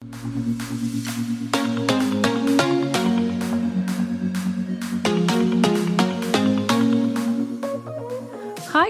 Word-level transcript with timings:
Hi, 0.00 0.10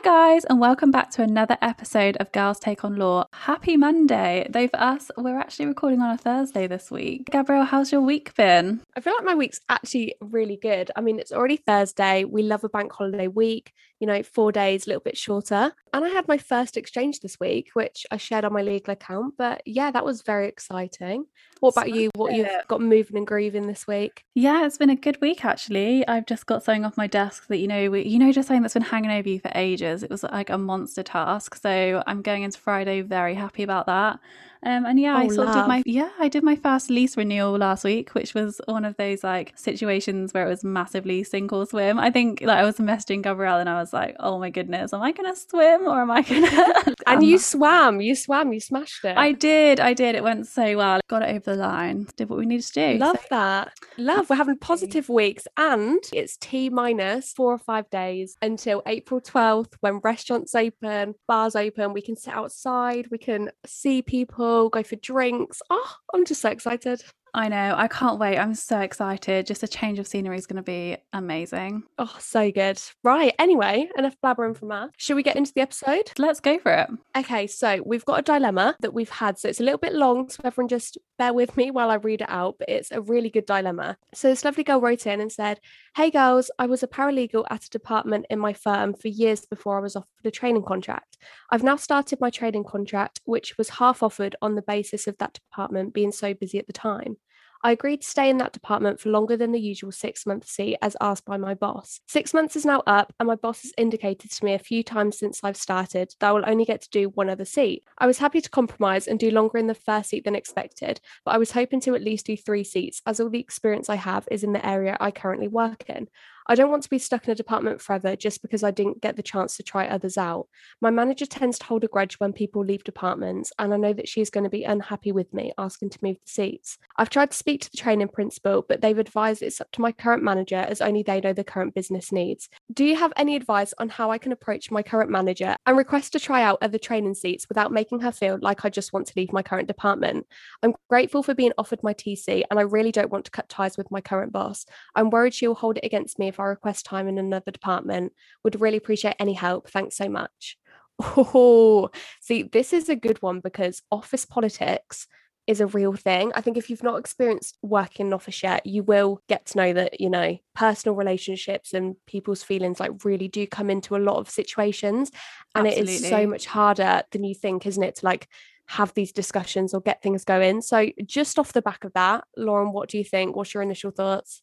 guys, 0.00 0.44
and 0.44 0.60
welcome 0.60 0.90
back 0.90 1.10
to 1.12 1.22
another 1.22 1.56
episode 1.62 2.18
of 2.18 2.30
Girls 2.32 2.58
Take 2.60 2.84
on 2.84 2.96
Law. 2.96 3.24
Happy 3.32 3.78
Monday. 3.78 4.46
Though 4.50 4.68
for 4.68 4.78
us, 4.78 5.10
we're 5.16 5.38
actually 5.38 5.64
recording 5.64 6.02
on 6.02 6.10
a 6.10 6.18
Thursday 6.18 6.66
this 6.66 6.90
week. 6.90 7.30
Gabrielle, 7.30 7.64
how's 7.64 7.90
your 7.90 8.02
week 8.02 8.34
been? 8.34 8.82
I 8.94 9.00
feel 9.00 9.14
like 9.14 9.24
my 9.24 9.34
week's 9.34 9.62
actually 9.70 10.14
really 10.20 10.58
good. 10.60 10.90
I 10.94 11.00
mean, 11.00 11.18
it's 11.18 11.32
already 11.32 11.56
Thursday. 11.56 12.24
We 12.24 12.42
love 12.42 12.64
a 12.64 12.68
bank 12.68 12.92
holiday 12.92 13.28
week, 13.28 13.72
you 14.00 14.06
know, 14.06 14.22
four 14.22 14.52
days, 14.52 14.86
a 14.86 14.90
little 14.90 15.02
bit 15.02 15.16
shorter. 15.16 15.72
And 15.92 16.04
I 16.04 16.08
had 16.08 16.28
my 16.28 16.38
first 16.38 16.76
exchange 16.76 17.20
this 17.20 17.40
week, 17.40 17.70
which 17.72 18.06
I 18.10 18.16
shared 18.16 18.44
on 18.44 18.52
my 18.52 18.62
legal 18.62 18.92
account. 18.92 19.34
But 19.36 19.62
yeah, 19.66 19.90
that 19.90 20.04
was 20.04 20.22
very 20.22 20.48
exciting. 20.48 21.26
What 21.60 21.70
about 21.70 21.90
you? 21.90 22.10
What 22.14 22.32
you've 22.34 22.48
got 22.68 22.80
moving 22.80 23.16
and 23.16 23.26
grooving 23.26 23.66
this 23.66 23.86
week? 23.86 24.24
Yeah, 24.34 24.64
it's 24.64 24.78
been 24.78 24.90
a 24.90 24.96
good 24.96 25.20
week 25.20 25.44
actually. 25.44 26.06
I've 26.06 26.26
just 26.26 26.46
got 26.46 26.62
something 26.62 26.84
off 26.84 26.96
my 26.96 27.06
desk 27.08 27.48
that 27.48 27.58
you 27.58 27.66
know, 27.66 27.90
we, 27.90 28.02
you 28.02 28.18
know, 28.18 28.30
just 28.30 28.48
something 28.48 28.62
that's 28.62 28.74
been 28.74 28.82
hanging 28.82 29.10
over 29.10 29.28
you 29.28 29.40
for 29.40 29.50
ages. 29.54 30.02
It 30.02 30.10
was 30.10 30.22
like 30.22 30.50
a 30.50 30.58
monster 30.58 31.02
task, 31.02 31.56
so 31.56 32.02
I'm 32.06 32.22
going 32.22 32.42
into 32.42 32.58
Friday 32.58 33.00
very 33.00 33.34
happy 33.34 33.62
about 33.62 33.86
that. 33.86 34.20
Um, 34.62 34.84
and 34.86 34.98
yeah, 35.00 35.14
Oh, 35.14 35.18
I 35.18 35.28
sort 35.28 35.48
of 35.48 35.54
did 35.54 35.66
my 35.68 35.82
yeah, 35.86 36.10
I 36.18 36.28
did 36.28 36.42
my 36.42 36.56
first 36.56 36.90
lease 36.90 37.16
renewal 37.16 37.56
last 37.56 37.84
week, 37.84 38.10
which 38.14 38.34
was 38.34 38.60
one 38.66 38.84
of 38.84 38.96
those 38.96 39.22
like 39.24 39.52
situations 39.56 40.34
where 40.34 40.44
it 40.46 40.48
was 40.48 40.64
massively 40.64 41.22
sink 41.24 41.52
or 41.52 41.66
swim. 41.66 41.98
I 41.98 42.10
think 42.10 42.40
like 42.42 42.58
I 42.58 42.64
was 42.64 42.76
messaging 42.78 43.22
Gabrielle 43.22 43.58
and 43.60 43.68
I 43.68 43.80
was 43.80 43.92
like, 43.92 44.16
oh 44.20 44.38
my 44.38 44.50
goodness, 44.50 44.92
am 44.92 45.02
I 45.02 45.12
gonna 45.12 45.36
swim 45.36 45.82
or 45.86 46.00
am 46.02 46.10
I 46.10 46.22
gonna? 46.22 46.94
And 47.06 47.24
you 47.24 47.38
swam, 47.38 48.00
you 48.02 48.14
swam, 48.14 48.52
you 48.52 48.60
smashed 48.60 49.02
it. 49.04 49.16
I 49.16 49.32
did, 49.32 49.80
I 49.80 49.94
did. 49.94 50.14
It 50.14 50.22
went 50.22 50.46
so 50.46 50.76
well. 50.76 51.00
Got 51.08 51.22
it 51.22 51.30
over 51.36 51.52
the 51.52 51.56
line. 51.56 52.06
Did 52.16 52.28
what 52.28 52.38
we 52.38 52.44
needed 52.46 52.66
to 52.66 52.72
do. 52.94 52.98
Love 52.98 53.16
So- 53.16 53.26
that. 53.30 53.72
Love. 53.96 54.28
We're 54.28 54.36
having 54.36 54.58
positive 54.58 55.08
weeks, 55.08 55.44
and 55.56 56.00
it's 56.12 56.36
T 56.36 56.68
minus 56.68 57.32
four 57.32 57.52
or 57.52 57.58
five 57.58 57.88
days 57.90 58.36
until 58.42 58.82
April 58.86 59.20
12th 59.20 59.72
when 59.80 59.98
restaurants 60.04 60.54
open, 60.54 61.14
bars 61.26 61.56
open. 61.56 61.92
We 61.94 62.02
can 62.02 62.14
sit 62.14 62.34
outside, 62.34 63.06
we 63.10 63.18
can 63.18 63.50
see 63.66 64.02
people, 64.02 64.47
go 64.70 64.82
for 64.82 64.96
drinks. 64.96 65.60
Oh, 65.70 65.94
I'm 66.14 66.24
just 66.24 66.40
so 66.40 66.50
excited. 66.50 67.02
I 67.34 67.48
know. 67.48 67.74
I 67.76 67.88
can't 67.88 68.18
wait. 68.18 68.38
I'm 68.38 68.54
so 68.54 68.80
excited. 68.80 69.46
Just 69.46 69.62
a 69.62 69.68
change 69.68 69.98
of 69.98 70.06
scenery 70.06 70.36
is 70.36 70.46
going 70.46 70.56
to 70.56 70.62
be 70.62 70.96
amazing. 71.12 71.84
Oh, 71.98 72.16
so 72.18 72.50
good. 72.50 72.80
Right. 73.04 73.34
Anyway, 73.38 73.88
enough 73.96 74.16
blabbering 74.24 74.56
from 74.56 74.72
us. 74.72 74.90
Should 74.96 75.16
we 75.16 75.22
get 75.22 75.36
into 75.36 75.52
the 75.54 75.60
episode? 75.60 76.10
Let's 76.18 76.40
go 76.40 76.58
for 76.58 76.72
it. 76.72 76.90
Okay, 77.16 77.46
so 77.46 77.82
we've 77.84 78.04
got 78.04 78.20
a 78.20 78.22
dilemma 78.22 78.76
that 78.80 78.94
we've 78.94 79.10
had. 79.10 79.38
So 79.38 79.48
it's 79.48 79.60
a 79.60 79.64
little 79.64 79.78
bit 79.78 79.94
long, 79.94 80.28
so 80.28 80.40
everyone 80.44 80.68
just 80.68 80.98
bear 81.18 81.32
with 81.32 81.56
me 81.56 81.70
while 81.70 81.90
I 81.90 81.96
read 81.96 82.22
it 82.22 82.30
out, 82.30 82.56
but 82.58 82.68
it's 82.68 82.90
a 82.90 83.00
really 83.00 83.30
good 83.30 83.46
dilemma. 83.46 83.96
So 84.14 84.28
this 84.28 84.44
lovely 84.44 84.64
girl 84.64 84.80
wrote 84.80 85.06
in 85.06 85.20
and 85.20 85.30
said, 85.30 85.60
Hey 85.96 86.10
girls, 86.10 86.50
I 86.58 86.66
was 86.66 86.82
a 86.82 86.88
paralegal 86.88 87.44
at 87.50 87.64
a 87.64 87.70
department 87.70 88.26
in 88.30 88.38
my 88.38 88.52
firm 88.52 88.94
for 88.94 89.08
years 89.08 89.44
before 89.44 89.78
I 89.78 89.82
was 89.82 89.96
offered 89.96 90.08
a 90.24 90.30
training 90.30 90.62
contract. 90.64 91.16
I've 91.50 91.62
now 91.62 91.76
started 91.76 92.20
my 92.20 92.30
training 92.30 92.64
contract, 92.64 93.20
which 93.24 93.58
was 93.58 93.68
half 93.70 94.02
offered 94.02 94.36
on 94.40 94.54
the 94.54 94.62
basis 94.62 95.06
of 95.06 95.18
that 95.18 95.34
department 95.34 95.94
being 95.94 96.12
so 96.12 96.34
busy 96.34 96.58
at 96.58 96.66
the 96.66 96.72
time. 96.72 97.16
I 97.62 97.72
agreed 97.72 98.02
to 98.02 98.06
stay 98.06 98.30
in 98.30 98.38
that 98.38 98.52
department 98.52 99.00
for 99.00 99.08
longer 99.08 99.36
than 99.36 99.52
the 99.52 99.60
usual 99.60 99.90
six 99.90 100.24
month 100.26 100.46
seat 100.46 100.76
as 100.80 100.96
asked 101.00 101.24
by 101.24 101.36
my 101.36 101.54
boss. 101.54 102.00
Six 102.06 102.32
months 102.32 102.56
is 102.56 102.64
now 102.64 102.82
up, 102.86 103.12
and 103.18 103.26
my 103.26 103.34
boss 103.34 103.62
has 103.62 103.72
indicated 103.76 104.30
to 104.30 104.44
me 104.44 104.54
a 104.54 104.58
few 104.58 104.82
times 104.82 105.18
since 105.18 105.40
I've 105.42 105.56
started 105.56 106.14
that 106.20 106.28
I 106.28 106.32
will 106.32 106.44
only 106.46 106.64
get 106.64 106.82
to 106.82 106.90
do 106.90 107.08
one 107.10 107.28
other 107.28 107.44
seat. 107.44 107.84
I 107.98 108.06
was 108.06 108.18
happy 108.18 108.40
to 108.40 108.50
compromise 108.50 109.08
and 109.08 109.18
do 109.18 109.30
longer 109.30 109.58
in 109.58 109.66
the 109.66 109.74
first 109.74 110.10
seat 110.10 110.24
than 110.24 110.36
expected, 110.36 111.00
but 111.24 111.34
I 111.34 111.38
was 111.38 111.52
hoping 111.52 111.80
to 111.82 111.94
at 111.94 112.02
least 112.02 112.26
do 112.26 112.36
three 112.36 112.64
seats 112.64 113.02
as 113.06 113.20
all 113.20 113.30
the 113.30 113.40
experience 113.40 113.88
I 113.88 113.96
have 113.96 114.28
is 114.30 114.44
in 114.44 114.52
the 114.52 114.66
area 114.66 114.96
I 115.00 115.10
currently 115.10 115.48
work 115.48 115.88
in. 115.88 116.08
I 116.50 116.54
don't 116.54 116.70
want 116.70 116.82
to 116.84 116.88
be 116.88 116.98
stuck 116.98 117.26
in 117.26 117.32
a 117.32 117.34
department 117.34 117.82
forever 117.82 118.16
just 118.16 118.40
because 118.40 118.62
I 118.62 118.70
didn't 118.70 119.02
get 119.02 119.16
the 119.16 119.22
chance 119.22 119.54
to 119.56 119.62
try 119.62 119.86
others 119.86 120.16
out. 120.16 120.48
My 120.80 120.88
manager 120.88 121.26
tends 121.26 121.58
to 121.58 121.66
hold 121.66 121.84
a 121.84 121.88
grudge 121.88 122.14
when 122.14 122.32
people 122.32 122.64
leave 122.64 122.84
departments, 122.84 123.52
and 123.58 123.74
I 123.74 123.76
know 123.76 123.92
that 123.92 124.08
she 124.08 124.22
is 124.22 124.30
going 124.30 124.44
to 124.44 124.50
be 124.50 124.64
unhappy 124.64 125.12
with 125.12 125.34
me 125.34 125.52
asking 125.58 125.90
to 125.90 125.98
move 126.00 126.16
the 126.16 126.30
seats. 126.30 126.78
I've 126.96 127.10
tried 127.10 127.32
to 127.32 127.36
speak 127.36 127.60
to 127.60 127.70
the 127.70 127.76
training 127.76 128.08
principal, 128.08 128.64
but 128.66 128.80
they've 128.80 128.96
advised 128.96 129.42
it's 129.42 129.60
up 129.60 129.70
to 129.72 129.82
my 129.82 129.92
current 129.92 130.22
manager 130.22 130.56
as 130.56 130.80
only 130.80 131.02
they 131.02 131.20
know 131.20 131.34
the 131.34 131.44
current 131.44 131.74
business 131.74 132.12
needs. 132.12 132.48
Do 132.72 132.82
you 132.82 132.96
have 132.96 133.12
any 133.16 133.36
advice 133.36 133.74
on 133.78 133.90
how 133.90 134.10
I 134.10 134.16
can 134.16 134.32
approach 134.32 134.70
my 134.70 134.82
current 134.82 135.10
manager 135.10 135.54
and 135.66 135.76
request 135.76 136.14
to 136.14 136.20
try 136.20 136.42
out 136.42 136.58
other 136.62 136.78
training 136.78 137.14
seats 137.14 137.46
without 137.50 137.72
making 137.72 138.00
her 138.00 138.12
feel 138.12 138.38
like 138.40 138.64
I 138.64 138.70
just 138.70 138.94
want 138.94 139.06
to 139.08 139.12
leave 139.16 139.34
my 139.34 139.42
current 139.42 139.68
department? 139.68 140.26
I'm 140.62 140.72
grateful 140.88 141.22
for 141.22 141.34
being 141.34 141.52
offered 141.58 141.82
my 141.82 141.92
TC, 141.92 142.44
and 142.50 142.58
I 142.58 142.62
really 142.62 142.92
don't 142.92 143.10
want 143.10 143.26
to 143.26 143.30
cut 143.30 143.50
ties 143.50 143.76
with 143.76 143.90
my 143.90 144.00
current 144.00 144.32
boss. 144.32 144.64
I'm 144.94 145.10
worried 145.10 145.34
she'll 145.34 145.54
hold 145.54 145.76
it 145.76 145.84
against 145.84 146.18
me 146.18 146.28
if 146.28 146.37
I 146.40 146.44
request 146.44 146.86
time 146.86 147.08
in 147.08 147.18
another 147.18 147.50
department. 147.50 148.12
Would 148.44 148.60
really 148.60 148.76
appreciate 148.76 149.16
any 149.18 149.34
help. 149.34 149.68
Thanks 149.70 149.96
so 149.96 150.08
much. 150.08 150.56
Oh, 151.00 151.90
see, 152.20 152.42
this 152.42 152.72
is 152.72 152.88
a 152.88 152.96
good 152.96 153.22
one 153.22 153.40
because 153.40 153.82
office 153.90 154.24
politics 154.24 155.06
is 155.46 155.60
a 155.62 155.66
real 155.66 155.94
thing. 155.94 156.30
I 156.34 156.42
think 156.42 156.58
if 156.58 156.68
you've 156.68 156.82
not 156.82 156.98
experienced 156.98 157.56
working 157.62 158.06
in 158.06 158.06
an 158.08 158.12
office 158.12 158.42
yet, 158.42 158.66
you 158.66 158.82
will 158.82 159.22
get 159.28 159.46
to 159.46 159.56
know 159.56 159.72
that, 159.72 159.98
you 159.98 160.10
know, 160.10 160.36
personal 160.54 160.94
relationships 160.94 161.72
and 161.72 161.96
people's 162.06 162.42
feelings 162.42 162.78
like 162.78 163.02
really 163.02 163.28
do 163.28 163.46
come 163.46 163.70
into 163.70 163.96
a 163.96 163.98
lot 163.98 164.18
of 164.18 164.28
situations. 164.28 165.10
And 165.54 165.66
it 165.66 165.78
is 165.78 166.06
so 166.06 166.26
much 166.26 166.44
harder 166.44 167.02
than 167.12 167.24
you 167.24 167.34
think, 167.34 167.64
isn't 167.64 167.82
it, 167.82 167.96
to 167.96 168.04
like 168.04 168.28
have 168.66 168.92
these 168.92 169.10
discussions 169.10 169.72
or 169.72 169.80
get 169.80 170.02
things 170.02 170.24
going. 170.24 170.60
So 170.60 170.90
just 171.06 171.38
off 171.38 171.54
the 171.54 171.62
back 171.62 171.84
of 171.84 171.94
that, 171.94 172.24
Lauren, 172.36 172.72
what 172.72 172.90
do 172.90 172.98
you 172.98 173.04
think? 173.04 173.34
What's 173.34 173.54
your 173.54 173.62
initial 173.62 173.90
thoughts? 173.90 174.42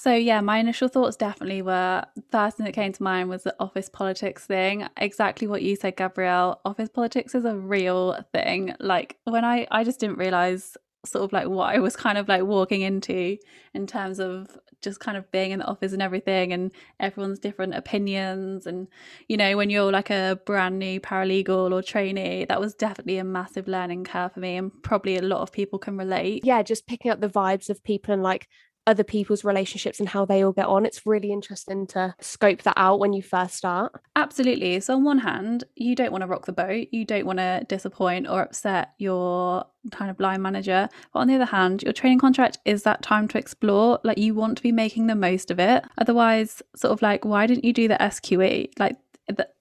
So 0.00 0.14
yeah, 0.14 0.40
my 0.40 0.56
initial 0.56 0.88
thoughts 0.88 1.14
definitely 1.14 1.60
were 1.60 2.02
first 2.30 2.56
thing 2.56 2.64
that 2.64 2.72
came 2.72 2.90
to 2.90 3.02
mind 3.02 3.28
was 3.28 3.42
the 3.42 3.54
office 3.60 3.90
politics 3.90 4.46
thing. 4.46 4.88
Exactly 4.96 5.46
what 5.46 5.60
you 5.60 5.76
said, 5.76 5.98
Gabrielle. 5.98 6.58
Office 6.64 6.88
politics 6.88 7.34
is 7.34 7.44
a 7.44 7.54
real 7.54 8.16
thing. 8.32 8.74
Like 8.80 9.18
when 9.24 9.44
I 9.44 9.66
I 9.70 9.84
just 9.84 10.00
didn't 10.00 10.16
realize 10.16 10.74
sort 11.04 11.24
of 11.24 11.34
like 11.34 11.48
what 11.48 11.74
I 11.74 11.80
was 11.80 11.96
kind 11.96 12.16
of 12.16 12.28
like 12.28 12.44
walking 12.44 12.80
into 12.80 13.36
in 13.74 13.86
terms 13.86 14.20
of 14.20 14.58
just 14.80 15.00
kind 15.00 15.18
of 15.18 15.30
being 15.32 15.50
in 15.50 15.58
the 15.58 15.66
office 15.66 15.92
and 15.92 16.00
everything 16.00 16.54
and 16.54 16.72
everyone's 16.98 17.38
different 17.38 17.74
opinions 17.74 18.66
and 18.66 18.88
you 19.28 19.36
know 19.36 19.56
when 19.56 19.68
you're 19.70 19.92
like 19.92 20.10
a 20.10 20.40
brand 20.46 20.78
new 20.78 20.98
paralegal 21.00 21.72
or 21.72 21.82
trainee 21.82 22.44
that 22.46 22.60
was 22.60 22.74
definitely 22.74 23.18
a 23.18 23.24
massive 23.24 23.68
learning 23.68 24.04
curve 24.04 24.32
for 24.32 24.40
me 24.40 24.56
and 24.56 24.70
probably 24.82 25.16
a 25.16 25.22
lot 25.22 25.40
of 25.40 25.52
people 25.52 25.78
can 25.78 25.96
relate 25.96 26.42
Yeah, 26.44 26.62
just 26.62 26.86
picking 26.86 27.10
up 27.10 27.20
the 27.20 27.28
vibes 27.28 27.68
of 27.68 27.82
people 27.82 28.12
and 28.12 28.22
like 28.22 28.48
other 28.86 29.04
people's 29.04 29.44
relationships 29.44 30.00
and 30.00 30.08
how 30.08 30.24
they 30.24 30.44
all 30.44 30.52
get 30.52 30.66
on. 30.66 30.86
It's 30.86 31.06
really 31.06 31.32
interesting 31.32 31.86
to 31.88 32.14
scope 32.20 32.62
that 32.62 32.74
out 32.76 32.98
when 32.98 33.12
you 33.12 33.22
first 33.22 33.54
start. 33.54 33.92
Absolutely. 34.16 34.80
So, 34.80 34.94
on 34.94 35.04
one 35.04 35.18
hand, 35.18 35.64
you 35.76 35.94
don't 35.94 36.12
want 36.12 36.22
to 36.22 36.28
rock 36.28 36.46
the 36.46 36.52
boat, 36.52 36.88
you 36.90 37.04
don't 37.04 37.26
want 37.26 37.38
to 37.38 37.64
disappoint 37.68 38.28
or 38.28 38.42
upset 38.42 38.92
your 38.98 39.64
kind 39.90 40.10
of 40.10 40.20
line 40.20 40.42
manager. 40.42 40.88
But 41.12 41.20
on 41.20 41.28
the 41.28 41.34
other 41.34 41.44
hand, 41.44 41.82
your 41.82 41.92
training 41.92 42.18
contract 42.18 42.58
is 42.64 42.82
that 42.82 43.02
time 43.02 43.28
to 43.28 43.38
explore. 43.38 44.00
Like, 44.02 44.18
you 44.18 44.34
want 44.34 44.56
to 44.56 44.62
be 44.62 44.72
making 44.72 45.06
the 45.06 45.14
most 45.14 45.50
of 45.50 45.58
it. 45.58 45.84
Otherwise, 45.98 46.62
sort 46.76 46.92
of 46.92 47.02
like, 47.02 47.24
why 47.24 47.46
didn't 47.46 47.64
you 47.64 47.72
do 47.72 47.88
the 47.88 47.96
SQE? 47.96 48.70
Like, 48.78 48.96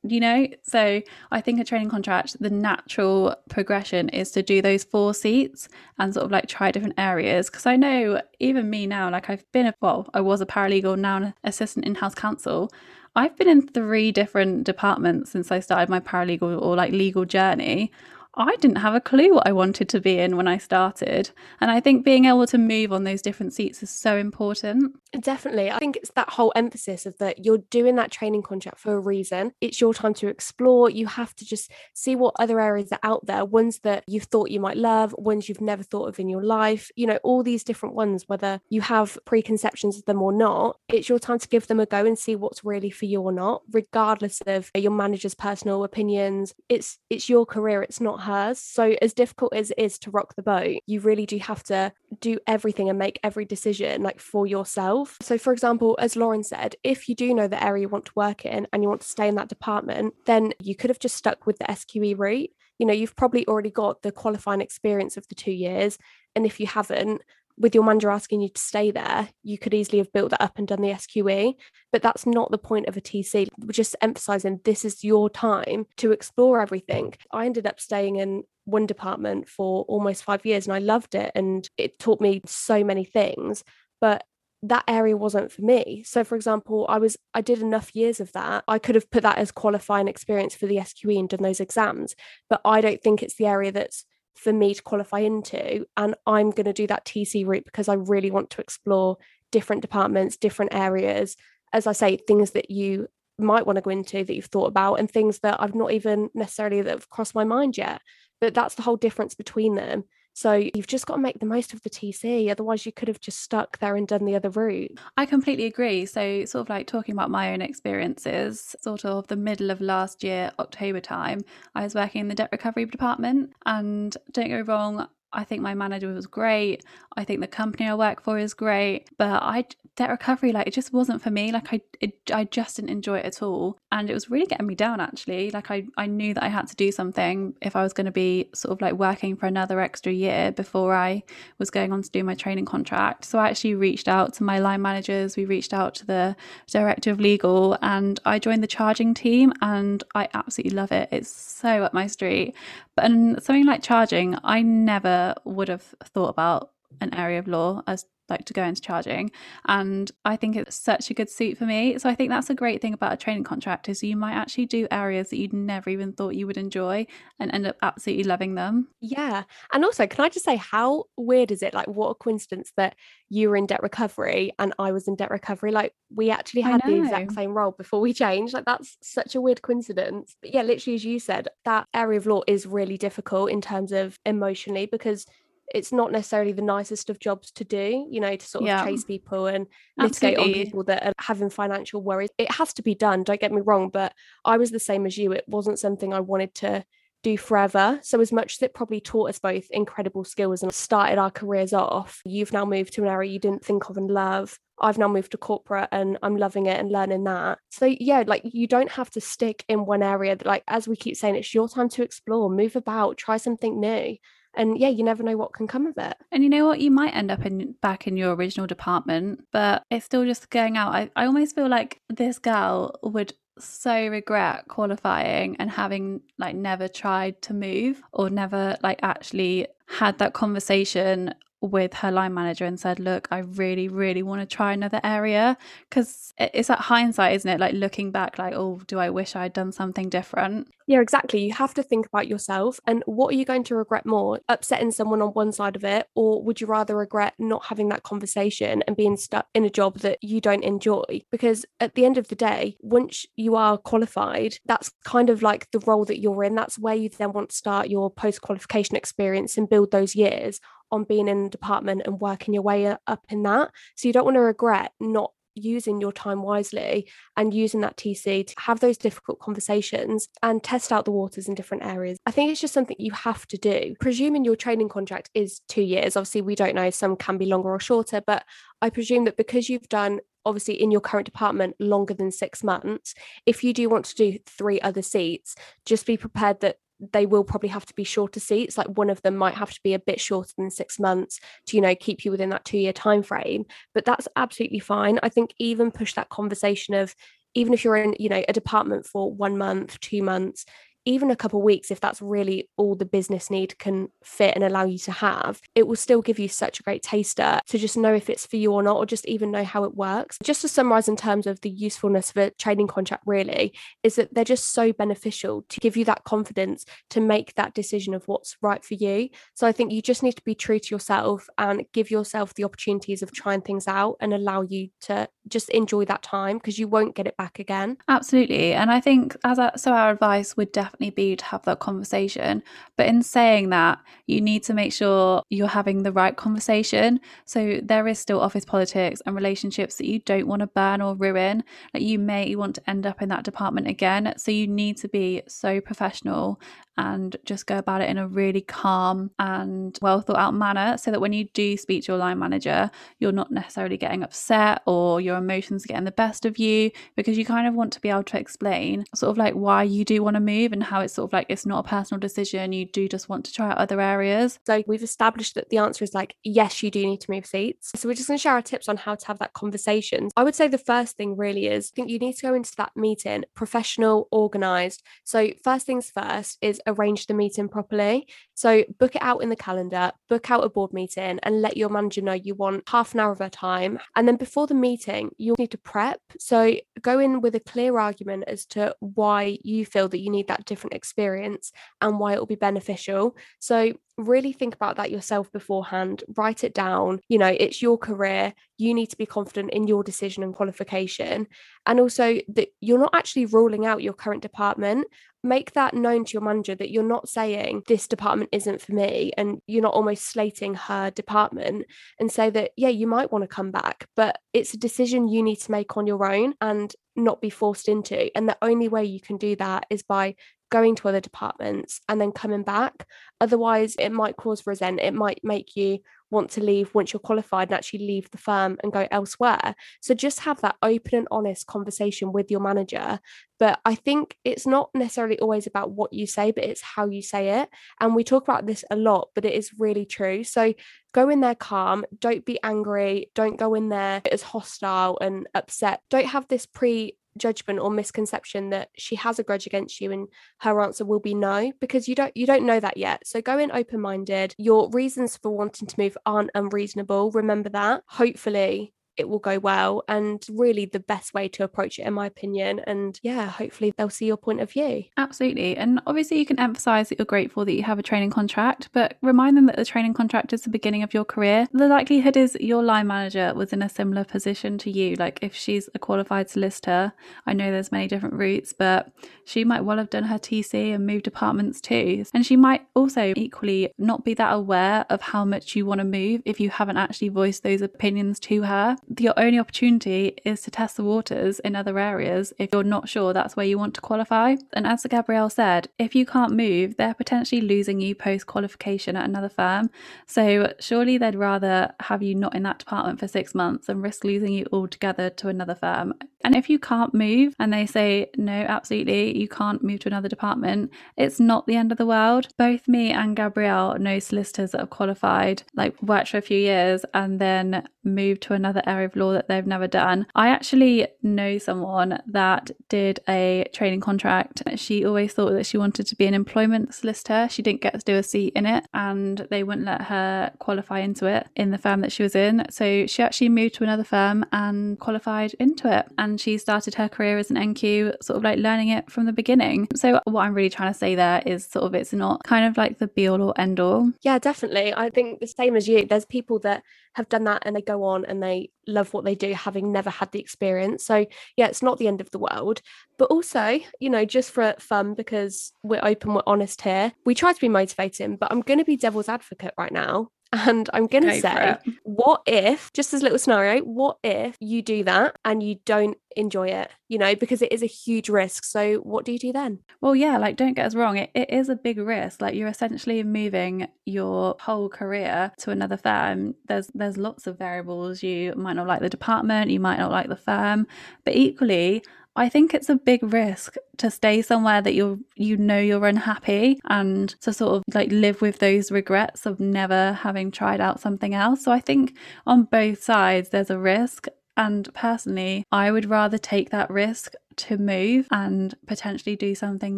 you 0.03 0.19
know 0.19 0.47
so 0.63 1.01
i 1.31 1.41
think 1.41 1.59
a 1.59 1.63
training 1.63 1.89
contract 1.89 2.35
the 2.39 2.49
natural 2.49 3.35
progression 3.49 4.09
is 4.09 4.31
to 4.31 4.41
do 4.41 4.61
those 4.61 4.83
four 4.83 5.13
seats 5.13 5.67
and 5.97 6.13
sort 6.13 6.25
of 6.25 6.31
like 6.31 6.47
try 6.47 6.71
different 6.71 6.95
areas. 6.97 7.49
Because 7.49 7.65
i 7.65 7.75
know 7.75 8.21
even 8.39 8.69
me 8.69 8.87
now 8.87 9.09
like 9.09 9.29
i've 9.29 9.49
been 9.51 9.67
a 9.67 9.73
well 9.81 10.09
i 10.13 10.21
was 10.21 10.41
a 10.41 10.45
paralegal 10.45 10.97
now 10.97 11.17
an 11.17 11.33
assistant 11.43 11.85
in-house 11.85 12.15
counsel. 12.15 12.71
I've 13.15 13.35
been 13.35 13.49
in 13.49 13.67
three 13.67 14.11
different 14.11 14.63
departments 14.63 15.31
since 15.31 15.51
i 15.51 15.59
started 15.59 15.89
my 15.89 15.99
paralegal 15.99 16.61
or 16.61 16.75
like 16.75 16.91
legal 16.91 17.25
journey 17.25 17.91
I 18.39 18.55
didn't 18.55 18.77
have 18.77 18.95
a 18.95 19.01
clue 19.01 19.33
what 19.35 19.45
I 19.47 19.51
wanted 19.51 19.89
to 19.89 19.99
be 19.99 20.17
in 20.17 20.37
when 20.37 20.47
I 20.47 20.57
started. 20.57 21.29
And 21.59 21.69
I 21.69 21.81
think 21.81 22.05
being 22.05 22.23
able 22.25 22.47
to 22.47 22.57
move 22.57 22.93
on 22.93 23.03
those 23.03 23.21
different 23.21 23.53
seats 23.53 23.83
is 23.83 23.89
so 23.89 24.15
important. 24.15 24.95
Definitely. 25.19 25.69
I 25.69 25.79
think 25.79 25.97
it's 25.97 26.11
that 26.11 26.29
whole 26.29 26.53
emphasis 26.55 27.05
of 27.05 27.17
that 27.17 27.43
you're 27.43 27.57
doing 27.57 27.95
that 27.95 28.11
training 28.11 28.43
contract 28.43 28.79
for 28.79 28.93
a 28.93 28.99
reason. 28.99 29.51
It's 29.59 29.81
your 29.81 29.93
time 29.93 30.13
to 30.15 30.27
explore. 30.27 30.89
You 30.89 31.07
have 31.07 31.35
to 31.35 31.45
just 31.45 31.71
see 31.93 32.15
what 32.15 32.35
other 32.39 32.61
areas 32.61 32.91
are 32.93 32.99
out 33.03 33.25
there, 33.25 33.43
ones 33.43 33.79
that 33.79 34.05
you've 34.07 34.23
thought 34.23 34.51
you 34.51 34.61
might 34.61 34.77
love, 34.77 35.13
ones 35.17 35.49
you've 35.49 35.61
never 35.61 35.83
thought 35.83 36.07
of 36.07 36.19
in 36.19 36.29
your 36.29 36.43
life, 36.43 36.91
you 36.95 37.07
know, 37.07 37.19
all 37.23 37.43
these 37.43 37.63
different 37.65 37.95
ones, 37.95 38.23
whether 38.27 38.61
you 38.69 38.81
have 38.81 39.17
preconceptions 39.25 39.97
of 39.97 40.05
them 40.05 40.21
or 40.21 40.31
not. 40.31 40.77
It's 40.87 41.09
your 41.09 41.19
time 41.19 41.39
to 41.39 41.47
give 41.47 41.67
them 41.67 41.81
a 41.81 41.85
go 41.85 42.05
and 42.05 42.17
see 42.17 42.37
what's 42.37 42.63
really 42.63 42.91
for 42.91 43.05
you 43.05 43.21
or 43.21 43.33
not, 43.33 43.63
regardless 43.71 44.41
of 44.47 44.71
your 44.75 44.91
manager's 44.91 45.35
personal 45.35 45.83
opinions. 45.83 46.53
It's 46.69 46.99
it's 47.09 47.27
your 47.27 47.45
career, 47.45 47.81
it's 47.81 47.99
not 47.99 48.21
hers. 48.29 48.59
So 48.59 48.95
as 49.01 49.13
difficult 49.13 49.53
as 49.53 49.71
it 49.71 49.79
is 49.79 49.99
to 49.99 50.11
rock 50.11 50.35
the 50.35 50.43
boat, 50.43 50.77
you 50.85 50.99
really 50.99 51.25
do 51.25 51.37
have 51.39 51.63
to 51.63 51.91
do 52.19 52.39
everything 52.47 52.89
and 52.89 52.97
make 52.97 53.19
every 53.23 53.45
decision 53.45 54.03
like 54.03 54.19
for 54.19 54.47
yourself. 54.47 55.17
So 55.21 55.37
for 55.37 55.51
example, 55.53 55.97
as 55.99 56.15
Lauren 56.15 56.43
said, 56.43 56.75
if 56.83 57.09
you 57.09 57.15
do 57.15 57.33
know 57.33 57.47
the 57.47 57.63
area 57.63 57.81
you 57.81 57.89
want 57.89 58.05
to 58.05 58.11
work 58.15 58.45
in 58.45 58.67
and 58.71 58.83
you 58.83 58.89
want 58.89 59.01
to 59.01 59.07
stay 59.07 59.27
in 59.27 59.35
that 59.35 59.49
department, 59.49 60.13
then 60.25 60.53
you 60.61 60.75
could 60.75 60.89
have 60.89 60.99
just 60.99 61.15
stuck 61.15 61.45
with 61.45 61.57
the 61.57 61.65
SQE 61.65 62.17
route. 62.17 62.51
You 62.77 62.85
know, 62.85 62.93
you've 62.93 63.15
probably 63.15 63.45
already 63.47 63.71
got 63.71 64.01
the 64.03 64.11
qualifying 64.11 64.61
experience 64.61 65.17
of 65.17 65.27
the 65.27 65.35
2 65.35 65.51
years 65.51 65.97
and 66.35 66.45
if 66.45 66.59
you 66.59 66.67
haven't, 66.67 67.21
with 67.59 67.75
your 67.75 67.83
manager 67.83 68.09
asking 68.09 68.41
you 68.41 68.49
to 68.49 68.61
stay 68.61 68.89
there, 68.89 69.29
you 69.43 69.57
could 69.57 69.73
easily 69.73 69.97
have 69.97 70.13
built 70.13 70.31
that 70.31 70.41
up 70.41 70.57
and 70.57 70.67
done 70.67 70.81
the 70.81 70.89
SQE. 70.89 71.55
But 71.91 72.01
that's 72.01 72.25
not 72.25 72.51
the 72.51 72.57
point 72.57 72.87
of 72.87 72.95
a 72.95 73.01
TC. 73.01 73.49
We're 73.59 73.71
just 73.71 73.97
emphasizing 74.01 74.61
this 74.63 74.85
is 74.85 75.03
your 75.03 75.29
time 75.29 75.85
to 75.97 76.11
explore 76.11 76.61
everything. 76.61 77.13
I 77.31 77.45
ended 77.45 77.67
up 77.67 77.79
staying 77.79 78.15
in 78.15 78.43
one 78.63 78.85
department 78.85 79.49
for 79.49 79.83
almost 79.83 80.23
five 80.23 80.45
years 80.45 80.67
and 80.67 80.73
I 80.73 80.79
loved 80.79 81.15
it 81.15 81.31
and 81.35 81.69
it 81.77 81.99
taught 81.99 82.21
me 82.21 82.41
so 82.45 82.83
many 82.83 83.03
things. 83.03 83.63
But 83.99 84.23
that 84.63 84.83
area 84.87 85.15
wasn't 85.15 85.51
for 85.51 85.61
me. 85.61 86.03
So 86.05 86.23
for 86.23 86.35
example, 86.35 86.85
I 86.89 86.97
was 86.97 87.17
I 87.33 87.41
did 87.41 87.61
enough 87.61 87.95
years 87.95 88.19
of 88.19 88.31
that. 88.33 88.63
I 88.67 88.77
could 88.77 88.95
have 88.95 89.09
put 89.09 89.23
that 89.23 89.37
as 89.37 89.51
qualifying 89.51 90.07
experience 90.07 90.53
for 90.55 90.67
the 90.67 90.77
SQE 90.77 91.19
and 91.19 91.29
done 91.29 91.43
those 91.43 91.59
exams, 91.59 92.15
but 92.49 92.61
I 92.63 92.81
don't 92.81 93.01
think 93.01 93.21
it's 93.21 93.35
the 93.35 93.47
area 93.47 93.71
that's 93.71 94.05
for 94.39 94.53
me 94.53 94.73
to 94.73 94.81
qualify 94.81 95.19
into. 95.19 95.85
And 95.97 96.15
I'm 96.25 96.51
going 96.51 96.65
to 96.65 96.73
do 96.73 96.87
that 96.87 97.05
TC 97.05 97.45
route 97.45 97.65
because 97.65 97.89
I 97.89 97.95
really 97.95 98.31
want 98.31 98.49
to 98.51 98.61
explore 98.61 99.17
different 99.51 99.81
departments, 99.81 100.37
different 100.37 100.73
areas. 100.73 101.35
As 101.73 101.85
I 101.87 101.91
say, 101.91 102.17
things 102.17 102.51
that 102.51 102.71
you 102.71 103.07
might 103.37 103.65
want 103.65 103.75
to 103.75 103.81
go 103.81 103.89
into 103.89 104.23
that 104.23 104.33
you've 104.33 104.45
thought 104.45 104.67
about 104.67 104.95
and 104.95 105.09
things 105.09 105.39
that 105.39 105.61
I've 105.61 105.75
not 105.75 105.91
even 105.91 106.29
necessarily 106.33 106.81
that 106.81 106.91
have 106.91 107.09
crossed 107.09 107.35
my 107.35 107.43
mind 107.43 107.77
yet. 107.77 108.01
But 108.39 108.53
that's 108.53 108.75
the 108.75 108.81
whole 108.81 108.95
difference 108.95 109.35
between 109.35 109.75
them. 109.75 110.05
So 110.39 110.53
you've 110.53 110.87
just 110.87 111.05
got 111.05 111.15
to 111.15 111.21
make 111.21 111.41
the 111.41 111.45
most 111.45 111.73
of 111.73 111.83
the 111.83 111.89
TC. 111.89 112.49
Otherwise, 112.49 112.85
you 112.85 112.93
could 112.93 113.09
have 113.09 113.19
just 113.19 113.41
stuck 113.41 113.77
there 113.79 113.97
and 113.97 114.07
done 114.07 114.23
the 114.23 114.37
other 114.37 114.49
route. 114.49 114.97
I 115.17 115.25
completely 115.25 115.65
agree. 115.65 116.05
So, 116.05 116.45
sort 116.45 116.61
of 116.61 116.69
like 116.69 116.87
talking 116.87 117.11
about 117.13 117.29
my 117.29 117.51
own 117.51 117.61
experiences, 117.61 118.73
sort 118.79 119.03
of 119.03 119.27
the 119.27 119.35
middle 119.35 119.69
of 119.69 119.81
last 119.81 120.23
year, 120.23 120.49
October 120.57 121.01
time, 121.01 121.41
I 121.75 121.83
was 121.83 121.93
working 121.93 122.21
in 122.21 122.29
the 122.29 122.35
debt 122.35 122.47
recovery 122.53 122.85
department. 122.85 123.51
And 123.65 124.15
don't 124.31 124.47
go 124.47 124.61
wrong, 124.61 125.09
I 125.31 125.43
think 125.43 125.61
my 125.61 125.73
manager 125.73 126.11
was 126.13 126.27
great. 126.27 126.83
I 127.15 127.23
think 127.23 127.41
the 127.41 127.47
company 127.47 127.87
I 127.87 127.95
work 127.95 128.21
for 128.21 128.37
is 128.37 128.53
great, 128.53 129.09
but 129.17 129.43
I 129.43 129.65
debt 129.99 130.09
recovery 130.09 130.53
like 130.53 130.65
it 130.65 130.73
just 130.73 130.93
wasn't 130.93 131.21
for 131.21 131.29
me. 131.29 131.51
Like 131.51 131.73
I 131.73 131.81
it, 131.99 132.13
I 132.33 132.45
just 132.45 132.77
didn't 132.77 132.89
enjoy 132.89 133.19
it 133.19 133.25
at 133.25 133.41
all, 133.43 133.77
and 133.91 134.09
it 134.09 134.13
was 134.13 134.29
really 134.29 134.45
getting 134.45 134.65
me 134.65 134.75
down 134.75 135.01
actually. 135.01 135.51
Like 135.51 135.69
I 135.69 135.85
I 135.97 136.05
knew 136.05 136.33
that 136.33 136.43
I 136.43 136.47
had 136.47 136.67
to 136.67 136.75
do 136.75 136.91
something 136.91 137.53
if 137.61 137.75
I 137.75 137.83
was 137.83 137.93
going 137.93 138.05
to 138.05 138.11
be 138.11 138.49
sort 138.55 138.71
of 138.71 138.81
like 138.81 138.93
working 138.93 139.35
for 139.35 139.45
another 139.45 139.79
extra 139.81 140.11
year 140.11 140.51
before 140.51 140.95
I 140.95 141.23
was 141.57 141.69
going 141.69 141.91
on 141.91 142.01
to 142.01 142.09
do 142.09 142.23
my 142.23 142.33
training 142.33 142.65
contract. 142.65 143.25
So 143.25 143.39
I 143.39 143.49
actually 143.49 143.75
reached 143.75 144.07
out 144.07 144.33
to 144.35 144.43
my 144.43 144.59
line 144.59 144.81
managers. 144.81 145.35
We 145.35 145.45
reached 145.45 145.73
out 145.73 145.95
to 145.95 146.05
the 146.05 146.35
director 146.67 147.11
of 147.11 147.19
legal, 147.19 147.77
and 147.81 148.19
I 148.25 148.39
joined 148.39 148.63
the 148.63 148.67
charging 148.67 149.13
team, 149.13 149.51
and 149.61 150.03
I 150.15 150.29
absolutely 150.33 150.75
love 150.77 150.91
it. 150.93 151.09
It's 151.11 151.29
so 151.29 151.83
up 151.83 151.93
my 151.93 152.07
street. 152.07 152.55
But 152.99 153.43
something 153.43 153.65
like 153.65 153.81
charging, 153.81 154.35
I 154.43 154.61
never 154.61 155.33
would 155.45 155.69
have 155.69 155.83
thought 156.03 156.29
about 156.29 156.71
an 156.99 157.13
area 157.13 157.39
of 157.39 157.47
law 157.47 157.81
as 157.87 158.05
like 158.29 158.45
to 158.45 158.53
go 158.53 158.63
into 158.63 158.81
charging 158.81 159.31
and 159.67 160.11
i 160.25 160.35
think 160.35 160.55
it's 160.55 160.75
such 160.75 161.09
a 161.09 161.13
good 161.13 161.29
suit 161.29 161.57
for 161.57 161.65
me. 161.65 161.97
So 161.97 162.09
i 162.09 162.15
think 162.15 162.29
that's 162.29 162.49
a 162.49 162.55
great 162.55 162.81
thing 162.81 162.93
about 162.93 163.13
a 163.13 163.17
training 163.17 163.43
contract 163.43 163.89
is 163.89 164.03
you 164.03 164.17
might 164.17 164.33
actually 164.33 164.65
do 164.65 164.87
areas 164.91 165.29
that 165.29 165.37
you'd 165.37 165.53
never 165.53 165.89
even 165.89 166.13
thought 166.13 166.35
you 166.35 166.47
would 166.47 166.57
enjoy 166.57 167.05
and 167.39 167.53
end 167.53 167.67
up 167.67 167.77
absolutely 167.81 168.23
loving 168.23 168.55
them. 168.55 168.87
Yeah 169.01 169.43
and 169.73 169.85
also 169.85 170.07
can 170.07 170.25
i 170.25 170.29
just 170.29 170.45
say 170.45 170.55
how 170.55 171.05
weird 171.17 171.51
is 171.51 171.63
it? 171.63 171.73
Like 171.73 171.87
what 171.87 172.09
a 172.09 172.15
coincidence 172.15 172.71
that 172.77 172.95
you 173.29 173.49
were 173.49 173.55
in 173.55 173.67
debt 173.67 173.83
recovery 173.83 174.51
and 174.57 174.73
i 174.79 174.91
was 174.91 175.07
in 175.07 175.15
debt 175.15 175.31
recovery. 175.31 175.71
Like 175.71 175.93
we 176.13 176.31
actually 176.31 176.61
had 176.61 176.81
the 176.85 176.95
exact 176.95 177.33
same 177.33 177.53
role 177.53 177.71
before 177.71 178.01
we 178.01 178.13
changed. 178.25 178.53
Like 178.53 178.65
that's 178.65 178.97
such 179.01 179.35
a 179.35 179.41
weird 179.41 179.61
coincidence. 179.61 180.35
But 180.41 180.53
yeah 180.53 180.63
literally 180.63 180.95
as 180.95 181.05
you 181.05 181.19
said 181.19 181.47
that 181.65 181.87
area 181.93 182.17
of 182.17 182.25
law 182.25 182.41
is 182.47 182.65
really 182.65 182.97
difficult 182.97 183.51
in 183.51 183.61
terms 183.61 183.91
of 183.91 184.19
emotionally 184.25 184.85
because 184.85 185.25
it's 185.73 185.91
not 185.91 186.11
necessarily 186.11 186.51
the 186.51 186.61
nicest 186.61 187.09
of 187.09 187.19
jobs 187.19 187.51
to 187.51 187.63
do, 187.63 188.07
you 188.09 188.19
know, 188.19 188.35
to 188.35 188.45
sort 188.45 188.63
of 188.63 188.67
yeah. 188.67 188.85
chase 188.85 189.03
people 189.03 189.47
and 189.47 189.67
litigate 189.97 190.37
on 190.37 190.53
people 190.53 190.83
that 190.85 191.05
are 191.05 191.13
having 191.19 191.49
financial 191.49 192.01
worries. 192.01 192.29
It 192.37 192.51
has 192.51 192.73
to 192.73 192.81
be 192.81 192.95
done, 192.95 193.23
don't 193.23 193.41
get 193.41 193.51
me 193.51 193.61
wrong, 193.61 193.89
but 193.89 194.13
I 194.45 194.57
was 194.57 194.71
the 194.71 194.79
same 194.79 195.05
as 195.05 195.17
you. 195.17 195.31
It 195.31 195.45
wasn't 195.47 195.79
something 195.79 196.13
I 196.13 196.19
wanted 196.19 196.55
to 196.55 196.83
do 197.23 197.37
forever. 197.37 197.99
So, 198.01 198.19
as 198.21 198.31
much 198.31 198.55
as 198.55 198.61
it 198.61 198.73
probably 198.73 199.01
taught 199.01 199.29
us 199.29 199.39
both 199.39 199.67
incredible 199.71 200.23
skills 200.23 200.63
and 200.63 200.73
started 200.73 201.17
our 201.17 201.31
careers 201.31 201.73
off, 201.73 202.21
you've 202.25 202.53
now 202.53 202.65
moved 202.65 202.93
to 202.93 203.03
an 203.03 203.09
area 203.09 203.31
you 203.31 203.39
didn't 203.39 203.65
think 203.65 203.89
of 203.89 203.97
and 203.97 204.09
love. 204.09 204.57
I've 204.81 204.97
now 204.97 205.09
moved 205.09 205.31
to 205.31 205.37
corporate 205.37 205.89
and 205.91 206.17
I'm 206.23 206.37
loving 206.37 206.67
it 206.67 206.79
and 206.79 206.89
learning 206.89 207.25
that. 207.25 207.59
So, 207.69 207.85
yeah, 207.85 208.23
like 208.25 208.43
you 208.45 208.67
don't 208.67 208.91
have 208.91 209.09
to 209.11 209.21
stick 209.21 209.65
in 209.67 209.85
one 209.85 210.03
area. 210.03 210.37
Like, 210.43 210.63
as 210.67 210.87
we 210.87 210.95
keep 210.95 211.17
saying, 211.17 211.35
it's 211.35 211.53
your 211.53 211.67
time 211.67 211.89
to 211.89 212.03
explore, 212.03 212.49
move 212.49 212.75
about, 212.75 213.17
try 213.17 213.37
something 213.37 213.79
new 213.79 214.15
and 214.55 214.77
yeah 214.79 214.89
you 214.89 215.03
never 215.03 215.23
know 215.23 215.37
what 215.37 215.53
can 215.53 215.67
come 215.67 215.85
of 215.85 215.97
it. 215.97 216.15
And 216.31 216.43
you 216.43 216.49
know 216.49 216.65
what? 216.65 216.79
You 216.79 216.91
might 216.91 217.15
end 217.15 217.31
up 217.31 217.45
in 217.45 217.75
back 217.81 218.07
in 218.07 218.17
your 218.17 218.33
original 218.35 218.67
department 218.67 219.45
but 219.51 219.83
it's 219.89 220.05
still 220.05 220.25
just 220.25 220.49
going 220.49 220.77
out. 220.77 220.93
I, 220.93 221.09
I 221.15 221.25
almost 221.25 221.55
feel 221.55 221.69
like 221.69 222.01
this 222.09 222.39
girl 222.39 222.95
would 223.03 223.33
so 223.59 224.07
regret 224.07 224.67
qualifying 224.67 225.55
and 225.57 225.69
having 225.69 226.21
like 226.37 226.55
never 226.55 226.87
tried 226.87 227.41
to 227.43 227.53
move 227.53 228.01
or 228.13 228.29
never 228.29 228.77
like 228.81 228.99
actually 229.03 229.67
had 229.87 230.17
that 230.19 230.33
conversation 230.33 231.33
with 231.61 231.93
her 231.95 232.11
line 232.11 232.33
manager 232.33 232.65
and 232.65 232.79
said, 232.79 232.99
Look, 232.99 233.27
I 233.31 233.39
really, 233.39 233.87
really 233.87 234.23
want 234.23 234.41
to 234.41 234.55
try 234.55 234.73
another 234.73 235.01
area. 235.03 235.57
Because 235.89 236.33
it's 236.37 236.67
that 236.69 236.79
hindsight, 236.79 237.35
isn't 237.35 237.49
it? 237.49 237.59
Like 237.59 237.73
looking 237.73 238.11
back, 238.11 238.37
like, 238.37 238.53
oh, 238.55 238.81
do 238.87 238.99
I 238.99 239.09
wish 239.09 239.35
I'd 239.35 239.53
done 239.53 239.71
something 239.71 240.09
different? 240.09 240.69
Yeah, 240.87 241.01
exactly. 241.01 241.43
You 241.43 241.53
have 241.53 241.75
to 241.75 241.83
think 241.83 242.07
about 242.07 242.27
yourself 242.27 242.79
and 242.87 243.03
what 243.05 243.31
are 243.31 243.37
you 243.37 243.45
going 243.45 243.63
to 243.65 243.75
regret 243.75 244.07
more? 244.07 244.39
Upsetting 244.49 244.89
someone 244.91 245.21
on 245.21 245.29
one 245.29 245.51
side 245.51 245.75
of 245.75 245.83
it, 245.83 246.07
or 246.15 246.41
would 246.41 246.61
you 246.61 246.65
rather 246.65 246.97
regret 246.97 247.35
not 247.37 247.65
having 247.65 247.89
that 247.89 248.01
conversation 248.01 248.81
and 248.87 248.97
being 248.97 249.15
stuck 249.15 249.47
in 249.53 249.65
a 249.65 249.69
job 249.69 249.99
that 249.99 250.17
you 250.23 250.41
don't 250.41 250.63
enjoy? 250.63 251.21
Because 251.29 251.63
at 251.79 251.93
the 251.93 252.05
end 252.05 252.17
of 252.17 252.29
the 252.29 252.35
day, 252.35 252.75
once 252.79 253.27
you 253.35 253.55
are 253.55 253.77
qualified, 253.77 254.57
that's 254.65 254.91
kind 255.03 255.29
of 255.29 255.43
like 255.43 255.69
the 255.69 255.79
role 255.79 256.05
that 256.05 256.19
you're 256.19 256.43
in. 256.43 256.55
That's 256.55 256.79
where 256.79 256.95
you 256.95 257.09
then 257.09 257.33
want 257.33 257.49
to 257.49 257.55
start 257.55 257.89
your 257.89 258.09
post 258.09 258.41
qualification 258.41 258.95
experience 258.95 259.57
and 259.57 259.69
build 259.69 259.91
those 259.91 260.15
years 260.15 260.59
on 260.91 261.03
being 261.03 261.27
in 261.27 261.45
a 261.45 261.49
department 261.49 262.03
and 262.05 262.19
working 262.19 262.53
your 262.53 262.63
way 262.63 262.85
up 262.85 263.25
in 263.29 263.43
that. 263.43 263.71
So 263.95 264.07
you 264.07 264.13
don't 264.13 264.25
want 264.25 264.35
to 264.35 264.41
regret 264.41 264.91
not 264.99 265.31
using 265.55 265.99
your 265.99 266.11
time 266.11 266.41
wisely 266.41 267.09
and 267.35 267.53
using 267.53 267.81
that 267.81 267.97
TC 267.97 268.47
to 268.47 268.55
have 268.59 268.79
those 268.79 268.97
difficult 268.97 269.39
conversations 269.39 270.29
and 270.41 270.63
test 270.63 270.91
out 270.91 271.05
the 271.05 271.11
waters 271.11 271.47
in 271.47 271.55
different 271.55 271.83
areas. 271.83 272.17
I 272.25 272.31
think 272.31 272.51
it's 272.51 272.61
just 272.61 272.73
something 272.73 272.95
you 272.99 273.11
have 273.11 273.45
to 273.47 273.57
do. 273.57 273.95
Presuming 273.99 274.45
your 274.45 274.55
training 274.55 274.89
contract 274.89 275.29
is 275.33 275.61
two 275.67 275.81
years, 275.81 276.15
obviously, 276.15 276.41
we 276.41 276.55
don't 276.55 276.75
know, 276.75 276.89
some 276.89 277.15
can 277.15 277.37
be 277.37 277.45
longer 277.45 277.69
or 277.69 277.79
shorter, 277.79 278.21
but 278.25 278.43
I 278.81 278.89
presume 278.89 279.25
that 279.25 279.37
because 279.37 279.69
you've 279.69 279.89
done 279.89 280.19
obviously 280.45 280.81
in 280.81 280.89
your 280.89 281.01
current 281.01 281.25
department 281.25 281.75
longer 281.79 282.13
than 282.13 282.31
six 282.31 282.63
months, 282.63 283.13
if 283.45 283.63
you 283.63 283.73
do 283.73 283.89
want 283.89 284.05
to 284.05 284.15
do 284.15 284.37
three 284.45 284.79
other 284.81 285.01
seats, 285.01 285.55
just 285.85 286.05
be 286.05 286.17
prepared 286.17 286.61
that 286.61 286.77
they 287.13 287.25
will 287.25 287.43
probably 287.43 287.69
have 287.69 287.85
to 287.85 287.93
be 287.93 288.03
shorter 288.03 288.39
seats 288.39 288.77
like 288.77 288.87
one 288.87 289.09
of 289.09 289.21
them 289.21 289.35
might 289.35 289.53
have 289.53 289.71
to 289.71 289.79
be 289.83 289.93
a 289.93 289.99
bit 289.99 290.19
shorter 290.19 290.51
than 290.57 290.69
six 290.69 290.99
months 290.99 291.39
to 291.65 291.77
you 291.77 291.81
know 291.81 291.95
keep 291.95 292.25
you 292.25 292.31
within 292.31 292.49
that 292.49 292.65
two 292.65 292.77
year 292.77 292.93
time 292.93 293.23
frame 293.23 293.65
but 293.93 294.05
that's 294.05 294.27
absolutely 294.35 294.79
fine. 294.79 295.19
I 295.23 295.29
think 295.29 295.53
even 295.59 295.91
push 295.91 296.13
that 296.13 296.29
conversation 296.29 296.93
of 296.93 297.15
even 297.53 297.73
if 297.73 297.83
you're 297.83 297.95
in 297.95 298.15
you 298.19 298.29
know 298.29 298.43
a 298.47 298.53
department 298.53 299.05
for 299.05 299.31
one 299.31 299.57
month 299.57 299.99
two 299.99 300.21
months 300.21 300.65
even 301.05 301.31
a 301.31 301.35
couple 301.35 301.61
weeks 301.61 301.91
if 301.91 301.99
that's 301.99 302.21
really 302.21 302.69
all 302.77 302.95
the 302.95 303.05
business 303.05 303.49
need 303.49 303.77
can 303.79 304.09
fit 304.23 304.53
and 304.55 304.63
allow 304.63 304.85
you 304.85 304.97
to 304.97 305.11
have 305.11 305.61
it 305.75 305.87
will 305.87 305.95
still 305.95 306.21
give 306.21 306.39
you 306.39 306.47
such 306.47 306.79
a 306.79 306.83
great 306.83 307.03
taster 307.03 307.59
to 307.67 307.77
just 307.77 307.97
know 307.97 308.13
if 308.13 308.29
it's 308.29 308.45
for 308.45 308.57
you 308.57 308.71
or 308.71 308.83
not 308.83 308.97
or 308.97 309.05
just 309.05 309.25
even 309.27 309.51
know 309.51 309.63
how 309.63 309.83
it 309.83 309.95
works. 309.95 310.37
Just 310.43 310.61
to 310.61 310.67
summarize 310.67 311.07
in 311.07 311.15
terms 311.15 311.47
of 311.47 311.61
the 311.61 311.69
usefulness 311.69 312.31
of 312.31 312.37
a 312.37 312.51
training 312.51 312.87
contract 312.87 313.23
really 313.25 313.73
is 314.03 314.15
that 314.15 314.33
they're 314.33 314.43
just 314.43 314.73
so 314.73 314.91
beneficial 314.91 315.65
to 315.69 315.79
give 315.79 315.95
you 315.95 316.05
that 316.05 316.23
confidence 316.23 316.85
to 317.09 317.21
make 317.21 317.55
that 317.55 317.73
decision 317.73 318.13
of 318.13 318.27
what's 318.27 318.57
right 318.61 318.83
for 318.83 318.95
you. 318.95 319.29
So 319.53 319.67
i 319.67 319.71
think 319.71 319.91
you 319.91 320.01
just 320.01 320.23
need 320.23 320.35
to 320.35 320.43
be 320.43 320.55
true 320.55 320.79
to 320.79 320.95
yourself 320.95 321.47
and 321.57 321.85
give 321.93 322.11
yourself 322.11 322.53
the 322.53 322.63
opportunities 322.63 323.21
of 323.21 323.31
trying 323.31 323.61
things 323.61 323.87
out 323.87 324.17
and 324.19 324.33
allow 324.33 324.61
you 324.61 324.89
to 325.01 325.27
just 325.47 325.69
enjoy 325.69 326.05
that 326.05 326.21
time 326.21 326.57
because 326.57 326.77
you 326.77 326.87
won't 326.87 327.15
get 327.15 327.27
it 327.27 327.37
back 327.37 327.59
again. 327.59 327.97
Absolutely 328.07 328.73
and 328.73 328.91
i 328.91 328.99
think 328.99 329.35
as 329.43 329.57
a, 329.59 329.71
so 329.75 329.91
our 329.91 330.11
advice 330.11 330.57
would 330.57 330.71
definitely 330.71 330.88
definitely 330.89 331.11
be 331.11 331.35
to 331.35 331.45
have 331.45 331.63
that 331.63 331.79
conversation. 331.79 332.63
But 332.97 333.07
in 333.07 333.21
saying 333.21 333.69
that, 333.69 333.99
you 334.25 334.41
need 334.41 334.63
to 334.63 334.73
make 334.73 334.91
sure 334.91 335.43
you're 335.49 335.67
having 335.67 336.03
the 336.03 336.11
right 336.11 336.35
conversation. 336.35 337.19
So 337.45 337.79
there 337.83 338.07
is 338.07 338.17
still 338.17 338.41
office 338.41 338.65
politics 338.65 339.21
and 339.25 339.35
relationships 339.35 339.95
that 339.95 340.07
you 340.07 340.19
don't 340.19 340.47
want 340.47 340.61
to 340.61 340.67
burn 340.67 341.01
or 341.01 341.15
ruin. 341.15 341.63
Like 341.93 342.03
you 342.03 342.17
may 342.17 342.55
want 342.55 342.75
to 342.75 342.89
end 342.89 343.05
up 343.05 343.21
in 343.21 343.29
that 343.29 343.43
department 343.43 343.87
again. 343.87 344.33
So 344.37 344.51
you 344.51 344.67
need 344.67 344.97
to 344.97 345.09
be 345.09 345.43
so 345.47 345.79
professional 345.79 346.59
and 346.99 347.37
just 347.45 347.65
go 347.65 347.77
about 347.77 348.01
it 348.01 348.09
in 348.09 348.17
a 348.17 348.27
really 348.27 348.59
calm 348.59 349.31
and 349.39 349.97
well 350.01 350.19
thought 350.19 350.35
out 350.35 350.53
manner 350.53 350.97
so 350.97 351.11
that 351.11 351.21
when 351.21 351.31
you 351.31 351.45
do 351.53 351.77
speak 351.77 352.03
to 352.03 352.11
your 352.11 352.19
line 352.19 352.37
manager, 352.37 352.91
you're 353.19 353.31
not 353.31 353.51
necessarily 353.51 353.95
getting 353.95 354.21
upset 354.21 354.81
or 354.85 355.21
your 355.21 355.37
emotions 355.37 355.85
getting 355.85 356.03
the 356.03 356.11
best 356.11 356.45
of 356.45 356.57
you 356.57 356.91
because 357.15 357.37
you 357.37 357.45
kind 357.45 357.67
of 357.67 357.73
want 357.73 357.93
to 357.93 358.01
be 358.01 358.09
able 358.09 358.23
to 358.23 358.37
explain 358.37 359.05
sort 359.15 359.31
of 359.31 359.37
like 359.37 359.53
why 359.53 359.81
you 359.81 360.03
do 360.03 360.21
want 360.21 360.35
to 360.35 360.41
move 360.41 360.73
and 360.73 360.83
how 360.83 360.99
it's 360.99 361.13
sort 361.13 361.29
of 361.29 361.33
like 361.33 361.45
it's 361.47 361.65
not 361.65 361.85
a 361.85 361.87
personal 361.87 362.19
decision. 362.19 362.73
You 362.73 362.85
do 362.85 363.07
just 363.07 363.29
want 363.29 363.45
to 363.45 363.53
try 363.53 363.71
out 363.71 363.77
other 363.77 364.01
areas. 364.01 364.59
So 364.65 364.83
we've 364.85 365.01
established 365.01 365.55
that 365.55 365.69
the 365.69 365.77
answer 365.77 366.03
is 366.03 366.13
like, 366.13 366.35
yes, 366.43 366.83
you 366.83 366.91
do 366.91 367.05
need 367.05 367.21
to 367.21 367.31
move 367.31 367.45
seats. 367.45 367.91
So 367.95 368.09
we're 368.09 368.15
just 368.15 368.27
going 368.27 368.37
to 368.37 368.41
share 368.41 368.53
our 368.53 368.61
tips 368.61 368.89
on 368.89 368.97
how 368.97 369.15
to 369.15 369.27
have 369.27 369.39
that 369.39 369.53
conversation. 369.53 370.29
I 370.35 370.43
would 370.43 370.55
say 370.55 370.67
the 370.67 370.77
first 370.77 371.15
thing 371.15 371.37
really 371.37 371.67
is 371.67 371.93
I 371.93 371.95
think 371.95 372.09
you 372.09 372.19
need 372.19 372.35
to 372.35 372.41
go 372.41 372.53
into 372.53 372.75
that 372.75 372.91
meeting 372.97 373.45
professional, 373.55 374.27
organized. 374.31 375.01
So 375.23 375.51
first 375.63 375.85
things 375.85 376.11
first 376.11 376.57
is 376.61 376.81
arrange 376.89 377.27
the 377.27 377.33
meeting 377.33 377.69
properly. 377.69 378.27
So 378.53 378.83
book 378.99 379.15
it 379.15 379.21
out 379.21 379.41
in 379.41 379.49
the 379.49 379.55
calendar, 379.55 380.11
book 380.27 380.51
out 380.51 380.63
a 380.63 380.69
board 380.69 380.93
meeting 380.93 381.39
and 381.43 381.61
let 381.61 381.77
your 381.77 381.89
manager 381.89 382.21
know 382.21 382.33
you 382.33 382.55
want 382.55 382.87
half 382.89 383.13
an 383.13 383.19
hour 383.19 383.31
of 383.31 383.37
their 383.37 383.49
time. 383.49 383.99
And 384.15 384.27
then 384.27 384.35
before 384.35 384.67
the 384.67 384.73
meeting, 384.73 385.31
you'll 385.37 385.55
need 385.57 385.71
to 385.71 385.77
prep. 385.77 386.19
So 386.39 386.75
go 387.01 387.19
in 387.19 387.41
with 387.41 387.55
a 387.55 387.59
clear 387.59 387.99
argument 387.99 388.45
as 388.47 388.65
to 388.67 388.95
why 388.99 389.57
you 389.63 389.85
feel 389.85 390.09
that 390.09 390.19
you 390.19 390.29
need 390.29 390.47
that 390.47 390.65
different 390.65 390.93
experience 390.93 391.71
and 392.01 392.19
why 392.19 392.33
it 392.33 392.39
will 392.39 392.45
be 392.45 392.55
beneficial. 392.55 393.35
So 393.59 393.93
really 394.19 394.51
think 394.51 394.75
about 394.75 394.97
that 394.97 395.11
yourself 395.11 395.51
beforehand 395.51 396.23
write 396.35 396.63
it 396.63 396.73
down 396.73 397.19
you 397.29 397.37
know 397.37 397.47
it's 397.47 397.81
your 397.81 397.97
career 397.97 398.53
you 398.79 398.93
need 398.93 399.07
to 399.07 399.17
be 399.17 399.25
confident 399.25 399.71
in 399.71 399.87
your 399.87 400.03
decision 400.03 400.41
and 400.41 400.55
qualification 400.55 401.47
and 401.85 401.99
also 401.99 402.39
that 402.47 402.69
you're 402.79 402.97
not 402.97 403.13
actually 403.13 403.45
ruling 403.45 403.85
out 403.85 404.01
your 404.01 404.13
current 404.13 404.41
department 404.41 405.05
make 405.43 405.71
that 405.73 405.93
known 405.93 406.25
to 406.25 406.33
your 406.33 406.41
manager 406.41 406.75
that 406.75 406.89
you're 406.89 407.03
not 407.03 407.29
saying 407.29 407.81
this 407.87 408.07
department 408.07 408.49
isn't 408.51 408.81
for 408.81 408.93
me 408.93 409.31
and 409.37 409.61
you're 409.67 409.81
not 409.81 409.93
almost 409.93 410.25
slating 410.25 410.73
her 410.73 411.09
department 411.11 411.85
and 412.19 412.31
say 412.31 412.49
that 412.49 412.71
yeah 412.75 412.89
you 412.89 413.07
might 413.07 413.31
want 413.31 413.43
to 413.43 413.47
come 413.47 413.71
back 413.71 414.07
but 414.15 414.39
it's 414.53 414.73
a 414.73 414.77
decision 414.77 415.27
you 415.27 415.43
need 415.43 415.57
to 415.57 415.71
make 415.71 415.95
on 415.95 416.07
your 416.07 416.29
own 416.29 416.53
and 416.61 416.95
not 417.15 417.41
be 417.41 417.49
forced 417.49 417.87
into 417.87 418.35
and 418.35 418.47
the 418.47 418.57
only 418.61 418.87
way 418.87 419.03
you 419.03 419.19
can 419.19 419.37
do 419.37 419.55
that 419.55 419.85
is 419.89 420.03
by 420.03 420.35
going 420.69 420.95
to 420.95 421.07
other 421.07 421.19
departments 421.19 422.01
and 422.07 422.21
then 422.21 422.31
coming 422.31 422.63
back. 422.63 423.07
Otherwise, 423.41 423.95
it 423.97 424.11
might 424.11 424.37
cause 424.37 424.67
resent. 424.67 424.99
It 424.99 425.13
might 425.13 425.39
make 425.43 425.75
you 425.75 425.99
want 426.31 426.51
to 426.51 426.63
leave 426.63 426.93
once 426.93 427.13
you're 427.13 427.19
qualified 427.19 427.69
and 427.69 427.75
actually 427.75 427.99
leave 427.99 428.29
the 428.31 428.37
firm 428.37 428.77
and 428.83 428.91
go 428.91 429.07
elsewhere. 429.11 429.75
So 430.01 430.13
just 430.13 430.41
have 430.41 430.61
that 430.61 430.75
open 430.81 431.19
and 431.19 431.27
honest 431.31 431.67
conversation 431.67 432.31
with 432.31 432.51
your 432.51 432.59
manager. 432.59 433.19
But 433.59 433.79
I 433.83 433.95
think 433.95 434.37
it's 434.45 434.65
not 434.65 434.89
necessarily 434.93 435.37
always 435.39 435.67
about 435.67 435.91
what 435.91 436.13
you 436.13 436.25
say, 436.25 436.51
but 436.51 436.63
it's 436.63 436.81
how 436.81 437.07
you 437.07 437.21
say 437.21 437.61
it. 437.61 437.69
And 437.99 438.15
we 438.15 438.23
talk 438.23 438.43
about 438.43 438.65
this 438.65 438.85
a 438.89 438.95
lot, 438.95 439.29
but 439.35 439.43
it 439.43 439.53
is 439.53 439.71
really 439.77 440.05
true. 440.05 440.43
So 440.45 440.73
go 441.13 441.29
in 441.29 441.41
there 441.41 441.55
calm. 441.55 442.05
Don't 442.17 442.45
be 442.45 442.57
angry. 442.63 443.31
Don't 443.35 443.59
go 443.59 443.73
in 443.73 443.89
there 443.89 444.21
as 444.31 444.41
hostile 444.41 445.17
and 445.19 445.47
upset. 445.53 446.01
Don't 446.09 446.27
have 446.27 446.47
this 446.47 446.65
pre 446.65 447.17
judgment 447.37 447.79
or 447.79 447.89
misconception 447.89 448.69
that 448.69 448.89
she 448.97 449.15
has 449.15 449.39
a 449.39 449.43
grudge 449.43 449.65
against 449.65 450.01
you 450.01 450.11
and 450.11 450.27
her 450.59 450.81
answer 450.81 451.05
will 451.05 451.19
be 451.19 451.33
no 451.33 451.71
because 451.79 452.07
you 452.07 452.15
don't 452.15 452.35
you 452.35 452.45
don't 452.45 452.65
know 452.65 452.79
that 452.79 452.97
yet. 452.97 453.25
So 453.25 453.41
go 453.41 453.57
in 453.57 453.71
open 453.71 454.01
minded 454.01 454.55
your 454.57 454.89
reasons 454.91 455.37
for 455.37 455.55
wanting 455.55 455.87
to 455.87 455.99
move 455.99 456.17
aren't 456.25 456.51
unreasonable. 456.55 457.31
Remember 457.31 457.69
that. 457.69 458.03
Hopefully 458.07 458.93
it 459.19 459.27
will 459.29 459.39
go 459.39 459.59
well 459.59 460.03
and 460.07 460.45
really 460.49 460.85
the 460.85 460.99
best 460.99 461.33
way 461.33 461.47
to 461.49 461.63
approach 461.63 461.99
it 461.99 462.03
in 462.03 462.13
my 462.13 462.25
opinion 462.25 462.79
and 462.87 463.19
yeah 463.21 463.47
hopefully 463.47 463.93
they'll 463.97 464.09
see 464.09 464.25
your 464.25 464.37
point 464.37 464.61
of 464.61 464.71
view. 464.71 465.03
Absolutely 465.17 465.75
and 465.77 466.01
obviously 466.07 466.37
you 466.39 466.45
can 466.45 466.59
emphasize 466.59 467.09
that 467.09 467.19
you're 467.19 467.25
grateful 467.25 467.65
that 467.65 467.73
you 467.73 467.83
have 467.83 467.99
a 467.99 468.03
training 468.03 468.31
contract 468.31 468.89
but 468.93 469.17
remind 469.21 469.57
them 469.57 469.65
that 469.65 469.75
the 469.75 469.85
training 469.85 470.13
contract 470.13 470.53
is 470.53 470.61
the 470.61 470.69
beginning 470.69 471.03
of 471.03 471.13
your 471.13 471.25
career. 471.25 471.67
The 471.73 471.87
likelihood 471.87 472.37
is 472.37 472.57
your 472.59 472.83
line 472.83 473.07
manager 473.07 473.53
was 473.53 473.73
in 473.73 473.81
a 473.81 473.89
similar 473.89 474.23
position 474.23 474.77
to 474.77 474.89
you 474.89 475.15
like 475.15 475.39
if 475.41 475.53
she's 475.55 475.89
a 475.93 475.99
qualified 475.99 476.49
solicitor 476.49 477.13
i 477.45 477.53
know 477.53 477.71
there's 477.71 477.91
many 477.91 478.07
different 478.07 478.35
routes 478.35 478.73
but 478.73 479.11
she 479.43 479.63
might 479.63 479.81
well 479.81 479.97
have 479.97 480.09
done 480.09 480.23
her 480.23 480.37
tc 480.37 480.73
and 480.93 481.05
moved 481.05 481.23
departments 481.23 481.81
too 481.81 482.23
and 482.33 482.45
she 482.45 482.55
might 482.55 482.87
also 482.95 483.33
equally 483.35 483.91
not 483.97 484.23
be 484.23 484.33
that 484.33 484.53
aware 484.53 485.05
of 485.09 485.21
how 485.21 485.43
much 485.43 485.75
you 485.75 485.85
want 485.85 485.99
to 485.99 486.05
move 486.05 486.41
if 486.45 486.59
you 486.59 486.69
haven't 486.69 486.97
actually 486.97 487.29
voiced 487.29 487.63
those 487.63 487.81
opinions 487.81 488.39
to 488.39 488.63
her 488.63 488.95
your 489.17 489.33
only 489.37 489.59
opportunity 489.59 490.37
is 490.45 490.61
to 490.61 490.71
test 490.71 490.97
the 490.97 491.03
waters 491.03 491.59
in 491.59 491.75
other 491.75 491.97
areas 491.97 492.53
if 492.59 492.71
you're 492.71 492.83
not 492.83 493.09
sure 493.09 493.33
that's 493.33 493.55
where 493.55 493.65
you 493.65 493.77
want 493.77 493.95
to 493.95 494.01
qualify. 494.01 494.55
And 494.73 494.85
as 494.85 495.05
Gabrielle 495.09 495.49
said, 495.49 495.89
if 495.97 496.13
you 496.13 496.25
can't 496.25 496.53
move, 496.53 496.97
they're 496.97 497.13
potentially 497.13 497.61
losing 497.61 497.99
you 497.99 498.13
post 498.13 498.45
qualification 498.45 499.15
at 499.15 499.25
another 499.25 499.49
firm. 499.49 499.89
So 500.27 500.73
surely 500.79 501.17
they'd 501.17 501.35
rather 501.35 501.93
have 502.01 502.21
you 502.21 502.35
not 502.35 502.55
in 502.55 502.63
that 502.63 502.79
department 502.79 503.19
for 503.19 503.27
six 503.27 503.55
months 503.55 503.89
and 503.89 504.03
risk 504.03 504.23
losing 504.23 504.53
you 504.53 504.67
altogether 504.71 505.29
to 505.31 505.47
another 505.47 505.75
firm. 505.75 506.13
And 506.43 506.55
if 506.55 506.69
you 506.69 506.79
can't 506.79 507.13
move 507.13 507.53
and 507.59 507.73
they 507.73 507.85
say, 507.85 508.29
no, 508.37 508.53
absolutely, 508.53 509.37
you 509.37 509.47
can't 509.47 509.83
move 509.83 509.99
to 510.01 510.09
another 510.09 510.29
department, 510.29 510.91
it's 511.17 511.39
not 511.39 511.67
the 511.67 511.75
end 511.75 511.91
of 511.91 511.97
the 511.97 512.05
world. 512.05 512.47
Both 512.57 512.87
me 512.87 513.11
and 513.11 513.35
Gabrielle 513.35 513.97
know 513.99 514.19
solicitors 514.19 514.71
that 514.71 514.79
have 514.79 514.89
qualified, 514.89 515.63
like 515.75 516.01
worked 516.01 516.29
for 516.29 516.37
a 516.37 516.41
few 516.41 516.57
years 516.57 517.03
and 517.13 517.39
then 517.39 517.87
moved 518.03 518.41
to 518.43 518.53
another 518.53 518.81
area 518.89 519.05
of 519.05 519.15
law 519.15 519.33
that 519.33 519.47
they've 519.47 519.65
never 519.65 519.87
done. 519.87 520.27
I 520.35 520.49
actually 520.49 521.07
know 521.21 521.57
someone 521.57 522.21
that 522.27 522.71
did 522.89 523.19
a 523.27 523.65
training 523.73 524.01
contract. 524.01 524.63
She 524.75 525.05
always 525.05 525.33
thought 525.33 525.51
that 525.51 525.65
she 525.65 525.77
wanted 525.77 526.07
to 526.07 526.15
be 526.15 526.25
an 526.25 526.33
employment 526.33 526.93
solicitor. 526.93 527.47
She 527.49 527.61
didn't 527.61 527.81
get 527.81 527.93
to 527.93 527.99
do 527.99 528.15
a 528.15 528.23
seat 528.23 528.53
in 528.55 528.65
it 528.65 528.85
and 528.93 529.47
they 529.49 529.63
wouldn't 529.63 529.85
let 529.85 530.03
her 530.03 530.51
qualify 530.59 530.99
into 530.99 531.25
it 531.25 531.47
in 531.55 531.71
the 531.71 531.77
firm 531.77 532.01
that 532.01 532.11
she 532.11 532.23
was 532.23 532.35
in. 532.35 532.65
So 532.69 533.05
she 533.07 533.23
actually 533.23 533.49
moved 533.49 533.75
to 533.75 533.83
another 533.83 534.03
firm 534.03 534.45
and 534.51 534.99
qualified 534.99 535.53
into 535.59 535.91
it. 535.95 536.07
And 536.17 536.39
she 536.39 536.57
started 536.57 536.95
her 536.95 537.09
career 537.09 537.37
as 537.37 537.49
an 537.49 537.57
NQ, 537.57 538.23
sort 538.23 538.37
of 538.37 538.43
like 538.43 538.59
learning 538.59 538.89
it 538.89 539.11
from 539.11 539.25
the 539.25 539.33
beginning. 539.33 539.87
So, 539.95 540.19
what 540.25 540.41
I'm 540.41 540.53
really 540.53 540.69
trying 540.69 540.93
to 540.93 540.97
say 540.97 541.15
there 541.15 541.41
is 541.45 541.65
sort 541.65 541.85
of 541.85 541.93
it's 541.93 542.13
not 542.13 542.43
kind 542.43 542.65
of 542.65 542.77
like 542.77 542.99
the 542.99 543.07
be 543.07 543.27
all 543.27 543.41
or 543.41 543.59
end 543.59 543.79
all. 543.79 544.11
Yeah, 544.21 544.39
definitely. 544.39 544.93
I 544.93 545.09
think 545.09 545.39
the 545.39 545.47
same 545.47 545.75
as 545.75 545.87
you, 545.87 546.05
there's 546.05 546.25
people 546.25 546.59
that 546.59 546.83
have 547.19 547.29
done 547.29 547.43
that 547.43 547.63
and 547.65 547.75
they 547.75 547.81
go 547.81 548.03
on 548.03 548.25
and 548.25 548.41
they 548.41 548.71
love 548.87 549.13
what 549.13 549.25
they 549.25 549.35
do, 549.35 549.53
having 549.53 549.91
never 549.91 550.09
had 550.09 550.31
the 550.31 550.39
experience. 550.39 551.05
So, 551.05 551.25
yeah, 551.55 551.67
it's 551.67 551.83
not 551.83 551.97
the 551.97 552.07
end 552.07 552.21
of 552.21 552.31
the 552.31 552.39
world. 552.39 552.81
But 553.17 553.25
also, 553.25 553.79
you 553.99 554.09
know, 554.09 554.25
just 554.25 554.51
for 554.51 554.73
fun, 554.79 555.13
because 555.13 555.71
we're 555.83 556.03
open, 556.03 556.33
we're 556.33 556.41
honest 556.47 556.81
here, 556.81 557.11
we 557.25 557.35
try 557.35 557.53
to 557.53 557.61
be 557.61 557.69
motivating, 557.69 558.37
but 558.37 558.51
I'm 558.51 558.61
going 558.61 558.79
to 558.79 558.85
be 558.85 558.97
devil's 558.97 559.29
advocate 559.29 559.73
right 559.77 559.91
now 559.91 560.29
and 560.51 560.89
I'm 560.93 561.07
going 561.07 561.25
to 561.25 561.39
say, 561.39 561.77
what 562.03 562.41
if, 562.47 562.91
just 562.93 563.13
as 563.13 563.21
a 563.21 563.23
little 563.23 563.37
scenario, 563.37 563.81
what 563.81 564.17
if 564.23 564.55
you 564.59 564.81
do 564.81 565.03
that 565.03 565.37
and 565.45 565.61
you 565.61 565.75
don't 565.85 566.17
enjoy 566.35 566.69
it, 566.69 566.89
you 567.07 567.17
know, 567.17 567.35
because 567.35 567.61
it 567.61 567.71
is 567.71 567.83
a 567.83 567.87
huge 567.87 568.29
risk. 568.29 568.63
So, 568.63 568.95
what 568.97 569.25
do 569.25 569.31
you 569.31 569.39
do 569.39 569.53
then? 569.53 569.79
Well, 570.01 570.15
yeah, 570.15 570.37
like, 570.37 570.55
don't 570.55 570.73
get 570.73 570.87
us 570.87 570.95
wrong, 570.95 571.17
it, 571.17 571.29
it 571.35 571.51
is 571.51 571.69
a 571.69 571.75
big 571.75 571.99
risk. 571.99 572.41
Like, 572.41 572.55
you're 572.55 572.67
essentially 572.67 573.21
moving 573.23 573.87
your 574.05 574.55
whole 574.59 574.89
career 574.89 575.51
to 575.59 575.71
another 575.71 575.97
firm. 575.97 576.55
There's, 576.67 576.87
there's 576.95 577.17
lots 577.17 577.45
of 577.45 577.57
variables. 577.57 578.23
You 578.23 578.53
might 578.55 578.73
not 578.73 578.87
like 578.87 579.01
the 579.01 579.09
department, 579.09 579.69
you 579.69 579.79
might 579.79 579.99
not 579.99 580.11
like 580.11 580.29
the 580.29 580.35
firm, 580.35 580.87
but 581.25 581.35
equally, 581.35 582.03
I 582.35 582.47
think 582.49 582.73
it's 582.73 582.89
a 582.89 582.95
big 582.95 583.21
risk 583.33 583.75
to 583.97 584.09
stay 584.09 584.41
somewhere 584.41 584.81
that 584.81 584.93
you're 584.93 585.17
you 585.35 585.57
know 585.57 585.79
you're 585.79 586.05
unhappy 586.05 586.79
and 586.89 587.29
to 587.41 587.51
sort 587.51 587.75
of 587.75 587.83
like 587.93 588.11
live 588.11 588.41
with 588.41 588.59
those 588.59 588.91
regrets 588.91 589.45
of 589.45 589.59
never 589.59 590.13
having 590.13 590.51
tried 590.51 590.79
out 590.79 590.99
something 590.99 591.33
else. 591.33 591.63
So 591.63 591.71
I 591.71 591.79
think 591.79 592.17
on 592.47 592.63
both 592.63 593.03
sides 593.03 593.49
there's 593.49 593.69
a 593.69 593.79
risk 593.79 594.27
and 594.59 594.93
personally, 594.93 595.63
I 595.71 595.89
would 595.89 596.09
rather 596.09 596.37
take 596.37 596.69
that 596.71 596.89
risk 596.89 597.33
to 597.57 597.77
move 597.77 598.27
and 598.31 598.75
potentially 598.87 599.35
do 599.35 599.55
something 599.55 599.97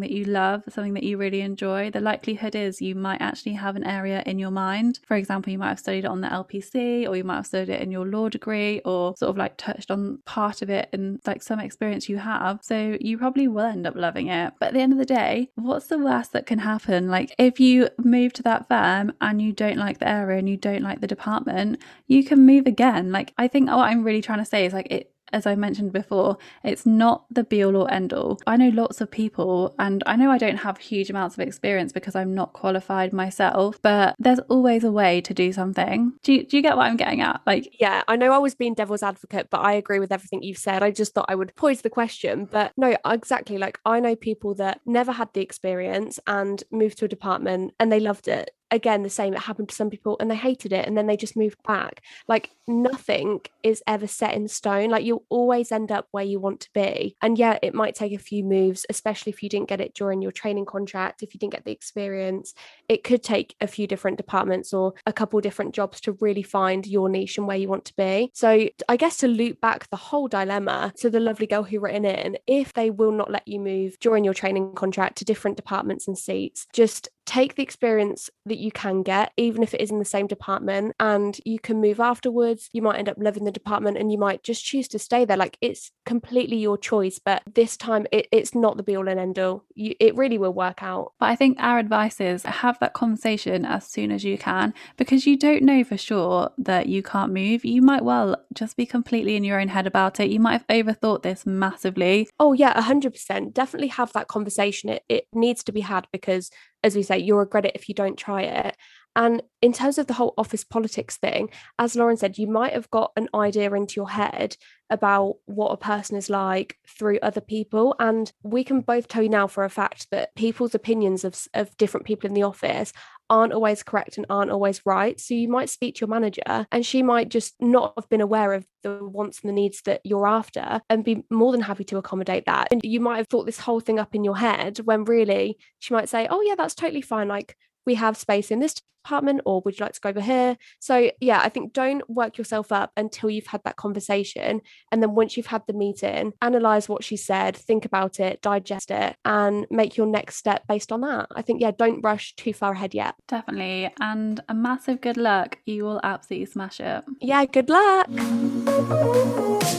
that 0.00 0.10
you 0.10 0.24
love, 0.24 0.62
something 0.68 0.94
that 0.94 1.02
you 1.02 1.16
really 1.16 1.40
enjoy, 1.40 1.90
the 1.90 2.00
likelihood 2.00 2.54
is 2.54 2.80
you 2.80 2.94
might 2.94 3.20
actually 3.20 3.52
have 3.52 3.76
an 3.76 3.84
area 3.84 4.22
in 4.26 4.38
your 4.38 4.50
mind. 4.50 5.00
For 5.06 5.16
example, 5.16 5.52
you 5.52 5.58
might 5.58 5.68
have 5.68 5.78
studied 5.78 6.04
it 6.04 6.08
on 6.08 6.20
the 6.20 6.28
LPC 6.28 7.08
or 7.08 7.16
you 7.16 7.24
might 7.24 7.36
have 7.36 7.46
studied 7.46 7.72
it 7.72 7.80
in 7.80 7.90
your 7.90 8.06
law 8.06 8.28
degree 8.28 8.80
or 8.84 9.14
sort 9.16 9.30
of 9.30 9.36
like 9.36 9.56
touched 9.56 9.90
on 9.90 10.18
part 10.24 10.62
of 10.62 10.70
it 10.70 10.88
in 10.92 11.20
like 11.26 11.42
some 11.42 11.60
experience 11.60 12.08
you 12.08 12.18
have. 12.18 12.60
So 12.62 12.96
you 13.00 13.18
probably 13.18 13.48
will 13.48 13.66
end 13.66 13.86
up 13.86 13.96
loving 13.96 14.28
it. 14.28 14.54
But 14.58 14.68
at 14.68 14.74
the 14.74 14.80
end 14.80 14.92
of 14.92 14.98
the 14.98 15.04
day, 15.04 15.50
what's 15.54 15.86
the 15.86 15.98
worst 15.98 16.32
that 16.32 16.46
can 16.46 16.60
happen? 16.60 17.08
Like 17.08 17.34
if 17.38 17.60
you 17.60 17.88
move 17.98 18.32
to 18.34 18.42
that 18.42 18.68
firm 18.68 19.12
and 19.20 19.40
you 19.40 19.52
don't 19.52 19.78
like 19.78 19.98
the 19.98 20.08
area 20.08 20.38
and 20.38 20.48
you 20.48 20.56
don't 20.56 20.82
like 20.82 21.00
the 21.00 21.06
department, 21.06 21.80
you 22.06 22.24
can 22.24 22.44
move 22.44 22.66
again. 22.66 23.12
Like 23.12 23.32
I 23.38 23.48
think 23.48 23.68
what 23.68 23.78
I'm 23.78 24.04
really 24.04 24.22
trying 24.22 24.38
to 24.38 24.44
say 24.44 24.66
is 24.66 24.72
like 24.72 24.90
it 24.90 25.12
as 25.32 25.46
I 25.46 25.54
mentioned 25.54 25.92
before, 25.92 26.38
it's 26.62 26.86
not 26.86 27.24
the 27.30 27.44
be 27.44 27.64
all 27.64 27.76
or 27.76 27.90
end 27.90 28.12
all. 28.12 28.38
I 28.46 28.56
know 28.56 28.68
lots 28.68 29.00
of 29.00 29.10
people, 29.10 29.74
and 29.78 30.02
I 30.06 30.16
know 30.16 30.30
I 30.30 30.38
don't 30.38 30.58
have 30.58 30.78
huge 30.78 31.10
amounts 31.10 31.36
of 31.36 31.40
experience 31.40 31.92
because 31.92 32.14
I'm 32.14 32.34
not 32.34 32.52
qualified 32.52 33.12
myself, 33.12 33.78
but 33.82 34.14
there's 34.18 34.40
always 34.48 34.84
a 34.84 34.92
way 34.92 35.20
to 35.22 35.34
do 35.34 35.52
something. 35.52 36.12
Do 36.22 36.32
you, 36.32 36.44
do 36.44 36.56
you 36.56 36.62
get 36.62 36.76
what 36.76 36.86
I'm 36.86 36.96
getting 36.96 37.20
at? 37.20 37.40
Like, 37.46 37.76
yeah, 37.80 38.02
I 38.08 38.16
know 38.16 38.32
I 38.32 38.38
was 38.38 38.54
being 38.54 38.74
devil's 38.74 39.02
advocate, 39.02 39.48
but 39.50 39.60
I 39.60 39.72
agree 39.72 39.98
with 39.98 40.12
everything 40.12 40.42
you've 40.42 40.58
said. 40.58 40.82
I 40.82 40.90
just 40.90 41.14
thought 41.14 41.26
I 41.28 41.34
would 41.34 41.54
pose 41.56 41.82
the 41.82 41.90
question, 41.90 42.46
but 42.46 42.72
no, 42.76 42.96
exactly. 43.04 43.58
Like, 43.58 43.78
I 43.84 44.00
know 44.00 44.16
people 44.16 44.54
that 44.54 44.80
never 44.86 45.12
had 45.12 45.32
the 45.32 45.40
experience 45.40 46.18
and 46.26 46.62
moved 46.70 46.98
to 46.98 47.06
a 47.06 47.08
department 47.08 47.74
and 47.78 47.90
they 47.90 48.00
loved 48.00 48.28
it 48.28 48.50
again 48.72 49.02
the 49.02 49.10
same 49.10 49.34
it 49.34 49.40
happened 49.40 49.68
to 49.68 49.74
some 49.74 49.90
people 49.90 50.16
and 50.18 50.30
they 50.30 50.34
hated 50.34 50.72
it 50.72 50.86
and 50.86 50.96
then 50.96 51.06
they 51.06 51.16
just 51.16 51.36
moved 51.36 51.62
back. 51.62 52.02
Like 52.26 52.50
nothing 52.66 53.40
is 53.62 53.82
ever 53.86 54.06
set 54.06 54.34
in 54.34 54.48
stone. 54.48 54.90
Like 54.90 55.04
you'll 55.04 55.26
always 55.28 55.70
end 55.70 55.92
up 55.92 56.08
where 56.10 56.24
you 56.24 56.40
want 56.40 56.60
to 56.60 56.70
be. 56.74 57.16
And 57.22 57.38
yeah 57.38 57.58
it 57.62 57.74
might 57.74 57.94
take 57.94 58.12
a 58.12 58.18
few 58.18 58.42
moves 58.42 58.84
especially 58.88 59.30
if 59.30 59.42
you 59.42 59.48
didn't 59.48 59.68
get 59.68 59.80
it 59.80 59.94
during 59.94 60.22
your 60.22 60.32
training 60.32 60.66
contract 60.66 61.22
if 61.22 61.34
you 61.34 61.38
didn't 61.38 61.52
get 61.52 61.64
the 61.64 61.72
experience. 61.72 62.54
It 62.88 63.04
could 63.04 63.22
take 63.22 63.54
a 63.60 63.66
few 63.66 63.86
different 63.86 64.16
departments 64.16 64.72
or 64.72 64.94
a 65.06 65.12
couple 65.12 65.40
different 65.40 65.74
jobs 65.74 66.00
to 66.02 66.12
really 66.20 66.42
find 66.42 66.86
your 66.86 67.08
niche 67.08 67.38
and 67.38 67.46
where 67.46 67.56
you 67.56 67.68
want 67.68 67.84
to 67.86 67.94
be. 67.96 68.30
So 68.34 68.68
i 68.88 68.96
guess 68.96 69.18
to 69.18 69.28
loop 69.28 69.60
back 69.60 69.88
the 69.90 69.96
whole 69.96 70.28
dilemma 70.28 70.92
to 70.96 71.10
the 71.10 71.20
lovely 71.20 71.46
girl 71.46 71.62
who 71.62 71.80
written 71.80 72.04
in 72.04 72.36
if 72.46 72.72
they 72.72 72.90
will 72.90 73.12
not 73.12 73.30
let 73.30 73.46
you 73.46 73.60
move 73.60 73.98
during 74.00 74.24
your 74.24 74.34
training 74.34 74.74
contract 74.74 75.18
to 75.18 75.24
different 75.24 75.56
departments 75.56 76.08
and 76.08 76.16
seats 76.16 76.66
just 76.72 77.08
take 77.26 77.54
the 77.54 77.62
experience 77.62 78.30
that 78.46 78.58
you 78.58 78.72
can 78.72 79.02
get, 79.02 79.32
even 79.36 79.62
if 79.62 79.74
it 79.74 79.80
is 79.80 79.90
in 79.90 79.98
the 79.98 80.04
same 80.04 80.26
department, 80.26 80.94
and 80.98 81.38
you 81.44 81.58
can 81.58 81.80
move 81.80 82.00
afterwards. 82.00 82.68
You 82.72 82.82
might 82.82 82.98
end 82.98 83.08
up 83.08 83.16
loving 83.18 83.44
the 83.44 83.52
department 83.52 83.96
and 83.96 84.10
you 84.10 84.18
might 84.18 84.42
just 84.42 84.64
choose 84.64 84.88
to 84.88 84.98
stay 84.98 85.24
there. 85.24 85.36
Like 85.36 85.56
it's 85.60 85.90
completely 86.04 86.56
your 86.56 86.76
choice, 86.76 87.18
but 87.18 87.42
this 87.54 87.76
time 87.76 88.06
it, 88.12 88.26
it's 88.32 88.54
not 88.54 88.76
the 88.76 88.82
be 88.82 88.96
all 88.96 89.08
and 89.08 89.20
end 89.20 89.38
all. 89.38 89.64
You, 89.74 89.94
it 90.00 90.16
really 90.16 90.38
will 90.38 90.52
work 90.52 90.82
out. 90.82 91.12
But 91.18 91.26
I 91.26 91.36
think 91.36 91.58
our 91.60 91.78
advice 91.78 92.20
is 92.20 92.42
have 92.42 92.78
that 92.80 92.94
conversation 92.94 93.64
as 93.64 93.86
soon 93.86 94.10
as 94.10 94.24
you 94.24 94.36
can 94.38 94.74
because 94.96 95.26
you 95.26 95.38
don't 95.38 95.62
know 95.62 95.84
for 95.84 95.96
sure 95.96 96.50
that 96.58 96.86
you 96.88 97.02
can't 97.02 97.32
move. 97.32 97.64
You 97.64 97.82
might 97.82 98.04
well 98.04 98.36
just 98.52 98.76
be 98.76 98.86
completely 98.86 99.36
in 99.36 99.44
your 99.44 99.60
own 99.60 99.68
head 99.68 99.86
about 99.86 100.20
it. 100.20 100.30
You 100.30 100.40
might 100.40 100.52
have 100.52 100.66
overthought 100.66 101.22
this 101.22 101.46
massively. 101.46 102.28
Oh, 102.38 102.52
yeah, 102.52 102.80
100%. 102.80 103.52
Definitely 103.52 103.88
have 103.88 104.12
that 104.12 104.28
conversation. 104.28 104.90
It, 104.90 105.04
it 105.08 105.26
needs 105.32 105.62
to 105.64 105.72
be 105.72 105.80
had 105.80 106.06
because 106.12 106.50
as 106.82 106.96
we 106.96 107.02
say, 107.02 107.18
you'll 107.18 107.38
regret 107.38 107.66
it 107.66 107.72
if 107.74 107.88
you 107.88 107.94
don't 107.94 108.16
try 108.16 108.42
it. 108.42 108.76
And 109.14 109.42
in 109.60 109.72
terms 109.72 109.98
of 109.98 110.06
the 110.06 110.14
whole 110.14 110.32
office 110.38 110.64
politics 110.64 111.18
thing, 111.18 111.50
as 111.78 111.94
Lauren 111.94 112.16
said, 112.16 112.38
you 112.38 112.46
might 112.46 112.72
have 112.72 112.90
got 112.90 113.12
an 113.16 113.28
idea 113.34 113.72
into 113.74 113.96
your 113.96 114.08
head 114.08 114.56
about 114.88 115.34
what 115.44 115.70
a 115.70 115.76
person 115.76 116.16
is 116.16 116.30
like 116.30 116.76
through 116.88 117.18
other 117.22 117.40
people. 117.40 117.94
And 117.98 118.32
we 118.42 118.64
can 118.64 118.80
both 118.80 119.08
tell 119.08 119.22
you 119.22 119.28
now 119.28 119.46
for 119.46 119.64
a 119.64 119.70
fact 119.70 120.06
that 120.10 120.34
people's 120.34 120.74
opinions 120.74 121.24
of, 121.24 121.38
of 121.52 121.76
different 121.76 122.06
people 122.06 122.28
in 122.28 122.34
the 122.34 122.42
office 122.42 122.92
aren't 123.30 123.52
always 123.52 123.82
correct 123.82 124.16
and 124.16 124.26
aren't 124.28 124.50
always 124.50 124.82
right. 124.84 125.18
So 125.20 125.34
you 125.34 125.48
might 125.48 125.70
speak 125.70 125.96
to 125.96 126.00
your 126.00 126.08
manager 126.08 126.66
and 126.70 126.84
she 126.84 127.02
might 127.02 127.28
just 127.28 127.54
not 127.60 127.94
have 127.96 128.08
been 128.08 128.20
aware 128.20 128.52
of 128.52 128.66
the 128.82 128.98
wants 129.02 129.40
and 129.40 129.48
the 129.48 129.54
needs 129.54 129.82
that 129.86 130.00
you're 130.04 130.26
after 130.26 130.80
and 130.90 131.04
be 131.04 131.24
more 131.30 131.52
than 131.52 131.62
happy 131.62 131.84
to 131.84 131.96
accommodate 131.96 132.44
that. 132.46 132.68
And 132.70 132.80
you 132.84 133.00
might 133.00 133.16
have 133.16 133.28
thought 133.28 133.46
this 133.46 133.60
whole 133.60 133.80
thing 133.80 133.98
up 133.98 134.14
in 134.14 134.24
your 134.24 134.36
head 134.36 134.78
when 134.84 135.04
really 135.04 135.58
she 135.78 135.94
might 135.94 136.08
say, 136.08 136.26
Oh, 136.30 136.42
yeah, 136.42 136.54
that's 136.56 136.74
totally 136.74 137.02
fine. 137.02 137.28
Like, 137.28 137.56
we 137.86 137.94
have 137.94 138.16
space 138.16 138.50
in 138.50 138.60
this 138.60 138.74
department 139.02 139.40
or 139.44 139.60
would 139.64 139.78
you 139.78 139.84
like 139.84 139.94
to 139.94 140.00
go 140.00 140.10
over 140.10 140.20
here? 140.20 140.56
So 140.80 141.10
yeah 141.20 141.40
i 141.42 141.48
think 141.48 141.72
don't 141.72 142.08
work 142.08 142.38
yourself 142.38 142.72
up 142.72 142.90
until 142.96 143.30
you've 143.30 143.46
had 143.46 143.62
that 143.64 143.76
conversation 143.76 144.60
and 144.90 145.02
then 145.02 145.14
once 145.14 145.36
you've 145.36 145.46
had 145.46 145.62
the 145.66 145.72
meeting 145.72 146.32
analyze 146.42 146.88
what 146.88 147.04
she 147.04 147.16
said 147.16 147.56
think 147.56 147.84
about 147.84 148.20
it 148.20 148.42
digest 148.42 148.90
it 148.90 149.16
and 149.24 149.66
make 149.70 149.96
your 149.96 150.06
next 150.06 150.36
step 150.36 150.66
based 150.66 150.92
on 150.92 151.00
that. 151.02 151.26
I 151.34 151.42
think 151.42 151.60
yeah 151.60 151.70
don't 151.76 152.00
rush 152.02 152.34
too 152.34 152.52
far 152.52 152.72
ahead 152.72 152.94
yet. 152.94 153.14
Definitely 153.28 153.90
and 154.00 154.40
a 154.48 154.54
massive 154.54 155.00
good 155.00 155.16
luck. 155.16 155.58
You 155.66 155.84
will 155.84 156.00
absolutely 156.02 156.46
smash 156.46 156.80
it. 156.80 157.04
Yeah 157.20 157.44
good 157.44 157.68
luck. 157.68 158.08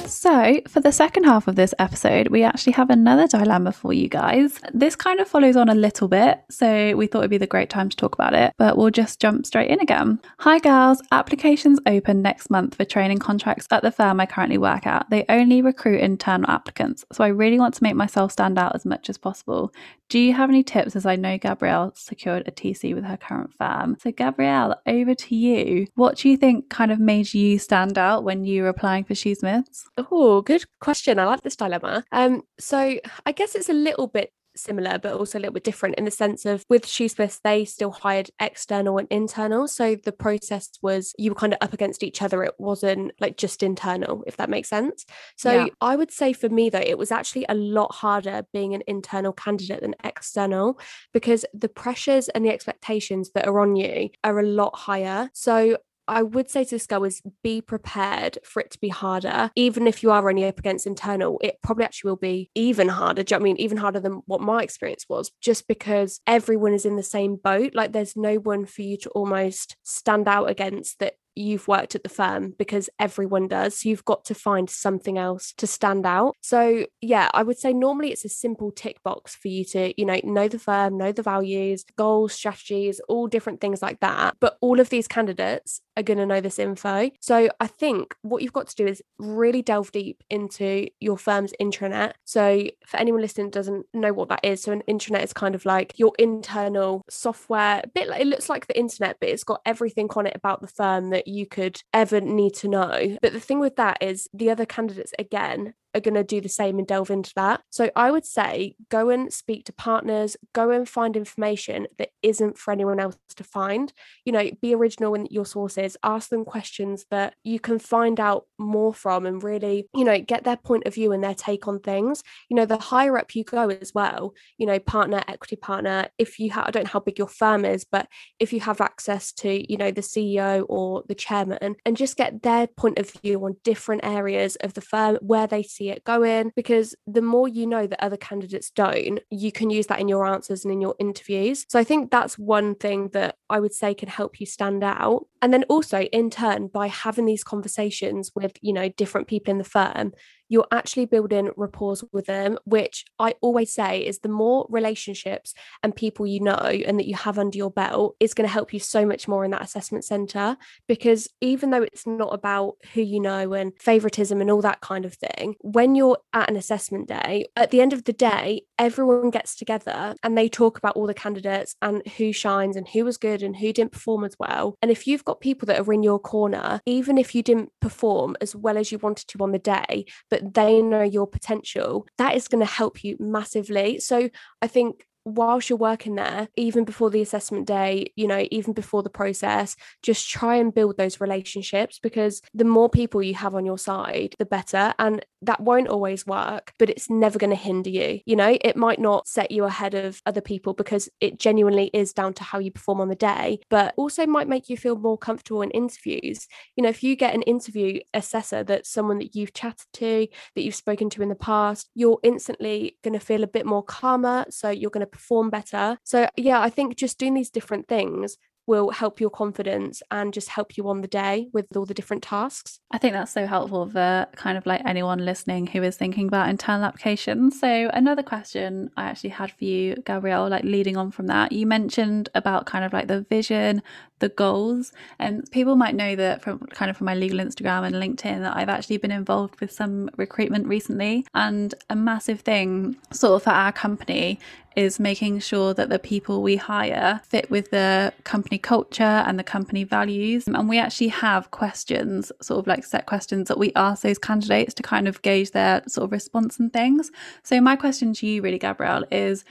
So, 0.06 0.62
for 0.68 0.80
the 0.80 0.92
second 0.92 1.24
half 1.24 1.48
of 1.48 1.56
this 1.56 1.74
episode, 1.80 2.28
we 2.28 2.44
actually 2.44 2.74
have 2.74 2.90
another 2.90 3.28
dilemma 3.28 3.72
for 3.72 3.94
you 3.94 4.08
guys. 4.08 4.60
This 4.74 4.96
kind 4.96 5.20
of 5.20 5.28
follows 5.28 5.56
on 5.56 5.70
a 5.70 5.76
little 5.76 6.08
bit, 6.08 6.40
so 6.50 6.96
we 6.96 7.08
thought 7.08 7.20
it'd 7.20 7.32
be 7.32 7.38
the 7.38 7.48
great 7.48 7.70
time 7.70 7.90
to 7.90 7.98
talk 7.98 8.14
about 8.14 8.34
it, 8.34 8.54
but 8.58 8.78
we'll 8.78 8.92
just 8.92 9.13
jump 9.16 9.46
straight 9.46 9.70
in 9.70 9.80
again. 9.80 10.20
Hi, 10.40 10.60
girls. 10.60 11.02
Applications 11.12 11.80
open 11.86 12.22
next 12.22 12.50
month 12.50 12.76
for 12.76 12.86
training 12.86 13.20
contracts 13.20 13.68
at 13.72 13.84
the 13.84 13.92
firm 13.92 14.20
I 14.20 14.26
currently 14.26 14.58
work 14.58 14.86
at. 14.86 15.10
They 15.10 15.26
only 15.30 15.62
recruit 15.62 16.02
internal 16.02 16.50
applicants, 16.50 17.06
so 17.12 17.24
I 17.24 17.28
really 17.28 17.60
want 17.60 17.74
to 17.76 17.84
make 17.84 17.96
myself 17.96 18.32
stand 18.32 18.58
out 18.58 18.76
as 18.76 18.86
much 18.86 19.10
as 19.10 19.18
possible. 19.18 19.74
Do 20.10 20.20
you 20.20 20.34
have 20.34 20.50
any 20.50 20.64
tips 20.64 20.96
as 20.96 21.06
I 21.06 21.16
know 21.16 21.38
Gabrielle 21.38 21.92
secured 21.96 22.48
a 22.48 22.52
TC 22.52 22.94
with 22.94 23.04
her 23.04 23.18
current 23.18 23.54
firm? 23.54 23.98
So, 24.00 24.12
Gabrielle, 24.12 24.80
over 24.86 25.16
to 25.16 25.36
you. 25.36 25.88
What 25.96 26.18
do 26.18 26.30
you 26.30 26.38
think 26.38 26.70
kind 26.70 26.92
of 26.92 27.00
made 27.00 27.34
you 27.34 27.58
stand 27.58 27.98
out 27.98 28.24
when 28.24 28.46
you 28.46 28.64
were 28.64 28.70
applying 28.70 29.06
for 29.06 29.14
Shoosmiths? 29.14 29.86
Oh, 29.98 30.42
good 30.42 30.66
question. 30.80 31.20
I 31.20 31.26
like 31.26 31.42
this 31.42 31.56
dilemma. 31.56 32.04
Um, 32.12 32.44
so 32.60 33.00
I 33.26 33.32
guess 33.32 33.56
it's 33.56 33.70
a 33.70 33.74
little 33.74 34.08
bit 34.08 34.32
similar 34.56 35.00
but 35.00 35.14
also 35.14 35.38
a 35.38 35.42
little 35.42 35.54
bit 35.54 35.64
different 35.64 35.96
in 35.96 36.06
the 36.06 36.12
sense 36.12 36.46
of 36.46 36.66
with 36.70 36.86
Shoosmiths 36.86 37.40
they 37.44 37.66
still 37.66 37.92
hired 37.92 38.30
external 38.40 38.98
and 38.98 39.08
internal. 39.10 39.68
So 39.68 39.96
the 39.96 40.12
process 40.12 40.70
was 40.82 41.14
you 41.18 41.32
were 41.32 41.36
kind 41.36 41.54
of 41.54 41.60
up 41.62 41.74
against 41.74 42.04
each 42.04 42.22
other. 42.22 42.44
It 42.44 42.56
wasn't 42.58 43.12
like 43.20 43.38
just 43.38 43.64
internal 43.64 44.24
if 44.28 44.38
that 44.38 44.50
makes 44.50 44.70
sense. 44.70 45.06
So 45.38 45.66
yeah. 45.66 45.68
I 45.82 45.96
would 45.96 46.12
say 46.12 46.34
for 46.34 46.50
me 46.50 46.70
though 46.70 46.80
it 46.80 46.98
was 46.98 47.12
actually 47.12 47.46
a 47.50 47.56
lot 47.56 47.94
harder 47.94 48.46
being 48.54 48.74
an 48.74 48.84
internal 48.88 49.34
candidate 49.34 49.82
than 49.82 49.96
external 50.04 50.80
because 51.14 51.46
the 51.54 51.70
pressures 51.70 52.30
and 52.30 52.46
the 52.46 52.50
expectations 52.50 53.32
that 53.36 53.48
are 53.48 53.60
on 53.60 53.76
you 53.76 54.10
are 54.24 54.40
a 54.40 54.46
lot 54.46 54.76
higher. 54.76 55.30
So 55.34 55.78
I 56.08 56.24
would 56.24 56.50
say 56.50 56.64
to 56.66 56.76
is 56.76 57.22
be 57.44 57.62
prepared 57.62 58.38
for 58.44 58.62
it 58.62 58.72
to 58.72 58.80
be 58.80 58.90
harder. 58.90 59.52
Even 59.56 59.88
if 59.88 60.04
you 60.04 60.12
are 60.12 60.30
only 60.30 60.46
up 60.46 60.60
against 60.60 60.88
internal, 60.88 61.40
it 61.42 61.58
probably 61.64 61.86
actually 61.86 62.10
will 62.10 62.18
be 62.18 62.50
even 62.56 62.90
harder. 62.90 63.22
You 63.22 63.26
know 63.32 63.38
I 63.38 63.44
mean? 63.44 63.58
Even 63.58 63.78
harder 63.78 64.00
than 64.00 64.22
what 64.26 64.42
my 64.42 64.64
experience 64.64 65.06
was, 65.10 65.32
just 65.42 65.68
because 65.68 66.20
everyone 66.28 66.74
is 66.74 66.86
in 66.86 66.96
the 66.96 67.04
same 67.04 67.38
boat. 67.38 67.74
Like 67.74 67.94
there's 67.94 68.16
no 68.16 68.36
one 68.36 68.66
for 68.66 68.82
you 68.82 68.98
to 68.98 69.10
almost 69.12 69.78
stand 69.84 70.28
out 70.28 70.50
against 70.50 71.00
that 71.00 71.14
you've 71.36 71.68
worked 71.68 71.96
at 71.96 72.04
the 72.04 72.10
firm 72.10 72.54
because 72.58 72.90
everyone 73.00 73.48
does. 73.48 73.86
You've 73.86 74.06
got 74.06 74.26
to 74.26 74.36
find 74.36 74.70
something 74.70 75.18
else 75.18 75.54
to 75.58 75.68
stand 75.68 76.06
out. 76.06 76.36
So, 76.42 76.86
yeah, 77.02 77.30
I 77.34 77.44
would 77.44 77.58
say 77.58 77.74
normally 77.74 78.12
it's 78.12 78.26
a 78.26 78.30
simple 78.30 78.72
tick 78.72 79.02
box 79.04 79.36
for 79.36 79.48
you 79.48 79.66
to, 79.66 79.94
you 80.00 80.06
know, 80.06 80.20
know 80.24 80.48
the 80.48 80.60
firm, 80.60 80.98
know 80.98 81.12
the 81.12 81.24
values, 81.24 81.86
goals, 81.98 82.34
strategies, 82.34 83.00
all 83.08 83.28
different 83.28 83.62
things 83.62 83.82
like 83.82 84.00
that. 84.00 84.36
But 84.40 84.58
all 84.62 84.80
of 84.80 84.90
these 84.90 85.08
candidates 85.08 85.82
are 85.96 86.04
going 86.04 86.18
to 86.18 86.26
know 86.26 86.42
this 86.42 86.60
info. 86.60 87.12
So 87.20 87.50
I 87.60 87.68
think 87.68 88.16
what 88.22 88.42
you've 88.42 88.54
got 88.54 88.68
to 88.68 88.76
do 88.76 88.88
is 88.88 89.02
really 89.20 89.62
delve 89.62 89.92
deep 89.92 90.24
into 90.30 90.88
your 91.00 91.18
firm's 91.18 91.54
intranet. 91.62 92.14
So 92.26 92.68
for 92.86 92.98
anyone 92.98 93.22
listening 93.22 93.52
doesn't 93.52 93.86
know 93.94 94.14
what 94.14 94.30
that 94.30 94.44
is, 94.44 94.64
so 94.64 94.72
an 94.72 94.84
intranet 94.88 95.24
is 95.24 95.34
kind 95.34 95.56
of 95.56 95.66
like 95.66 95.94
your 95.98 96.14
internal 96.18 97.04
software, 97.10 97.82
a 97.84 97.88
bit 97.88 98.10
like 98.10 98.22
it 98.22 98.28
looks 98.28 98.50
like 98.50 98.68
the 98.68 98.78
internet, 98.78 99.18
but 99.20 99.30
it's 99.30 99.44
got 99.44 99.62
everything 99.66 100.10
on 100.16 100.28
it 100.28 100.36
about 100.36 100.62
the 100.62 100.68
firm 100.68 101.10
that 101.12 101.23
you 101.28 101.46
could 101.46 101.82
ever 101.94 102.22
need 102.22 102.54
to 102.56 102.68
know. 102.68 103.18
But 103.22 103.34
the 103.34 103.40
thing 103.40 103.60
with 103.60 103.76
that 103.78 103.98
is 104.02 104.30
the 104.34 104.50
other 104.50 104.66
candidates 104.66 105.14
again 105.20 105.74
are 105.94 106.02
going 106.02 106.14
to 106.16 106.24
do 106.24 106.42
the 106.42 106.50
same 106.50 106.80
and 106.80 106.88
delve 106.88 107.12
into 107.12 107.32
that. 107.36 107.62
So 107.70 107.92
I 107.96 108.12
would 108.12 108.26
say 108.26 108.76
go 108.90 109.10
and 109.10 109.32
speak 109.32 109.66
to 109.66 109.74
partners, 109.74 110.38
go 110.54 110.72
and 110.72 110.88
find 110.88 111.16
information 111.16 111.88
that 111.98 112.10
isn't 112.22 112.58
for 112.58 112.72
anyone 112.72 113.00
else 113.00 113.18
to 113.36 113.44
find. 113.44 113.94
You 114.26 114.34
know, 114.34 114.50
be 114.62 114.74
original 114.74 115.14
in 115.14 115.28
your 115.30 115.46
sources, 115.46 115.98
ask 116.04 116.30
them 116.30 116.46
questions 116.46 117.06
that 117.12 117.36
you 117.44 117.60
can 117.60 117.80
find 117.80 118.20
out 118.20 118.46
more 118.58 118.94
from 118.94 119.26
and 119.26 119.44
really, 119.44 119.88
you 119.96 120.04
know, 120.04 120.20
get 120.20 120.44
their 120.44 120.58
point 120.58 120.86
of 120.86 120.94
view 120.94 121.12
and 121.12 121.24
their 121.24 121.36
take 121.36 121.68
on 121.68 121.80
things. 121.80 122.24
You 122.50 122.56
know, 122.56 122.66
the 122.66 122.78
higher 122.78 123.18
up 123.18 123.36
you 123.36 123.44
go 123.44 123.70
as 123.70 123.94
well, 123.94 124.34
you 124.58 124.66
know, 124.66 124.80
partner, 124.80 125.24
equity 125.28 125.56
partner, 125.56 126.08
if 126.18 126.40
you 126.40 126.52
have, 126.52 126.68
I 126.68 126.72
don't 126.72 126.86
know 126.86 126.92
how 126.92 127.00
big 127.00 127.18
your 127.18 127.28
firm 127.28 127.66
is, 127.66 127.86
but 127.86 128.08
if 128.40 128.54
you 128.54 128.60
have 128.62 128.82
access 128.82 129.32
to, 129.34 129.72
you 129.72 129.78
know, 129.78 129.92
the 129.92 130.02
CEO 130.02 130.66
or 130.70 131.04
the 131.08 131.16
chairman 131.16 131.76
and 131.86 131.98
just 131.98 132.18
get 132.18 132.42
their 132.42 132.68
point 132.68 133.00
of 133.00 133.10
view 133.10 133.44
on 133.46 133.58
different 133.64 134.04
areas 134.04 134.56
of 134.58 134.74
the 134.74 134.82
firm 134.82 135.18
where 135.22 135.48
they 135.48 135.64
see 135.64 135.83
see 135.84 135.90
it 135.90 136.04
going 136.04 136.52
because 136.56 136.96
the 137.08 137.22
more 137.22 137.48
you 137.48 137.68
know 137.68 137.88
that 137.88 138.04
other 138.04 138.18
candidates 138.18 138.72
don't, 138.72 139.20
you 139.30 139.52
can 139.52 139.70
use 139.70 139.88
that 139.88 140.00
in 140.00 140.08
your 140.08 140.26
answers 140.26 140.64
and 140.64 140.74
in 140.74 140.82
your 140.82 140.96
interviews. 141.00 141.66
So 141.70 141.80
I 141.80 141.84
think 141.84 142.12
that's 142.12 142.38
one 142.38 142.76
thing 142.76 143.10
that 143.10 143.36
I 143.50 143.60
would 143.60 143.74
say 143.74 143.94
can 143.94 144.10
help 144.10 144.40
you 144.40 144.46
stand 144.46 144.84
out. 144.84 145.28
And 145.42 145.54
then 145.54 145.64
also 145.64 146.02
in 146.02 146.30
turn 146.30 146.68
by 146.68 146.88
having 146.88 147.26
these 147.26 147.44
conversations 147.44 148.32
with, 148.36 148.54
you 148.62 148.74
know, 148.74 148.90
different 148.90 149.28
people 149.28 149.52
in 149.52 149.58
the 149.58 149.64
firm, 149.64 150.14
you're 150.54 150.68
actually 150.72 151.06
building 151.06 151.50
rapport 151.58 151.96
with 152.12 152.28
them, 152.28 152.60
which 152.64 153.06
I 153.18 153.34
always 153.42 153.74
say 153.74 154.02
is 154.02 154.20
the 154.20 154.30
more 154.30 154.68
relationships 154.70 155.56
and 155.82 155.96
people 155.96 156.28
you 156.28 156.40
know 156.42 156.54
and 156.54 157.00
that 157.00 157.08
you 157.08 157.16
have 157.16 157.40
under 157.40 157.58
your 157.58 157.72
belt 157.72 158.16
is 158.20 158.36
going 158.36 158.48
to 158.48 158.54
help 158.54 158.72
you 158.72 158.80
so 158.80 159.04
much 159.04 159.28
more 159.28 159.44
in 159.44 159.50
that 159.50 159.64
assessment 159.64 160.06
center. 160.06 160.56
Because 160.88 161.28
even 161.42 161.72
though 161.72 161.82
it's 161.82 162.06
not 162.06 162.36
about 162.36 162.76
who 162.94 163.02
you 163.02 163.20
know 163.20 163.54
and 163.54 163.74
favoritism 163.80 164.40
and 164.42 164.52
all 164.52 164.62
that 164.62 164.80
kind 164.82 165.06
of 165.06 165.16
thing, 165.16 165.56
when 165.62 165.96
you're 165.96 166.20
at 166.34 166.52
an 166.52 166.56
assessment 166.56 167.08
day, 167.08 167.48
at 167.56 167.72
the 167.72 167.82
end 167.82 167.92
of 167.92 168.04
the 168.04 168.14
day, 168.14 168.62
everyone 168.78 169.32
gets 169.32 169.56
together 169.56 170.14
and 170.22 170.38
they 170.38 170.48
talk 170.48 170.78
about 170.78 170.96
all 170.96 171.08
the 171.08 171.16
candidates 171.16 171.76
and 171.82 172.06
who 172.18 172.32
shines 172.32 172.76
and 172.76 172.88
who 172.90 173.04
was 173.04 173.18
good 173.18 173.42
and 173.42 173.58
who 173.58 173.74
didn't 173.74 173.92
perform 173.92 174.24
as 174.24 174.36
well. 174.40 174.78
And 174.84 174.92
if 174.92 175.08
you've 175.08 175.26
got 175.26 175.42
people 175.42 175.66
that 175.66 175.80
are 175.80 175.94
in 175.94 176.04
your 176.04 176.20
corner, 176.20 176.80
even 176.86 177.18
if 177.18 177.34
you 177.34 177.42
didn't 177.42 177.72
perform 177.82 178.36
as 178.40 178.56
well 178.56 178.78
as 178.78 178.92
you 178.92 179.00
wanted 179.00 179.28
to 179.30 179.40
on 179.40 179.52
the 179.52 179.58
day, 179.58 180.06
but 180.30 180.43
they 180.52 180.82
know 180.82 181.02
your 181.02 181.28
potential, 181.28 182.08
that 182.18 182.36
is 182.36 182.48
going 182.48 182.66
to 182.66 182.72
help 182.72 183.04
you 183.04 183.18
massively. 183.20 184.00
So 184.00 184.30
I 184.62 184.68
think 184.68 185.06
whilst 185.26 185.70
you're 185.70 185.78
working 185.78 186.16
there, 186.16 186.48
even 186.56 186.84
before 186.84 187.10
the 187.10 187.22
assessment 187.22 187.68
day, 187.68 188.12
you 188.16 188.28
know, 188.28 188.46
even 188.52 188.74
before 188.74 189.04
the 189.04 189.10
process, 189.10 189.76
just 190.02 190.30
try 190.30 190.56
and 190.56 190.74
build 190.74 190.98
those 190.98 191.22
relationships 191.22 192.00
because 192.00 192.42
the 192.54 192.66
more 192.66 192.90
people 192.90 193.22
you 193.22 193.34
have 193.36 193.56
on 193.56 193.66
your 193.66 193.78
side, 193.78 194.36
the 194.40 194.46
better. 194.46 194.94
And 195.00 195.26
that 195.42 195.60
won't 195.60 195.88
always 195.88 196.26
work, 196.26 196.74
but 196.80 196.90
it's 196.90 197.10
never 197.10 197.38
going 197.38 197.50
to 197.50 197.56
hinder 197.56 197.90
you. 197.90 198.20
You 198.26 198.36
know, 198.36 198.58
it 198.62 198.76
might 198.76 199.00
not 199.00 199.28
set 199.28 199.52
you 199.52 199.66
ahead 199.66 199.94
of 199.94 200.22
other 200.26 200.42
people 200.42 200.74
because 200.74 201.10
it 201.20 201.40
genuinely 201.40 201.90
is 201.94 202.14
down 202.14 202.34
to 202.36 202.44
how 202.44 202.60
you 202.60 202.72
perform 202.72 203.02
on 203.02 203.10
the 203.10 203.16
day, 203.16 203.60
but 203.70 203.94
also 203.98 204.26
might 204.26 204.48
make 204.48 204.70
you 204.70 204.78
feel 204.78 204.96
more 204.96 205.18
comfortable 205.18 205.62
in 205.62 205.72
interviews. 205.72 206.48
You 206.76 206.84
know, 206.84 206.90
if 206.90 207.04
you 207.04 207.16
get 207.16 207.36
an 207.36 207.42
interview 207.44 208.00
assessor 208.14 208.64
that's 208.64 208.90
someone 208.90 209.20
that 209.20 209.36
you've 209.36 209.54
chatted 209.54 209.88
to, 209.94 210.28
that 210.56 210.62
you've 210.62 210.76
spoken 210.76 211.10
to 211.12 211.22
in 211.22 211.30
the 211.30 211.36
past, 211.36 211.90
you're 211.94 212.20
instantly 212.24 212.98
going 213.04 213.14
to 213.14 213.26
feel 213.26 213.44
a 213.44 213.48
bit 213.48 213.66
more 213.66 213.84
calmer. 213.84 214.46
So 214.50 214.70
you're 214.70 214.92
going 214.92 215.06
to 215.06 215.13
perform 215.14 215.50
better. 215.50 215.98
So, 216.04 216.28
yeah, 216.36 216.60
I 216.60 216.70
think 216.70 216.98
just 216.98 217.18
doing 217.18 217.34
these 217.34 217.50
different 217.50 217.88
things 217.88 218.38
will 218.66 218.92
help 218.92 219.20
your 219.20 219.30
confidence 219.30 220.02
and 220.10 220.34
just 220.34 220.50
help 220.50 220.78
you 220.78 220.88
on 220.88 221.02
the 221.02 221.08
day 221.08 221.48
with 221.52 221.66
all 221.76 221.86
the 221.86 221.94
different 221.94 222.24
tasks. 222.24 222.80
I 222.92 222.98
think 222.98 223.14
that's 223.14 223.34
so 223.34 223.46
helpful 223.46 223.90
for 223.90 224.26
kind 224.36 224.58
of 224.58 224.66
like 224.66 224.82
anyone 224.86 225.26
listening 225.26 225.68
who 225.68 225.84
is 225.84 225.98
thinking 225.98 226.28
about 226.28 226.50
internal 226.50 226.86
applications. 226.86 227.60
So, 227.60 227.90
another 227.94 228.24
question 228.24 228.90
I 228.96 229.04
actually 229.04 229.32
had 229.32 229.52
for 229.52 229.66
you, 229.66 229.96
Gabrielle, 230.06 230.50
like 230.50 230.64
leading 230.64 230.98
on 230.98 231.12
from 231.12 231.28
that, 231.28 231.52
you 231.52 231.68
mentioned 231.68 232.30
about 232.36 232.66
kind 232.66 232.86
of 232.86 232.94
like 232.94 233.08
the 233.08 233.22
vision, 233.30 233.82
the 234.24 234.30
goals, 234.30 234.94
and 235.20 235.50
people 235.52 235.76
might 235.76 235.96
know 235.96 236.16
that 236.16 236.42
from 236.42 236.60
kind 236.68 236.90
of 236.90 236.96
from 236.96 237.06
my 237.06 237.14
legal 237.14 237.40
Instagram 237.40 237.86
and 237.86 237.96
LinkedIn 237.96 238.40
that 238.40 238.56
I've 238.56 238.70
actually 238.70 238.96
been 238.98 239.12
involved 239.12 239.60
with 239.60 239.70
some 239.70 240.10
recruitment 240.16 240.66
recently. 240.66 241.28
And 241.36 241.76
a 241.90 241.96
massive 241.96 242.40
thing, 242.40 242.96
sort 243.12 243.36
of, 243.36 243.44
for 243.44 243.50
our 243.50 243.74
company 243.74 244.40
is 244.78 244.98
making 245.00 245.40
sure 245.40 245.74
that 245.74 245.90
the 245.90 246.00
people 246.00 246.42
we 246.42 246.56
hire 246.56 247.22
fit 247.26 247.52
with 247.52 247.70
the 247.72 248.14
company 248.24 248.58
culture 248.58 249.04
and 249.04 249.38
the 249.38 249.44
company 249.44 249.84
values. 249.84 250.48
And 250.48 250.70
we 250.70 250.80
actually 250.80 251.10
have 251.10 251.52
questions, 251.52 252.32
sort 252.42 252.60
of 252.60 252.68
like 252.68 252.86
set 252.86 253.06
questions 253.06 253.50
that 253.50 253.60
we 253.60 253.74
ask 253.76 254.04
those 254.04 254.18
candidates 254.18 254.74
to 254.76 254.84
kind 254.84 255.08
of 255.08 255.22
gauge 255.22 255.52
their 255.52 255.84
sort 255.88 256.06
of 256.06 256.12
response 256.14 256.60
and 256.60 256.72
things. 256.72 257.12
So, 257.44 257.60
my 257.60 257.76
question 257.76 258.14
to 258.14 258.26
you, 258.26 258.42
really, 258.42 258.58
Gabrielle, 258.58 259.04
is 259.12 259.44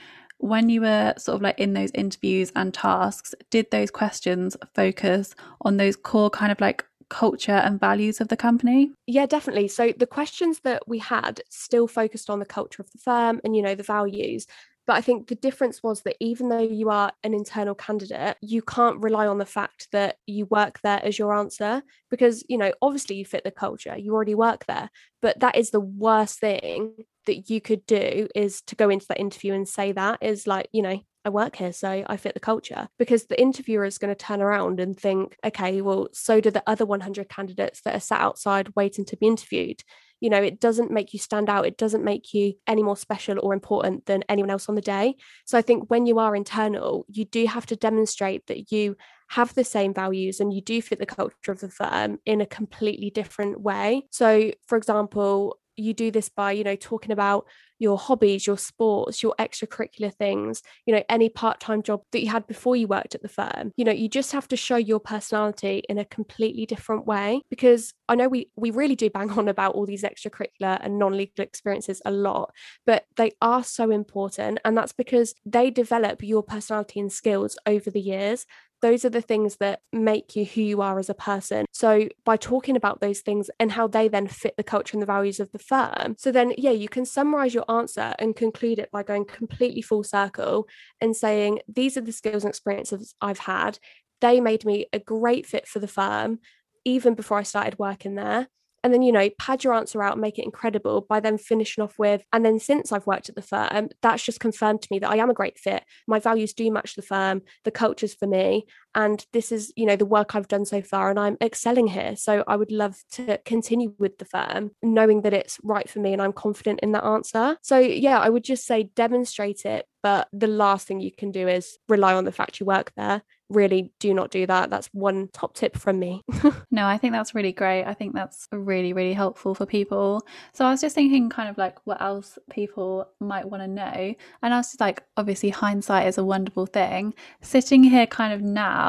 when 0.43 0.67
you 0.67 0.81
were 0.81 1.13
sort 1.17 1.37
of 1.37 1.41
like 1.41 1.57
in 1.57 1.71
those 1.71 1.89
interviews 1.93 2.51
and 2.53 2.73
tasks, 2.73 3.33
did 3.49 3.71
those 3.71 3.89
questions 3.89 4.57
focus 4.75 5.33
on 5.61 5.77
those 5.77 5.95
core 5.95 6.29
kind 6.29 6.51
of 6.51 6.59
like 6.59 6.83
culture 7.09 7.51
and 7.51 7.79
values 7.79 8.19
of 8.19 8.27
the 8.27 8.35
company? 8.35 8.91
Yeah, 9.07 9.25
definitely. 9.25 9.69
So 9.69 9.93
the 9.97 10.05
questions 10.05 10.59
that 10.65 10.85
we 10.85 10.99
had 10.99 11.41
still 11.49 11.87
focused 11.87 12.29
on 12.29 12.39
the 12.39 12.45
culture 12.45 12.81
of 12.81 12.91
the 12.91 12.97
firm 12.97 13.39
and, 13.45 13.55
you 13.55 13.61
know, 13.61 13.73
the 13.73 13.83
values. 13.83 14.45
But 14.85 14.97
I 14.97 15.01
think 15.01 15.27
the 15.27 15.35
difference 15.35 15.81
was 15.81 16.01
that 16.01 16.17
even 16.19 16.49
though 16.49 16.59
you 16.59 16.89
are 16.89 17.13
an 17.23 17.33
internal 17.33 17.73
candidate, 17.73 18.35
you 18.41 18.61
can't 18.61 19.01
rely 19.01 19.27
on 19.27 19.37
the 19.37 19.45
fact 19.45 19.87
that 19.93 20.17
you 20.27 20.45
work 20.47 20.81
there 20.81 20.99
as 21.05 21.17
your 21.17 21.33
answer 21.33 21.83
because, 22.11 22.43
you 22.49 22.57
know, 22.57 22.73
obviously 22.81 23.15
you 23.15 23.23
fit 23.23 23.45
the 23.45 23.51
culture, 23.51 23.97
you 23.97 24.13
already 24.13 24.35
work 24.35 24.65
there. 24.65 24.89
But 25.21 25.39
that 25.39 25.55
is 25.55 25.69
the 25.69 25.79
worst 25.79 26.39
thing 26.39 27.05
that 27.25 27.49
you 27.49 27.61
could 27.61 27.85
do 27.85 28.27
is 28.35 28.61
to 28.63 28.75
go 28.75 28.89
into 28.89 29.07
that 29.07 29.19
interview 29.19 29.53
and 29.53 29.67
say 29.67 29.91
that 29.91 30.19
is 30.21 30.47
like, 30.47 30.69
you 30.71 30.81
know, 30.81 30.99
I 31.25 31.29
work 31.29 31.55
here, 31.55 31.71
so 31.71 32.03
I 32.05 32.17
fit 32.17 32.33
the 32.33 32.39
culture. 32.39 32.89
Because 32.99 33.25
the 33.25 33.39
interviewer 33.39 33.85
is 33.85 33.97
going 33.97 34.13
to 34.13 34.25
turn 34.25 34.41
around 34.41 34.79
and 34.79 34.99
think, 34.99 35.37
okay, 35.45 35.81
well, 35.81 36.09
so 36.11 36.41
do 36.41 36.51
the 36.51 36.63
other 36.67 36.85
100 36.85 37.29
candidates 37.29 37.81
that 37.81 37.95
are 37.95 38.01
sat 38.01 38.19
outside 38.19 38.75
waiting 38.75 39.05
to 39.05 39.17
be 39.17 39.27
interviewed. 39.27 39.81
You 40.19 40.29
know 40.29 40.41
it 40.41 40.61
doesn't 40.61 40.89
make 40.89 41.11
you 41.11 41.19
stand 41.19 41.49
out 41.49 41.65
it 41.65 41.77
doesn't 41.77 42.05
make 42.05 42.33
you 42.33 42.53
any 42.65 42.81
more 42.81 42.95
special 42.95 43.39
or 43.43 43.53
important 43.53 44.05
than 44.05 44.23
anyone 44.29 44.51
else 44.51 44.69
on 44.69 44.75
the 44.75 44.79
day. 44.79 45.15
So 45.43 45.57
i 45.57 45.61
think 45.61 45.89
when 45.89 46.05
you 46.05 46.17
are 46.17 46.33
internal 46.33 47.05
you 47.09 47.25
do 47.25 47.45
have 47.45 47.65
to 47.65 47.75
demonstrate 47.75 48.47
that 48.47 48.71
you 48.71 48.95
have 49.31 49.53
the 49.53 49.65
same 49.65 49.93
values 49.93 50.39
and 50.39 50.53
you 50.53 50.61
do 50.61 50.81
fit 50.81 50.99
the 50.99 51.05
culture 51.05 51.51
of 51.51 51.59
the 51.59 51.69
firm 51.69 52.19
in 52.25 52.39
a 52.39 52.45
completely 52.45 53.09
different 53.09 53.59
way. 53.59 54.03
So 54.11 54.51
for 54.65 54.77
example 54.77 55.57
you 55.75 55.93
do 55.93 56.11
this 56.11 56.29
by 56.29 56.51
you 56.51 56.63
know 56.63 56.75
talking 56.75 57.11
about 57.11 57.45
your 57.79 57.97
hobbies 57.97 58.47
your 58.47 58.57
sports 58.57 59.21
your 59.21 59.35
extracurricular 59.39 60.13
things 60.13 60.61
you 60.85 60.93
know 60.93 61.03
any 61.09 61.27
part-time 61.27 61.81
job 61.81 62.01
that 62.11 62.21
you 62.21 62.29
had 62.29 62.45
before 62.47 62.75
you 62.75 62.87
worked 62.87 63.15
at 63.15 63.21
the 63.21 63.27
firm. 63.27 63.71
You 63.75 63.85
know 63.85 63.91
you 63.91 64.07
just 64.07 64.31
have 64.31 64.47
to 64.49 64.55
show 64.55 64.75
your 64.75 64.99
personality 64.99 65.83
in 65.89 65.97
a 65.97 66.05
completely 66.05 66.65
different 66.65 67.05
way 67.05 67.41
because 67.49 67.93
i 68.07 68.15
know 68.15 68.27
we 68.27 68.49
we 68.55 68.71
really 68.71 68.95
do 68.95 69.09
bang 69.09 69.29
on 69.37 69.47
about 69.47 69.75
all 69.75 69.85
these 69.85 70.03
extracurricular 70.03 70.79
and 70.81 70.99
non-legal 70.99 71.43
experiences 71.43 72.01
a 72.05 72.11
lot 72.11 72.53
but 72.85 73.05
they 73.15 73.31
are 73.41 73.63
so 73.63 73.91
important 73.91 74.59
and 74.63 74.77
that's 74.77 74.93
because 74.93 75.33
they 75.45 75.69
develop 75.69 76.23
your 76.23 76.43
personality 76.43 76.99
and 76.99 77.11
skills 77.11 77.57
over 77.65 77.89
the 77.89 78.01
years 78.01 78.45
those 78.83 79.05
are 79.05 79.09
the 79.09 79.21
things 79.21 79.55
that 79.55 79.79
make 79.93 80.35
you 80.35 80.43
who 80.43 80.61
you 80.61 80.81
are 80.81 80.99
as 80.99 81.09
a 81.09 81.13
person. 81.13 81.65
So, 81.71 82.09
by 82.25 82.35
talking 82.35 82.75
about 82.75 82.99
those 82.99 83.21
things 83.21 83.49
and 83.57 83.71
how 83.71 83.87
they 83.87 84.09
then 84.09 84.27
fit 84.27 84.55
the 84.57 84.63
culture 84.63 84.93
and 84.93 85.01
the 85.01 85.07
values 85.07 85.39
of 85.39 85.51
the 85.53 85.57
firm, 85.57 86.15
so 86.17 86.33
then, 86.33 86.53
yeah, 86.57 86.71
you 86.71 86.89
can 86.89 87.05
summarize 87.05 87.53
your 87.53 87.69
answer 87.71 88.13
and 88.19 88.35
conclude 88.35 88.79
it 88.79 88.91
by 88.91 89.01
going 89.01 89.23
completely 89.23 89.81
full 89.81 90.03
circle 90.03 90.67
and 90.99 91.15
saying, 91.15 91.59
These 91.73 91.95
are 91.95 92.01
the 92.01 92.11
skills 92.11 92.43
and 92.43 92.51
experiences 92.51 93.15
I've 93.21 93.39
had. 93.39 93.79
They 94.19 94.41
made 94.41 94.65
me 94.65 94.87
a 94.91 94.99
great 94.99 95.45
fit 95.45 95.65
for 95.65 95.79
the 95.79 95.87
firm 95.87 96.39
even 96.85 97.13
before 97.13 97.37
I 97.37 97.43
started 97.43 97.79
working 97.79 98.15
there 98.15 98.49
and 98.83 98.93
then 98.93 99.01
you 99.01 99.11
know 99.11 99.29
pad 99.39 99.63
your 99.63 99.73
answer 99.73 100.01
out 100.01 100.13
and 100.13 100.21
make 100.21 100.39
it 100.39 100.45
incredible 100.45 101.01
by 101.01 101.19
then 101.19 101.37
finishing 101.37 101.83
off 101.83 101.97
with 101.97 102.23
and 102.31 102.45
then 102.45 102.59
since 102.59 102.91
i've 102.91 103.07
worked 103.07 103.29
at 103.29 103.35
the 103.35 103.41
firm 103.41 103.89
that's 104.01 104.23
just 104.23 104.39
confirmed 104.39 104.81
to 104.81 104.87
me 104.91 104.99
that 104.99 105.09
i 105.09 105.17
am 105.17 105.29
a 105.29 105.33
great 105.33 105.57
fit. 105.57 105.83
My 106.07 106.19
values 106.19 106.53
do 106.53 106.71
match 106.71 106.95
the 106.95 107.01
firm. 107.01 107.41
The 107.63 107.71
culture's 107.71 108.13
for 108.13 108.27
me 108.27 108.65
and 108.95 109.25
this 109.33 109.51
is 109.51 109.73
you 109.75 109.85
know 109.85 109.95
the 109.95 110.05
work 110.05 110.35
i've 110.35 110.47
done 110.47 110.65
so 110.65 110.81
far 110.81 111.09
and 111.09 111.19
i'm 111.19 111.37
excelling 111.41 111.87
here 111.87 112.15
so 112.15 112.43
i 112.47 112.55
would 112.55 112.71
love 112.71 113.03
to 113.11 113.37
continue 113.45 113.93
with 113.97 114.17
the 114.17 114.25
firm 114.25 114.71
knowing 114.81 115.21
that 115.21 115.33
it's 115.33 115.59
right 115.63 115.89
for 115.89 115.99
me 115.99 116.13
and 116.13 116.21
i'm 116.21 116.33
confident 116.33 116.79
in 116.81 116.91
that 116.91 117.03
answer 117.03 117.57
so 117.61 117.77
yeah 117.77 118.19
i 118.19 118.29
would 118.29 118.43
just 118.43 118.65
say 118.65 118.83
demonstrate 118.95 119.65
it 119.65 119.87
but 120.01 120.27
the 120.33 120.47
last 120.47 120.87
thing 120.87 120.99
you 120.99 121.11
can 121.11 121.31
do 121.31 121.47
is 121.47 121.77
rely 121.87 122.13
on 122.13 122.25
the 122.25 122.31
fact 122.31 122.59
you 122.59 122.65
work 122.65 122.91
there 122.95 123.21
really 123.53 123.91
do 123.99 124.13
not 124.13 124.31
do 124.31 124.45
that. 124.47 124.69
That's 124.69 124.87
one 124.87 125.29
top 125.31 125.53
tip 125.53 125.77
from 125.77 125.99
me. 125.99 126.23
no, 126.71 126.85
I 126.85 126.97
think 126.97 127.13
that's 127.13 127.35
really 127.35 127.51
great. 127.51 127.83
I 127.83 127.93
think 127.93 128.13
that's 128.13 128.47
really, 128.51 128.93
really 128.93 129.13
helpful 129.13 129.55
for 129.55 129.65
people. 129.65 130.25
So 130.53 130.65
I 130.65 130.71
was 130.71 130.81
just 130.81 130.95
thinking 130.95 131.29
kind 131.29 131.49
of 131.49 131.57
like 131.57 131.77
what 131.85 132.01
else 132.01 132.37
people 132.49 133.07
might 133.19 133.49
want 133.49 133.63
to 133.63 133.67
know. 133.67 134.15
And 134.41 134.53
I 134.53 134.57
was 134.57 134.67
just 134.67 134.81
like, 134.81 135.03
obviously, 135.17 135.49
hindsight 135.49 136.07
is 136.07 136.17
a 136.17 136.25
wonderful 136.25 136.65
thing. 136.65 137.13
Sitting 137.41 137.83
here 137.83 138.07
kind 138.07 138.33
of 138.33 138.41
now 138.41 138.82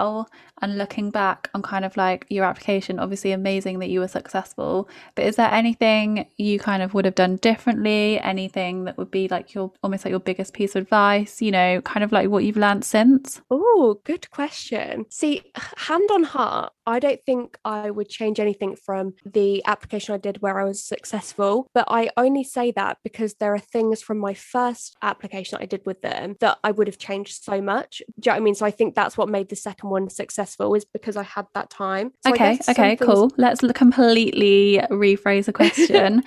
and 0.60 0.78
looking 0.78 1.10
back 1.10 1.50
on 1.54 1.62
kind 1.62 1.84
of 1.84 1.96
like 1.96 2.26
your 2.28 2.44
application, 2.44 2.98
obviously 2.98 3.32
amazing 3.32 3.78
that 3.80 3.90
you 3.90 4.00
were 4.00 4.08
successful. 4.08 4.88
But 5.14 5.26
is 5.26 5.36
there 5.36 5.50
anything 5.50 6.26
you 6.36 6.58
kind 6.58 6.82
of 6.82 6.94
would 6.94 7.04
have 7.04 7.14
done 7.14 7.36
differently? 7.36 8.20
Anything 8.20 8.84
that 8.84 8.96
would 8.96 9.10
be 9.10 9.28
like 9.28 9.54
your 9.54 9.72
almost 9.82 10.04
like 10.04 10.10
your 10.10 10.20
biggest 10.20 10.54
piece 10.54 10.76
of 10.76 10.82
advice, 10.82 11.42
you 11.42 11.50
know, 11.50 11.80
kind 11.82 12.04
of 12.04 12.12
like 12.12 12.28
what 12.28 12.44
you've 12.44 12.56
learned 12.56 12.84
since? 12.84 13.40
Oh, 13.50 14.00
good 14.04 14.30
question. 14.30 15.06
See, 15.10 15.42
hand 15.54 16.08
on 16.12 16.22
heart, 16.22 16.72
I 16.86 16.98
don't 16.98 17.20
think 17.24 17.58
I 17.64 17.90
would 17.90 18.08
change 18.08 18.38
anything 18.38 18.76
from 18.76 19.14
the 19.24 19.62
application 19.66 20.14
I 20.14 20.18
did 20.18 20.42
where 20.42 20.60
I 20.60 20.64
was 20.64 20.82
successful, 20.82 21.68
but 21.72 21.86
I 21.88 22.10
only 22.16 22.44
say 22.44 22.72
that 22.72 22.98
because 23.02 23.34
there 23.34 23.54
are 23.54 23.58
things 23.58 24.02
from 24.02 24.18
my 24.18 24.34
first 24.34 24.96
application 25.02 25.58
I 25.60 25.66
did 25.66 25.82
with 25.86 26.02
them 26.02 26.36
that 26.40 26.58
I 26.62 26.70
would 26.70 26.86
have 26.86 26.98
changed 26.98 27.42
so 27.42 27.60
much. 27.60 27.98
Do 27.98 28.04
you 28.04 28.30
know 28.30 28.32
what 28.32 28.36
I 28.36 28.44
mean? 28.44 28.54
So 28.54 28.66
I 28.66 28.70
think 28.70 28.94
that's 28.94 29.16
what 29.16 29.28
made 29.28 29.48
the 29.48 29.56
second 29.56 29.90
one 29.90 30.10
successful 30.10 30.74
is 30.74 30.84
because 30.84 31.16
I 31.16 31.22
had 31.22 31.46
that 31.54 31.70
time. 31.70 32.12
So 32.24 32.32
okay, 32.32 32.58
okay, 32.68 32.96
cool. 32.96 33.32
Let's 33.36 33.60
completely 33.60 34.80
rephrase 34.90 35.46
the 35.46 35.52
question. 35.60 36.22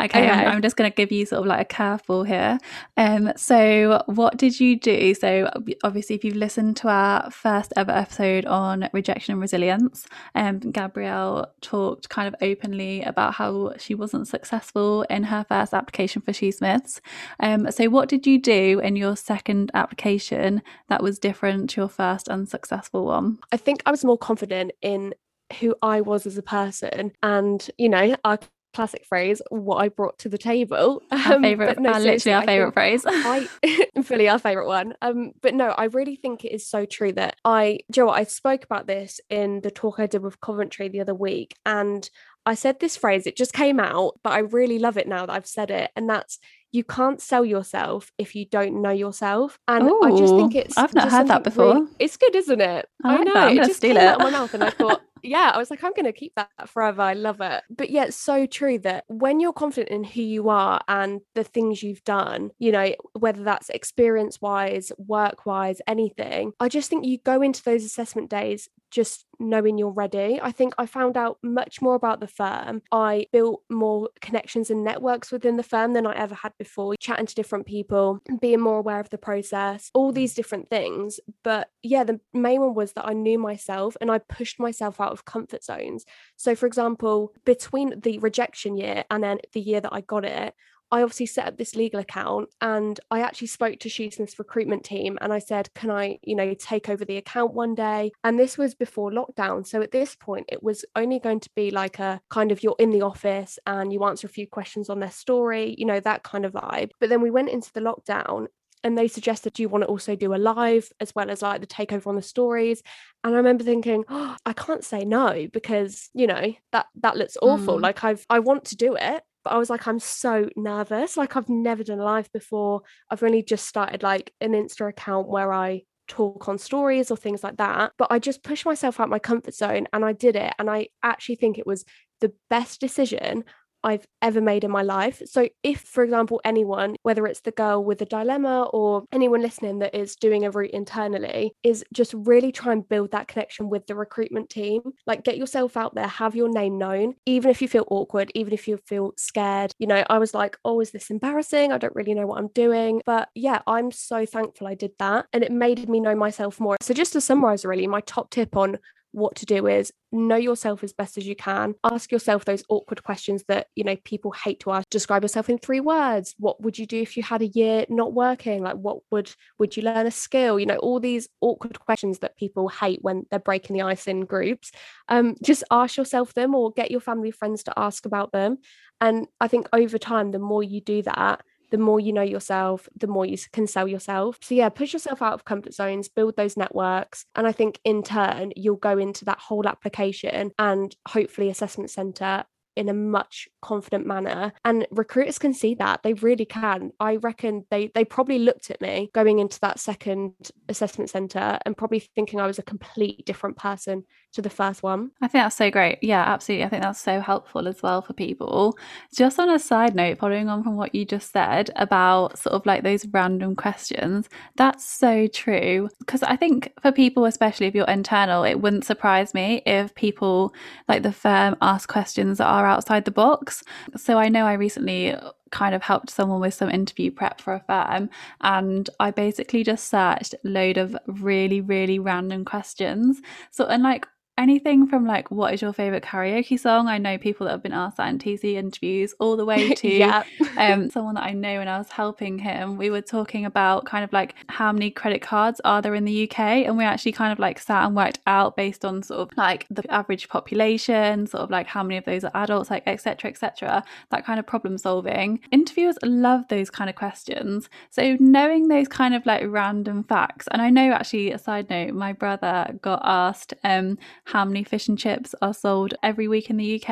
okay, 0.00 0.04
okay. 0.04 0.28
I'm, 0.28 0.48
I'm, 0.48 0.62
just 0.62 0.76
going 0.76 0.90
to 0.90 0.94
give 0.94 1.12
you 1.12 1.26
sort 1.26 1.40
of 1.40 1.46
like 1.46 1.72
a 1.72 1.74
curveball 1.74 2.26
here. 2.26 2.58
Um, 2.96 3.32
so 3.36 4.02
what 4.06 4.36
did 4.36 4.58
you 4.58 4.76
do? 4.76 5.14
So 5.14 5.50
obviously, 5.84 6.16
if 6.16 6.24
you've 6.24 6.36
listened 6.36 6.76
to 6.78 6.88
our 6.88 7.30
first 7.30 7.72
ever 7.76 7.92
episode 7.92 8.44
on 8.46 8.88
rejection 8.92 9.32
and 9.32 9.40
resilience, 9.40 9.99
um, 10.34 10.58
Gabrielle 10.58 11.52
talked 11.60 12.08
kind 12.08 12.28
of 12.28 12.34
openly 12.42 13.02
about 13.02 13.34
how 13.34 13.72
she 13.78 13.94
wasn't 13.94 14.28
successful 14.28 15.02
in 15.10 15.24
her 15.24 15.44
first 15.48 15.74
application 15.74 16.22
for 16.22 16.32
Shoosmiths. 16.32 17.00
Um, 17.40 17.70
so 17.70 17.88
what 17.88 18.08
did 18.08 18.26
you 18.26 18.40
do 18.40 18.80
in 18.80 18.96
your 18.96 19.16
second 19.16 19.70
application 19.74 20.62
that 20.88 21.02
was 21.02 21.18
different 21.18 21.70
to 21.70 21.80
your 21.82 21.88
first 21.88 22.28
unsuccessful 22.28 23.06
one? 23.06 23.38
I 23.52 23.56
think 23.56 23.82
I 23.86 23.90
was 23.90 24.04
more 24.04 24.18
confident 24.18 24.72
in 24.82 25.14
who 25.58 25.74
I 25.82 26.00
was 26.00 26.26
as 26.26 26.38
a 26.38 26.42
person 26.42 27.12
and 27.22 27.68
you 27.76 27.88
know 27.88 28.14
our 28.24 28.38
classic 28.74 29.04
phrase 29.06 29.42
what 29.50 29.76
I 29.76 29.88
brought 29.88 30.18
to 30.20 30.28
the 30.28 30.38
table 30.38 31.02
our 31.10 31.34
um, 31.34 31.42
favorite 31.42 31.78
no, 31.78 31.92
literally 31.92 32.34
our 32.34 32.44
favorite 32.44 32.72
phrase 32.72 33.04
I 33.06 33.48
fully 34.02 34.28
our 34.28 34.38
favorite 34.38 34.66
one 34.66 34.94
um 35.02 35.32
but 35.40 35.54
no 35.54 35.70
I 35.70 35.84
really 35.84 36.16
think 36.16 36.44
it 36.44 36.52
is 36.52 36.66
so 36.66 36.84
true 36.84 37.12
that 37.12 37.36
I 37.44 37.80
Joe 37.90 38.08
I 38.10 38.24
spoke 38.24 38.64
about 38.64 38.86
this 38.86 39.20
in 39.28 39.60
the 39.60 39.70
talk 39.70 39.98
I 39.98 40.06
did 40.06 40.22
with 40.22 40.40
Coventry 40.40 40.88
the 40.88 41.00
other 41.00 41.14
week 41.14 41.56
and 41.66 42.08
I 42.46 42.54
said 42.54 42.80
this 42.80 42.96
phrase 42.96 43.26
it 43.26 43.36
just 43.36 43.52
came 43.52 43.80
out 43.80 44.18
but 44.22 44.32
I 44.32 44.38
really 44.38 44.78
love 44.78 44.96
it 44.96 45.08
now 45.08 45.26
that 45.26 45.32
I've 45.32 45.46
said 45.46 45.70
it 45.70 45.90
and 45.96 46.08
that's 46.08 46.38
you 46.72 46.84
can't 46.84 47.20
sell 47.20 47.44
yourself 47.44 48.12
if 48.16 48.34
you 48.34 48.44
don't 48.44 48.80
know 48.80 48.90
yourself. 48.90 49.58
And 49.66 49.84
Ooh, 49.88 50.00
I 50.02 50.16
just 50.16 50.34
think 50.34 50.54
it's 50.54 50.78
I've 50.78 50.94
not 50.94 51.10
heard 51.10 51.26
that 51.28 51.42
before. 51.42 51.74
Really, 51.74 51.86
it's 51.98 52.16
good, 52.16 52.34
isn't 52.36 52.60
it? 52.60 52.88
I, 53.04 53.16
like 53.16 53.20
I 53.20 53.22
know. 53.24 53.48
It 53.48 53.66
just 53.66 53.82
came 53.82 53.96
it. 53.96 54.02
out 54.02 54.20
of 54.20 54.22
my 54.22 54.30
mouth 54.30 54.54
and 54.54 54.64
I 54.64 54.70
thought, 54.70 55.02
yeah, 55.22 55.50
I 55.54 55.58
was 55.58 55.70
like, 55.70 55.82
I'm 55.84 55.92
going 55.92 56.06
to 56.06 56.12
keep 56.12 56.34
that 56.36 56.50
forever. 56.66 57.02
I 57.02 57.14
love 57.14 57.40
it. 57.40 57.62
But 57.70 57.90
yeah, 57.90 58.04
it's 58.04 58.16
so 58.16 58.46
true 58.46 58.78
that 58.80 59.04
when 59.08 59.40
you're 59.40 59.52
confident 59.52 59.90
in 59.90 60.04
who 60.04 60.22
you 60.22 60.48
are 60.48 60.80
and 60.88 61.20
the 61.34 61.44
things 61.44 61.82
you've 61.82 62.04
done, 62.04 62.50
you 62.58 62.72
know, 62.72 62.94
whether 63.18 63.42
that's 63.42 63.70
experience 63.70 64.40
wise, 64.40 64.92
work 64.98 65.46
wise, 65.46 65.80
anything, 65.86 66.52
I 66.60 66.68
just 66.68 66.90
think 66.90 67.04
you 67.04 67.18
go 67.18 67.42
into 67.42 67.62
those 67.62 67.84
assessment 67.84 68.30
days 68.30 68.68
just 68.90 69.24
knowing 69.40 69.76
you're 69.76 69.90
ready. 69.90 70.40
I 70.42 70.52
think 70.52 70.74
I 70.78 70.86
found 70.86 71.16
out 71.16 71.38
much 71.42 71.82
more 71.82 71.94
about 71.94 72.20
the 72.20 72.26
firm. 72.26 72.82
I 72.92 73.26
built 73.32 73.62
more 73.68 74.08
connections 74.20 74.70
and 74.70 74.84
networks 74.84 75.30
within 75.30 75.56
the 75.56 75.62
firm 75.62 75.92
than 75.92 76.06
I 76.06 76.14
ever 76.14 76.34
had 76.34 76.52
before, 76.58 76.94
chatting 76.98 77.26
to 77.26 77.34
different 77.34 77.66
people, 77.66 78.20
being 78.40 78.60
more 78.60 78.78
aware 78.78 79.00
of 79.00 79.10
the 79.10 79.18
process, 79.18 79.90
all 79.92 80.12
mm. 80.12 80.14
these 80.14 80.34
different 80.34 80.70
things. 80.70 81.20
But 81.44 81.68
yeah, 81.82 82.04
the 82.04 82.20
main 82.32 82.60
one 82.60 82.74
was 82.74 82.92
that 82.94 83.06
I 83.06 83.12
knew 83.12 83.38
myself 83.38 83.96
and 84.00 84.10
I 84.10 84.18
pushed 84.18 84.58
myself 84.58 85.00
out 85.00 85.10
out 85.10 85.12
of 85.12 85.24
comfort 85.24 85.64
zones. 85.64 86.04
So, 86.36 86.54
for 86.54 86.66
example, 86.66 87.32
between 87.44 88.00
the 88.00 88.18
rejection 88.18 88.76
year 88.76 89.04
and 89.10 89.22
then 89.22 89.38
the 89.52 89.60
year 89.60 89.80
that 89.80 89.92
I 89.92 90.00
got 90.00 90.24
it, 90.24 90.54
I 90.92 91.02
obviously 91.02 91.26
set 91.26 91.46
up 91.46 91.56
this 91.56 91.76
legal 91.76 92.00
account 92.00 92.48
and 92.60 92.98
I 93.10 93.20
actually 93.20 93.46
spoke 93.48 93.78
to 93.80 93.88
Shoosmith's 93.88 94.38
recruitment 94.38 94.84
team 94.84 95.18
and 95.20 95.32
I 95.32 95.38
said, 95.38 95.72
Can 95.74 95.90
I, 95.90 96.18
you 96.22 96.34
know, 96.34 96.54
take 96.54 96.88
over 96.88 97.04
the 97.04 97.16
account 97.16 97.54
one 97.54 97.74
day? 97.74 98.10
And 98.24 98.38
this 98.38 98.58
was 98.58 98.74
before 98.74 99.10
lockdown. 99.10 99.66
So 99.66 99.82
at 99.82 99.92
this 99.92 100.16
point, 100.16 100.46
it 100.50 100.62
was 100.62 100.84
only 100.96 101.18
going 101.18 101.40
to 101.40 101.50
be 101.54 101.70
like 101.70 101.98
a 101.98 102.20
kind 102.30 102.52
of 102.52 102.62
you're 102.62 102.76
in 102.78 102.90
the 102.90 103.02
office 103.02 103.58
and 103.66 103.92
you 103.92 104.04
answer 104.04 104.26
a 104.26 104.30
few 104.30 104.46
questions 104.46 104.90
on 104.90 105.00
their 105.00 105.10
story, 105.10 105.74
you 105.78 105.86
know, 105.86 106.00
that 106.00 106.22
kind 106.22 106.44
of 106.44 106.52
vibe. 106.52 106.90
But 106.98 107.08
then 107.08 107.20
we 107.20 107.30
went 107.30 107.50
into 107.50 107.72
the 107.72 107.80
lockdown 107.80 108.46
and 108.82 108.96
they 108.96 109.08
suggested 109.08 109.52
do 109.52 109.62
you 109.62 109.68
want 109.68 109.82
to 109.82 109.88
also 109.88 110.16
do 110.16 110.34
a 110.34 110.36
live 110.36 110.90
as 111.00 111.14
well 111.14 111.30
as 111.30 111.42
like 111.42 111.60
the 111.60 111.66
takeover 111.66 112.06
on 112.06 112.16
the 112.16 112.22
stories 112.22 112.82
and 113.24 113.34
i 113.34 113.36
remember 113.36 113.62
thinking 113.64 114.04
oh, 114.08 114.36
i 114.46 114.52
can't 114.52 114.84
say 114.84 115.04
no 115.04 115.46
because 115.52 116.08
you 116.14 116.26
know 116.26 116.54
that 116.72 116.86
that 116.94 117.16
looks 117.16 117.36
awful 117.42 117.78
mm. 117.78 117.82
like 117.82 118.02
i've 118.04 118.24
i 118.30 118.38
want 118.38 118.64
to 118.64 118.76
do 118.76 118.96
it 118.96 119.22
but 119.44 119.52
i 119.52 119.58
was 119.58 119.70
like 119.70 119.86
i'm 119.86 119.98
so 119.98 120.48
nervous 120.56 121.16
like 121.16 121.36
i've 121.36 121.48
never 121.48 121.84
done 121.84 121.98
live 121.98 122.30
before. 122.32 122.82
I've 123.10 123.22
only 123.22 123.42
just 123.42 123.66
started 123.66 124.02
like 124.02 124.32
an 124.40 124.52
insta 124.52 124.88
account 124.88 125.28
where 125.28 125.52
i 125.52 125.82
talk 126.08 126.48
on 126.48 126.58
stories 126.58 127.10
or 127.10 127.16
things 127.16 127.44
like 127.44 127.56
that 127.58 127.92
but 127.96 128.08
i 128.10 128.18
just 128.18 128.42
pushed 128.42 128.66
myself 128.66 128.98
out 128.98 129.08
my 129.08 129.18
comfort 129.20 129.54
zone 129.54 129.86
and 129.92 130.04
i 130.04 130.12
did 130.12 130.34
it 130.36 130.52
and 130.58 130.68
i 130.68 130.88
actually 131.02 131.36
think 131.36 131.56
it 131.58 131.66
was 131.66 131.84
the 132.20 132.32
best 132.48 132.80
decision 132.80 133.44
I've 133.82 134.06
ever 134.22 134.40
made 134.40 134.64
in 134.64 134.70
my 134.70 134.82
life. 134.82 135.22
So, 135.26 135.48
if, 135.62 135.80
for 135.80 136.04
example, 136.04 136.40
anyone, 136.44 136.96
whether 137.02 137.26
it's 137.26 137.40
the 137.40 137.50
girl 137.50 137.84
with 137.84 138.02
a 138.02 138.04
dilemma 138.04 138.64
or 138.72 139.04
anyone 139.12 139.42
listening 139.42 139.80
that 139.80 139.94
is 139.94 140.16
doing 140.16 140.44
a 140.44 140.50
route 140.50 140.70
internally, 140.70 141.52
is 141.62 141.84
just 141.92 142.14
really 142.14 142.52
try 142.52 142.72
and 142.72 142.88
build 142.88 143.12
that 143.12 143.28
connection 143.28 143.68
with 143.68 143.86
the 143.86 143.94
recruitment 143.94 144.50
team. 144.50 144.82
Like, 145.06 145.24
get 145.24 145.38
yourself 145.38 145.76
out 145.76 145.94
there, 145.94 146.06
have 146.06 146.34
your 146.34 146.48
name 146.48 146.78
known, 146.78 147.14
even 147.26 147.50
if 147.50 147.62
you 147.62 147.68
feel 147.68 147.86
awkward, 147.90 148.30
even 148.34 148.52
if 148.52 148.68
you 148.68 148.78
feel 148.86 149.12
scared. 149.16 149.72
You 149.78 149.86
know, 149.86 150.04
I 150.08 150.18
was 150.18 150.34
like, 150.34 150.56
oh, 150.64 150.80
is 150.80 150.90
this 150.90 151.10
embarrassing? 151.10 151.72
I 151.72 151.78
don't 151.78 151.94
really 151.94 152.14
know 152.14 152.26
what 152.26 152.38
I'm 152.38 152.48
doing. 152.48 153.00
But 153.06 153.28
yeah, 153.34 153.60
I'm 153.66 153.90
so 153.90 154.26
thankful 154.26 154.66
I 154.66 154.74
did 154.74 154.92
that. 154.98 155.26
And 155.32 155.42
it 155.42 155.52
made 155.52 155.88
me 155.88 156.00
know 156.00 156.14
myself 156.14 156.60
more. 156.60 156.76
So, 156.80 156.94
just 156.94 157.12
to 157.14 157.20
summarize, 157.20 157.64
really, 157.64 157.86
my 157.86 158.00
top 158.02 158.30
tip 158.30 158.56
on 158.56 158.78
what 159.12 159.36
to 159.36 159.46
do 159.46 159.66
is 159.66 159.92
know 160.12 160.36
yourself 160.36 160.82
as 160.82 160.92
best 160.92 161.18
as 161.18 161.26
you 161.26 161.36
can. 161.36 161.74
Ask 161.84 162.10
yourself 162.10 162.44
those 162.44 162.64
awkward 162.68 163.02
questions 163.02 163.44
that 163.48 163.68
you 163.74 163.84
know 163.84 163.96
people 164.04 164.32
hate 164.32 164.60
to 164.60 164.72
ask. 164.72 164.88
Describe 164.90 165.22
yourself 165.22 165.48
in 165.48 165.58
three 165.58 165.80
words. 165.80 166.34
What 166.38 166.60
would 166.62 166.78
you 166.78 166.86
do 166.86 167.00
if 167.00 167.16
you 167.16 167.22
had 167.22 167.42
a 167.42 167.48
year 167.48 167.86
not 167.88 168.12
working? 168.12 168.62
Like 168.62 168.76
what 168.76 168.98
would 169.10 169.32
would 169.58 169.76
you 169.76 169.82
learn 169.82 170.06
a 170.06 170.10
skill? 170.10 170.58
You 170.58 170.66
know 170.66 170.76
all 170.76 171.00
these 171.00 171.28
awkward 171.40 171.78
questions 171.80 172.20
that 172.20 172.36
people 172.36 172.68
hate 172.68 173.00
when 173.02 173.26
they're 173.30 173.38
breaking 173.38 173.76
the 173.76 173.82
ice 173.82 174.06
in 174.06 174.24
groups. 174.24 174.72
Um 175.08 175.36
just 175.42 175.64
ask 175.70 175.96
yourself 175.96 176.34
them 176.34 176.54
or 176.54 176.72
get 176.72 176.90
your 176.90 177.00
family 177.00 177.30
friends 177.30 177.62
to 177.64 177.72
ask 177.76 178.06
about 178.06 178.32
them. 178.32 178.58
And 179.00 179.26
i 179.40 179.48
think 179.48 179.68
over 179.72 179.98
time 179.98 180.30
the 180.30 180.38
more 180.38 180.62
you 180.62 180.80
do 180.80 181.02
that 181.02 181.42
the 181.70 181.78
more 181.78 182.00
you 182.00 182.12
know 182.12 182.22
yourself, 182.22 182.88
the 182.96 183.06
more 183.06 183.26
you 183.26 183.38
can 183.52 183.66
sell 183.66 183.88
yourself. 183.88 184.38
So, 184.42 184.54
yeah, 184.54 184.68
push 184.68 184.92
yourself 184.92 185.22
out 185.22 185.34
of 185.34 185.44
comfort 185.44 185.74
zones, 185.74 186.08
build 186.08 186.36
those 186.36 186.56
networks. 186.56 187.24
And 187.34 187.46
I 187.46 187.52
think 187.52 187.80
in 187.84 188.02
turn, 188.02 188.52
you'll 188.56 188.76
go 188.76 188.98
into 188.98 189.24
that 189.26 189.38
whole 189.38 189.66
application 189.66 190.52
and 190.58 190.94
hopefully 191.06 191.48
assessment 191.50 191.90
center 191.90 192.44
in 192.76 192.88
a 192.88 192.94
much 192.94 193.48
confident 193.60 194.06
manner 194.06 194.52
and 194.64 194.86
recruiters 194.90 195.38
can 195.38 195.52
see 195.52 195.74
that 195.74 196.02
they 196.02 196.12
really 196.14 196.44
can 196.44 196.92
i 197.00 197.16
reckon 197.16 197.66
they 197.70 197.90
they 197.94 198.04
probably 198.04 198.38
looked 198.38 198.70
at 198.70 198.80
me 198.80 199.10
going 199.12 199.40
into 199.40 199.58
that 199.60 199.80
second 199.80 200.32
assessment 200.68 201.10
center 201.10 201.58
and 201.66 201.76
probably 201.76 201.98
thinking 201.98 202.40
i 202.40 202.46
was 202.46 202.58
a 202.58 202.62
complete 202.62 203.26
different 203.26 203.56
person 203.56 204.04
to 204.32 204.42
the 204.42 204.50
first 204.50 204.82
one. 204.82 205.10
I 205.20 205.28
think 205.28 205.44
that's 205.44 205.56
so 205.56 205.70
great. 205.70 205.98
Yeah 206.02 206.22
absolutely. 206.22 206.64
I 206.64 206.68
think 206.68 206.82
that's 206.82 207.00
so 207.00 207.20
helpful 207.20 207.66
as 207.66 207.82
well 207.82 208.02
for 208.02 208.12
people. 208.12 208.76
Just 209.14 209.38
on 209.38 209.50
a 209.50 209.58
side 209.58 209.94
note 209.94 210.18
following 210.18 210.48
on 210.48 210.62
from 210.62 210.76
what 210.76 210.94
you 210.94 211.04
just 211.04 211.32
said 211.32 211.70
about 211.76 212.38
sort 212.38 212.54
of 212.54 212.64
like 212.66 212.82
those 212.82 213.06
random 213.08 213.56
questions 213.56 214.28
that's 214.56 214.84
so 214.84 215.26
true. 215.26 215.88
Because 215.98 216.22
i 216.22 216.36
think 216.36 216.72
for 216.80 216.92
people 216.92 217.24
especially 217.24 217.66
if 217.66 217.74
you're 217.74 217.86
internal 217.86 218.44
it 218.44 218.60
wouldn't 218.60 218.84
surprise 218.84 219.34
me 219.34 219.62
if 219.66 219.94
people 219.94 220.54
like 220.88 221.02
the 221.02 221.12
firm 221.12 221.56
ask 221.60 221.88
questions 221.88 222.38
that 222.38 222.46
are 222.46 222.66
outside 222.66 223.04
the 223.04 223.10
box. 223.10 223.62
So 223.96 224.18
I 224.18 224.28
know 224.28 224.46
I 224.46 224.54
recently 224.54 225.16
kind 225.50 225.74
of 225.74 225.82
helped 225.82 226.10
someone 226.10 226.40
with 226.40 226.54
some 226.54 226.70
interview 226.70 227.10
prep 227.10 227.40
for 227.40 227.54
a 227.54 227.60
firm 227.60 228.08
and 228.40 228.88
I 229.00 229.10
basically 229.10 229.64
just 229.64 229.88
searched 229.88 230.34
load 230.44 230.78
of 230.78 230.96
really 231.06 231.60
really 231.60 231.98
random 231.98 232.44
questions. 232.44 233.20
So 233.50 233.66
and 233.66 233.82
like 233.82 234.06
anything 234.40 234.86
from 234.86 235.06
like 235.06 235.30
what 235.30 235.54
is 235.54 235.62
your 235.62 235.72
favorite 235.72 236.02
karaoke 236.02 236.58
song? 236.58 236.88
I 236.88 236.98
know 236.98 237.18
people 237.18 237.46
that 237.46 237.52
have 237.52 237.62
been 237.62 237.72
asked 237.72 237.98
that 237.98 238.08
in 238.08 238.18
tc 238.18 238.44
interviews 238.44 239.14
all 239.18 239.36
the 239.36 239.44
way 239.44 239.72
to 239.82 239.88
yeah. 239.88 240.22
um, 240.56 240.90
someone 240.94 241.14
that 241.14 241.24
i 241.24 241.32
know 241.32 241.58
when 241.58 241.68
i 241.68 241.78
was 241.78 241.90
helping 241.90 242.38
him 242.38 242.76
we 242.76 242.90
were 242.90 243.00
talking 243.00 243.44
about 243.44 243.84
kind 243.86 244.04
of 244.04 244.12
like 244.12 244.34
how 244.48 244.72
many 244.72 244.90
credit 244.90 245.22
cards 245.22 245.60
are 245.64 245.80
there 245.82 245.94
in 245.94 246.04
the 246.04 246.28
uk 246.28 246.38
and 246.38 246.76
we 246.76 246.84
actually 246.84 247.12
kind 247.12 247.32
of 247.32 247.38
like 247.38 247.58
sat 247.58 247.86
and 247.86 247.96
worked 247.96 248.18
out 248.26 248.56
based 248.56 248.84
on 248.84 249.02
sort 249.02 249.20
of 249.20 249.36
like 249.36 249.66
the 249.70 249.82
average 249.90 250.28
population 250.28 251.26
sort 251.26 251.42
of 251.42 251.50
like 251.50 251.66
how 251.66 251.82
many 251.82 251.96
of 251.96 252.04
those 252.04 252.24
are 252.24 252.30
adults 252.34 252.70
like 252.70 252.82
etc 252.86 253.30
etc 253.30 253.82
that 254.10 254.24
kind 254.24 254.38
of 254.38 254.46
problem 254.46 254.78
solving. 254.78 255.40
Interviewers 255.50 255.96
love 256.02 256.48
those 256.48 256.70
kind 256.70 256.90
of 256.90 256.96
questions. 256.96 257.68
So 257.90 258.16
knowing 258.18 258.68
those 258.68 258.88
kind 258.88 259.14
of 259.14 259.24
like 259.26 259.42
random 259.46 260.04
facts 260.04 260.48
and 260.50 260.62
i 260.62 260.70
know 260.70 260.92
actually 260.92 261.30
a 261.32 261.38
side 261.38 261.68
note 261.70 261.92
my 261.94 262.12
brother 262.12 262.78
got 262.82 263.00
asked 263.04 263.54
um 263.64 263.98
how 264.32 264.44
many 264.44 264.64
fish 264.64 264.88
and 264.88 264.98
chips 264.98 265.34
are 265.42 265.52
sold 265.54 265.94
every 266.02 266.28
week 266.28 266.50
in 266.50 266.56
the 266.56 266.80
UK, 266.82 266.90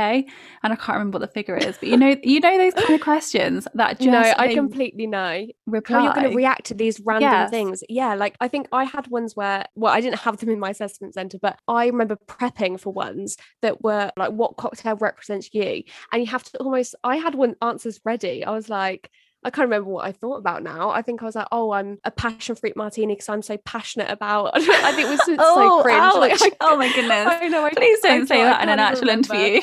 and 0.62 0.72
I 0.72 0.76
can't 0.76 0.96
remember 0.98 1.18
what 1.18 1.26
the 1.26 1.32
figure 1.32 1.56
is. 1.56 1.78
But 1.78 1.88
you 1.88 1.96
know, 1.96 2.16
you 2.22 2.40
know 2.40 2.58
those 2.58 2.74
kind 2.74 2.94
of 2.94 3.00
questions 3.02 3.66
that 3.74 3.98
just 3.98 4.08
no, 4.10 4.34
I 4.36 4.54
completely 4.54 5.06
know 5.06 5.46
reply. 5.66 5.98
how 5.98 6.04
you're 6.04 6.12
going 6.14 6.30
to 6.30 6.36
react 6.36 6.66
to 6.66 6.74
these 6.74 7.00
random 7.00 7.30
Yes. 7.30 7.50
things. 7.50 7.82
Yeah, 7.88 8.14
like 8.14 8.36
I 8.40 8.48
think 8.48 8.68
I 8.72 8.84
had 8.84 9.06
ones 9.08 9.36
where, 9.36 9.64
well, 9.74 9.92
I 9.92 10.00
didn't 10.00 10.20
have 10.20 10.36
them 10.38 10.50
in 10.50 10.60
my 10.60 10.70
assessment 10.70 11.14
center, 11.14 11.38
but 11.40 11.58
I 11.68 11.86
remember 11.86 12.16
prepping 12.26 12.80
for 12.80 12.92
ones 12.92 13.36
that 13.62 13.82
were 13.82 14.10
like, 14.16 14.32
"What 14.32 14.56
cocktail 14.56 14.96
represents 14.96 15.50
you?" 15.52 15.82
And 16.12 16.22
you 16.22 16.26
have 16.26 16.44
to 16.44 16.58
almost. 16.58 16.94
I 17.04 17.16
had 17.16 17.34
one 17.34 17.54
answers 17.62 18.00
ready. 18.04 18.44
I 18.44 18.50
was 18.50 18.68
like. 18.68 19.10
I 19.44 19.50
can't 19.50 19.66
remember 19.66 19.88
what 19.88 20.04
I 20.04 20.12
thought 20.12 20.36
about 20.38 20.62
now. 20.64 20.90
I 20.90 21.00
think 21.02 21.22
I 21.22 21.24
was 21.24 21.36
like, 21.36 21.46
"Oh, 21.52 21.70
I'm 21.70 21.98
a 22.04 22.10
passion 22.10 22.56
fruit 22.56 22.76
martini 22.76 23.14
because 23.14 23.28
I'm 23.28 23.42
so 23.42 23.56
passionate 23.58 24.10
about." 24.10 24.50
I 24.54 24.92
think 24.92 25.08
it 25.08 25.10
was 25.10 25.24
so 25.24 25.36
Oh, 25.38 25.80
cringe. 25.82 25.98
Like. 26.16 26.40
I- 26.42 26.56
Oh 26.60 26.76
my 26.76 26.92
goodness. 26.92 27.28
I 27.30 27.48
know. 27.48 27.64
I, 27.64 27.70
Please 27.70 28.00
don't 28.00 28.26
say 28.26 28.42
that 28.42 28.62
in 28.62 28.68
an 28.68 28.78
actual 28.80 29.02
remember. 29.08 29.34
interview. 29.34 29.60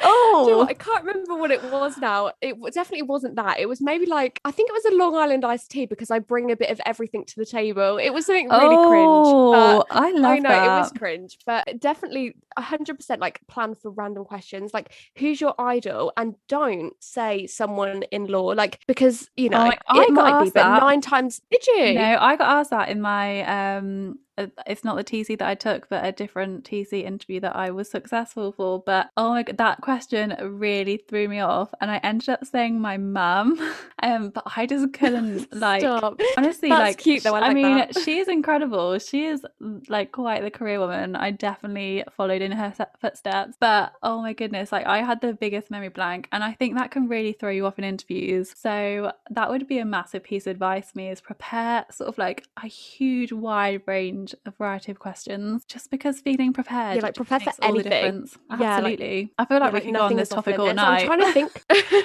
Do 0.00 0.06
you 0.06 0.46
know 0.46 0.60
oh. 0.60 0.66
I 0.68 0.74
can't 0.74 1.04
remember 1.04 1.34
what 1.36 1.50
it 1.50 1.62
was 1.72 1.98
now. 1.98 2.30
It 2.40 2.56
definitely 2.72 3.02
wasn't 3.02 3.36
that. 3.36 3.58
It 3.58 3.68
was 3.68 3.80
maybe 3.80 4.06
like 4.06 4.40
I 4.44 4.50
think 4.50 4.70
it 4.70 4.72
was 4.72 4.84
a 4.92 4.96
Long 4.96 5.16
Island 5.16 5.44
iced 5.44 5.70
tea 5.70 5.86
because 5.86 6.10
I 6.10 6.18
bring 6.20 6.50
a 6.50 6.56
bit 6.56 6.70
of 6.70 6.80
everything 6.86 7.24
to 7.24 7.34
the 7.36 7.46
table. 7.46 7.98
It 7.98 8.10
was 8.10 8.26
something 8.26 8.48
really 8.48 8.76
oh, 8.76 8.88
cringe. 8.88 9.86
I 9.90 10.12
love 10.12 10.32
I 10.32 10.38
know 10.38 10.48
that. 10.50 10.64
it 10.64 10.80
was 10.80 10.92
cringe, 10.92 11.38
but 11.46 11.80
definitely 11.80 12.34
hundred 12.60 12.96
percent 12.96 13.20
like 13.20 13.40
plan 13.46 13.74
for 13.74 13.90
random 13.92 14.24
questions 14.24 14.72
like 14.74 14.92
who's 15.16 15.40
your 15.40 15.54
idol 15.60 16.12
and 16.16 16.34
don't 16.48 16.92
say 17.00 17.46
someone 17.46 18.02
in 18.10 18.26
law 18.26 18.46
like 18.46 18.80
because 18.86 19.28
you 19.36 19.48
know 19.48 19.58
Oh, 19.58 19.60
I- 19.62 19.78
I 20.00 20.02
it 20.02 20.14
got 20.14 20.14
might 20.14 20.40
be 20.40 20.44
asked 20.46 20.54
but 20.54 20.62
that. 20.62 20.82
nine 20.82 21.00
times 21.00 21.40
did 21.50 21.66
you 21.66 21.94
No, 21.94 22.16
I 22.20 22.36
got 22.36 22.48
asked 22.48 22.70
that 22.70 22.88
in 22.88 23.00
my 23.00 23.76
um 23.76 24.18
it's 24.66 24.84
not 24.84 24.96
the 24.96 25.04
TC 25.04 25.38
that 25.38 25.48
I 25.48 25.54
took, 25.54 25.88
but 25.88 26.04
a 26.04 26.12
different 26.12 26.64
TC 26.64 27.04
interview 27.04 27.40
that 27.40 27.56
I 27.56 27.70
was 27.70 27.90
successful 27.90 28.52
for. 28.52 28.82
But 28.84 29.10
oh 29.16 29.30
my 29.30 29.42
god, 29.42 29.58
that 29.58 29.80
question 29.80 30.36
really 30.40 30.96
threw 30.96 31.28
me 31.28 31.40
off, 31.40 31.72
and 31.80 31.90
I 31.90 31.98
ended 31.98 32.28
up 32.28 32.44
saying 32.44 32.80
my 32.80 32.96
mum. 32.96 33.58
Um, 34.00 34.30
but 34.30 34.44
I 34.56 34.64
just 34.66 34.92
couldn't 34.98 35.52
like 35.52 35.80
Stop. 35.80 36.20
honestly 36.36 36.68
That's 36.68 36.80
like 36.80 36.98
cute 36.98 37.24
though, 37.24 37.34
I 37.34 37.40
like 37.40 37.54
mean, 37.54 37.78
that. 37.78 37.98
she 37.98 38.18
is 38.18 38.28
incredible. 38.28 38.96
She 39.00 39.24
is 39.24 39.44
like 39.88 40.12
quite 40.12 40.42
the 40.42 40.52
career 40.52 40.78
woman. 40.78 41.16
I 41.16 41.32
definitely 41.32 42.04
followed 42.16 42.40
in 42.40 42.52
her 42.52 42.72
footsteps. 43.00 43.56
But 43.58 43.94
oh 44.04 44.22
my 44.22 44.34
goodness, 44.34 44.70
like 44.70 44.86
I 44.86 45.02
had 45.02 45.20
the 45.20 45.34
biggest 45.34 45.70
memory 45.72 45.88
blank, 45.88 46.28
and 46.30 46.44
I 46.44 46.52
think 46.52 46.76
that 46.76 46.92
can 46.92 47.08
really 47.08 47.32
throw 47.32 47.50
you 47.50 47.66
off 47.66 47.78
in 47.78 47.84
interviews. 47.84 48.54
So 48.56 49.12
that 49.30 49.50
would 49.50 49.66
be 49.66 49.78
a 49.78 49.84
massive 49.84 50.22
piece 50.22 50.46
of 50.46 50.52
advice 50.52 50.92
for 50.92 50.98
me: 50.98 51.08
is 51.08 51.20
prepare 51.20 51.84
sort 51.90 52.08
of 52.08 52.18
like 52.18 52.46
a 52.62 52.66
huge, 52.68 53.32
wide 53.32 53.82
range, 53.86 54.27
a 54.46 54.50
variety 54.50 54.90
of 54.92 54.98
questions. 54.98 55.64
Just 55.66 55.90
because 55.90 56.20
feeling 56.20 56.52
prepared, 56.52 56.96
Yeah, 56.96 57.02
like, 57.02 57.14
prepare 57.14 57.40
for 57.40 57.52
anything. 57.62 57.90
difference. 57.90 58.38
Yeah, 58.50 58.56
like- 58.56 58.68
Absolutely. 58.68 59.32
I 59.38 59.44
feel 59.44 59.58
Yeah, 59.58 59.64
like 59.64 59.72
we 59.72 59.80
could 59.80 59.94
go 59.94 60.00
on 60.02 60.16
this 60.16 60.28
topic 60.28 60.58
all 60.58 60.72
night. 60.74 61.00
I'm 61.02 61.06
trying 61.06 61.20
to 61.20 61.32
think. 61.32 61.64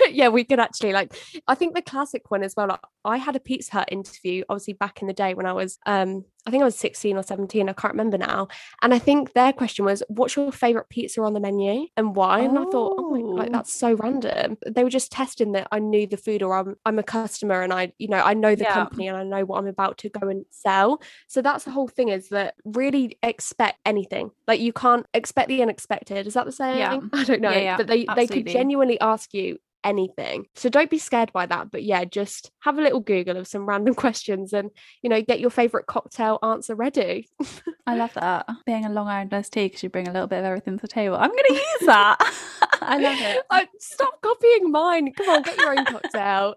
yeah, 0.16 0.30
we 0.30 0.44
could 0.44 0.60
actually 0.60 0.94
like. 0.94 1.14
I 1.48 1.56
think 1.56 1.76
the 1.76 1.82
classic 1.82 2.30
one 2.32 2.44
as 2.44 2.56
well. 2.56 2.68
Like, 2.68 2.80
I 3.06 3.18
had 3.18 3.36
a 3.36 3.40
Pizza 3.40 3.72
Hut 3.74 3.90
interview, 3.92 4.44
obviously 4.50 4.74
back 4.74 5.02
in 5.02 5.08
the 5.08 5.14
day 5.14 5.34
when 5.34 5.46
I 5.46 5.54
was, 5.54 5.78
um, 5.86 6.26
I 6.46 6.52
think 6.52 6.62
I 6.62 6.66
was 6.66 6.76
16 6.78 7.16
or 7.18 7.24
17. 7.24 7.70
I 7.70 7.74
can't 7.74 7.94
remember 7.94 8.18
now. 8.18 8.48
And 8.82 8.94
I 8.94 9.00
think 9.00 9.34
their 9.34 9.54
question 9.54 9.86
was, 9.86 10.04
"What's 10.10 10.36
your 10.36 10.52
favorite 10.52 10.90
pizza 10.90 11.22
on 11.22 11.34
the 11.34 11.40
menu 11.40 11.88
and 11.96 12.16
why?" 12.16 12.40
And 12.42 12.58
I 12.60 12.64
thought, 12.66 12.96
oh 12.98 13.10
my, 13.12 13.20
like 13.44 13.50
Oh. 13.50 13.52
that's 13.54 13.74
so 13.74 13.94
random. 13.94 14.58
They 14.70 14.84
were 14.84 14.90
just 14.90 15.12
testing 15.12 15.54
that 15.54 15.68
I 15.72 15.80
knew 15.80 16.06
the 16.06 16.18
food, 16.18 16.44
or 16.44 16.56
I'm 16.56 16.76
I'm 16.86 17.00
a 17.00 17.04
customer, 17.04 17.62
and 17.62 17.72
I, 17.74 17.94
you 17.98 18.08
know, 18.10 18.20
I 18.20 18.34
know 18.34 18.56
the 18.56 18.64
Yeah. 18.66 18.74
company, 18.74 19.08
and 19.08 19.18
I 19.18 19.24
know 19.24 19.46
what 19.46 19.60
I'm 19.60 19.68
about 19.68 19.98
to 20.00 20.10
go 20.10 20.28
and 20.28 20.46
sell. 20.52 21.02
So 21.28 21.42
that's 21.42 21.64
the 21.64 21.72
whole 21.72 21.88
thing 21.88 22.10
is 22.10 22.30
that 22.30 22.56
really 22.66 23.18
expect 23.24 23.80
anything. 23.86 24.32
Like 24.48 24.60
you 24.60 24.74
can't 24.74 25.06
expect 25.14 25.48
the 25.48 25.62
unexpected. 25.62 26.28
Is 26.28 26.34
that 26.34 26.46
the 26.46 26.52
saying? 26.52 26.78
Yeah. 26.80 27.00
I 27.14 27.24
don't 27.24 27.42
know. 27.42 27.52
Yeah, 27.52 27.60
yeah, 27.60 27.78
but 27.78 27.88
they 27.88 28.06
they 28.16 28.28
could 28.28 28.48
genuinely 28.48 29.00
ask 29.00 29.34
you 29.34 29.60
anything. 29.84 30.46
So 30.56 30.70
don't 30.70 30.90
be 30.90 30.98
scared 30.98 31.32
by 31.34 31.46
that. 31.46 31.72
But 31.72 31.84
yeah, 31.84 32.04
just 32.06 32.52
have 32.62 32.78
a 32.78 32.82
little 32.82 33.00
Google 33.00 33.38
of 33.38 33.48
some 33.48 33.66
random 33.68 33.94
questions 34.04 34.54
and 34.54 34.70
you 35.02 35.10
know, 35.10 35.22
get 35.22 35.40
your 35.40 35.50
favorite 35.50 35.86
cocktail 35.86 36.40
answer 36.44 36.76
ready. 36.76 37.28
I 37.86 37.96
love 37.96 38.14
that. 38.16 38.48
Being 38.66 38.86
a 38.86 38.90
Long 38.90 39.08
Island 39.08 39.34
iced 39.34 39.54
tea 39.54 39.66
because 39.66 39.84
you 39.84 39.90
bring 39.90 40.08
a 40.08 40.14
little 40.14 40.28
bit 40.28 40.40
of 40.40 40.46
everything 40.46 40.78
to 40.78 40.82
the 40.82 40.88
table. 40.88 41.16
I'm 41.16 41.30
going 41.30 41.44
to 41.48 41.54
use 41.54 41.86
that. 41.86 42.18
I 42.82 42.98
love 42.98 43.18
it. 43.20 43.44
Uh, 43.50 43.66
stop 43.80 44.22
copying 44.22 44.72
mine. 44.72 45.14
Come 45.14 45.30
on, 45.30 45.42
get 45.44 45.58
your 45.58 45.78
own 45.78 45.86
cocktail. 45.86 46.56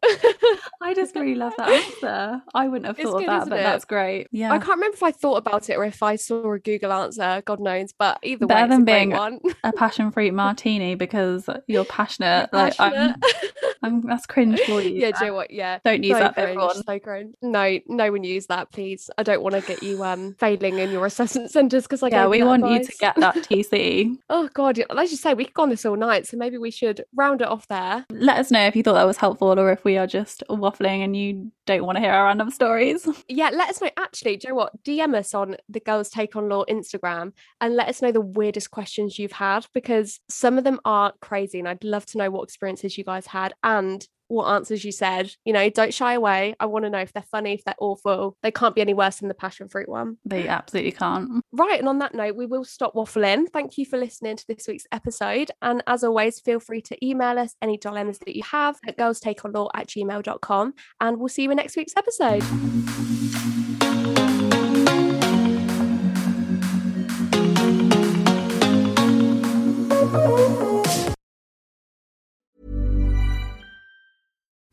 I 0.83 0.95
just 0.95 1.15
really 1.15 1.35
love 1.35 1.55
that 1.57 1.69
answer. 1.69 2.43
I 2.55 2.69
wouldn't 2.69 2.87
have 2.87 2.97
thought 2.97 3.19
good, 3.19 3.29
that, 3.29 3.49
but 3.49 3.61
it? 3.61 3.63
that's 3.63 3.85
great. 3.85 4.29
Yeah. 4.33 4.53
I 4.53 4.59
can't 4.59 4.77
remember 4.77 4.95
if 4.97 5.03
I 5.03 5.13
thought 5.13 5.37
about 5.37 5.69
it 5.71 5.75
or 5.77 5.85
if 5.85 6.03
I 6.03 6.17
saw 6.17 6.53
a 6.53 6.59
Google 6.59 6.93
answer. 6.93 7.43
God 7.45 7.61
knows, 7.61 7.93
but 7.99 8.19
either 8.23 8.47
Better 8.47 8.61
way, 8.61 8.65
it's 8.65 8.75
than 8.75 8.83
a 8.83 8.85
being 8.85 9.11
one. 9.11 9.41
a 9.65 9.73
passion 9.73 10.11
fruit 10.11 10.35
martini 10.35 10.95
because 10.95 11.49
you're 11.67 11.85
passionate. 11.85 12.51
Like 12.53 12.75
I'm, 12.79 12.93
Passionate. 12.93 13.16
I'm 13.83 14.07
that's 14.07 14.27
cringe 14.27 14.61
for 14.61 14.81
you. 14.81 14.91
yeah, 14.91 15.13
do 15.13 15.25
you 15.25 15.31
know 15.31 15.35
what? 15.35 15.51
Yeah. 15.51 15.79
Don't 15.85 16.03
use 16.03 16.17
so 16.17 16.21
that, 16.21 16.35
cringe, 16.35 16.49
everyone. 16.49 16.83
So 16.85 16.99
cringe. 16.99 17.35
No, 17.43 17.79
no 17.87 18.11
one 18.11 18.25
use 18.25 18.47
that, 18.47 18.73
please. 18.73 19.11
I 19.19 19.23
don't 19.23 19.43
want 19.43 19.55
to 19.55 19.61
get 19.61 19.83
you 19.83 20.03
um 20.03 20.35
failing 20.39 20.79
in 20.79 20.91
your 20.91 21.07
assessment 21.07 21.51
centres 21.51 21.85
because 21.85 22.03
I 22.03 22.09
Yeah, 22.09 22.27
we 22.27 22.43
want 22.43 22.67
you 22.69 22.85
to 22.85 22.93
get 22.99 23.17
that 23.17 23.35
TC. 23.37 24.17
Oh 24.29 24.49
god, 24.55 24.79
as 24.79 25.11
you 25.11 25.17
say, 25.17 25.35
we 25.35 25.45
could 25.45 25.55
go 25.55 25.63
on 25.63 25.71
this 25.71 25.85
all 25.85 25.97
night, 25.97 26.27
so 26.27 26.37
maybe 26.37 26.59
we 26.59 26.71
should 26.71 27.05
round 27.15 27.43
it 27.43 27.49
off 27.49 27.69
there. 27.69 28.07
Let 28.11 28.39
us 28.39 28.51
know 28.51 28.67
if 28.67 28.75
you 28.75 28.83
thought 28.83 28.95
that 28.95 29.05
was 29.07 29.19
helpful 29.19 29.59
or 29.59 29.71
if 29.71 29.85
we 29.85 29.97
are 29.99 30.07
just 30.07 30.43
waffling 30.49 31.05
and 31.05 31.17
you 31.17 31.53
don't 31.67 31.85
want 31.85 31.97
to 31.97 32.01
hear 32.01 32.13
our 32.13 32.27
random 32.27 32.51
stories. 32.51 33.07
Yeah, 33.29 33.51
let 33.53 33.69
us 33.69 33.81
know. 33.81 33.91
Actually, 33.97 34.37
do 34.37 34.47
you 34.47 34.51
know 34.51 34.57
what? 34.57 34.83
DM 34.85 35.15
us 35.15 35.35
on 35.35 35.57
the 35.69 35.81
Girls 35.81 36.09
Take 36.09 36.37
on 36.37 36.49
Law 36.49 36.65
Instagram 36.71 37.33
and 37.61 37.75
let 37.75 37.89
us 37.89 38.01
know 38.01 38.13
the 38.13 38.21
weirdest 38.21 38.71
questions 38.71 39.19
you've 39.19 39.33
had 39.33 39.67
because 39.75 40.21
some 40.29 40.59
of 40.59 40.65
them 40.65 40.81
are 40.85 41.13
crazy, 41.21 41.59
and 41.59 41.69
I'd 41.69 41.85
love 41.85 42.07
to 42.07 42.19
know 42.19 42.31
what 42.31 42.45
experiences 42.45 42.97
you 42.97 43.05
guys 43.07 43.27
had 43.27 43.55
and 43.63 44.07
what 44.29 44.47
answers 44.47 44.85
you 44.85 44.93
said. 44.93 45.31
You 45.45 45.53
know, 45.53 45.71
don't 45.71 45.95
shy 45.95 46.15
away. 46.15 46.55
I 46.59 46.67
want 46.67 46.85
to 46.85 46.91
know 46.91 46.99
if 46.99 47.13
they're 47.13 47.23
funny, 47.31 47.55
if 47.55 47.65
they're 47.65 47.75
awful. 47.79 48.37
They 48.43 48.51
can't 48.51 48.75
be 48.75 48.81
any 48.81 48.95
worse 48.95 49.17
than 49.17 49.29
the 49.29 49.35
passion 49.35 49.69
fruit 49.69 49.89
one. 49.89 50.19
They 50.25 50.49
absolutely 50.49 50.93
can't. 50.93 51.45
Right, 51.53 51.79
and 51.79 51.89
on 51.89 51.99
that 52.01 52.15
note, 52.15 52.37
we 52.37 52.47
will 52.47 52.65
stop 52.65 52.95
waffling. 52.95 53.49
Thank 53.53 53.79
you 53.79 53.87
for 53.87 53.99
listening 53.99 54.37
to 54.37 54.45
this 54.49 54.67
week's 54.67 54.87
episode. 54.93 55.51
And 55.63 55.83
as 55.87 56.05
always, 56.05 56.41
feel 56.41 56.61
free 56.61 56.83
to 56.83 57.07
email 57.07 57.39
us 57.39 57.55
any 57.63 57.79
dilemmas 57.79 58.19
that 58.19 58.37
you 58.37 58.43
have 58.43 58.77
at 58.87 58.99
girlstakeonlaw 58.99 59.71
at 59.75 59.89
gmail.com. 59.89 60.75
And 61.01 61.19
we'll 61.19 61.29
see 61.29 61.43
you 61.43 61.51
in 61.51 61.57
next 61.57 61.77
week's 61.77 61.95
episode. 61.97 62.43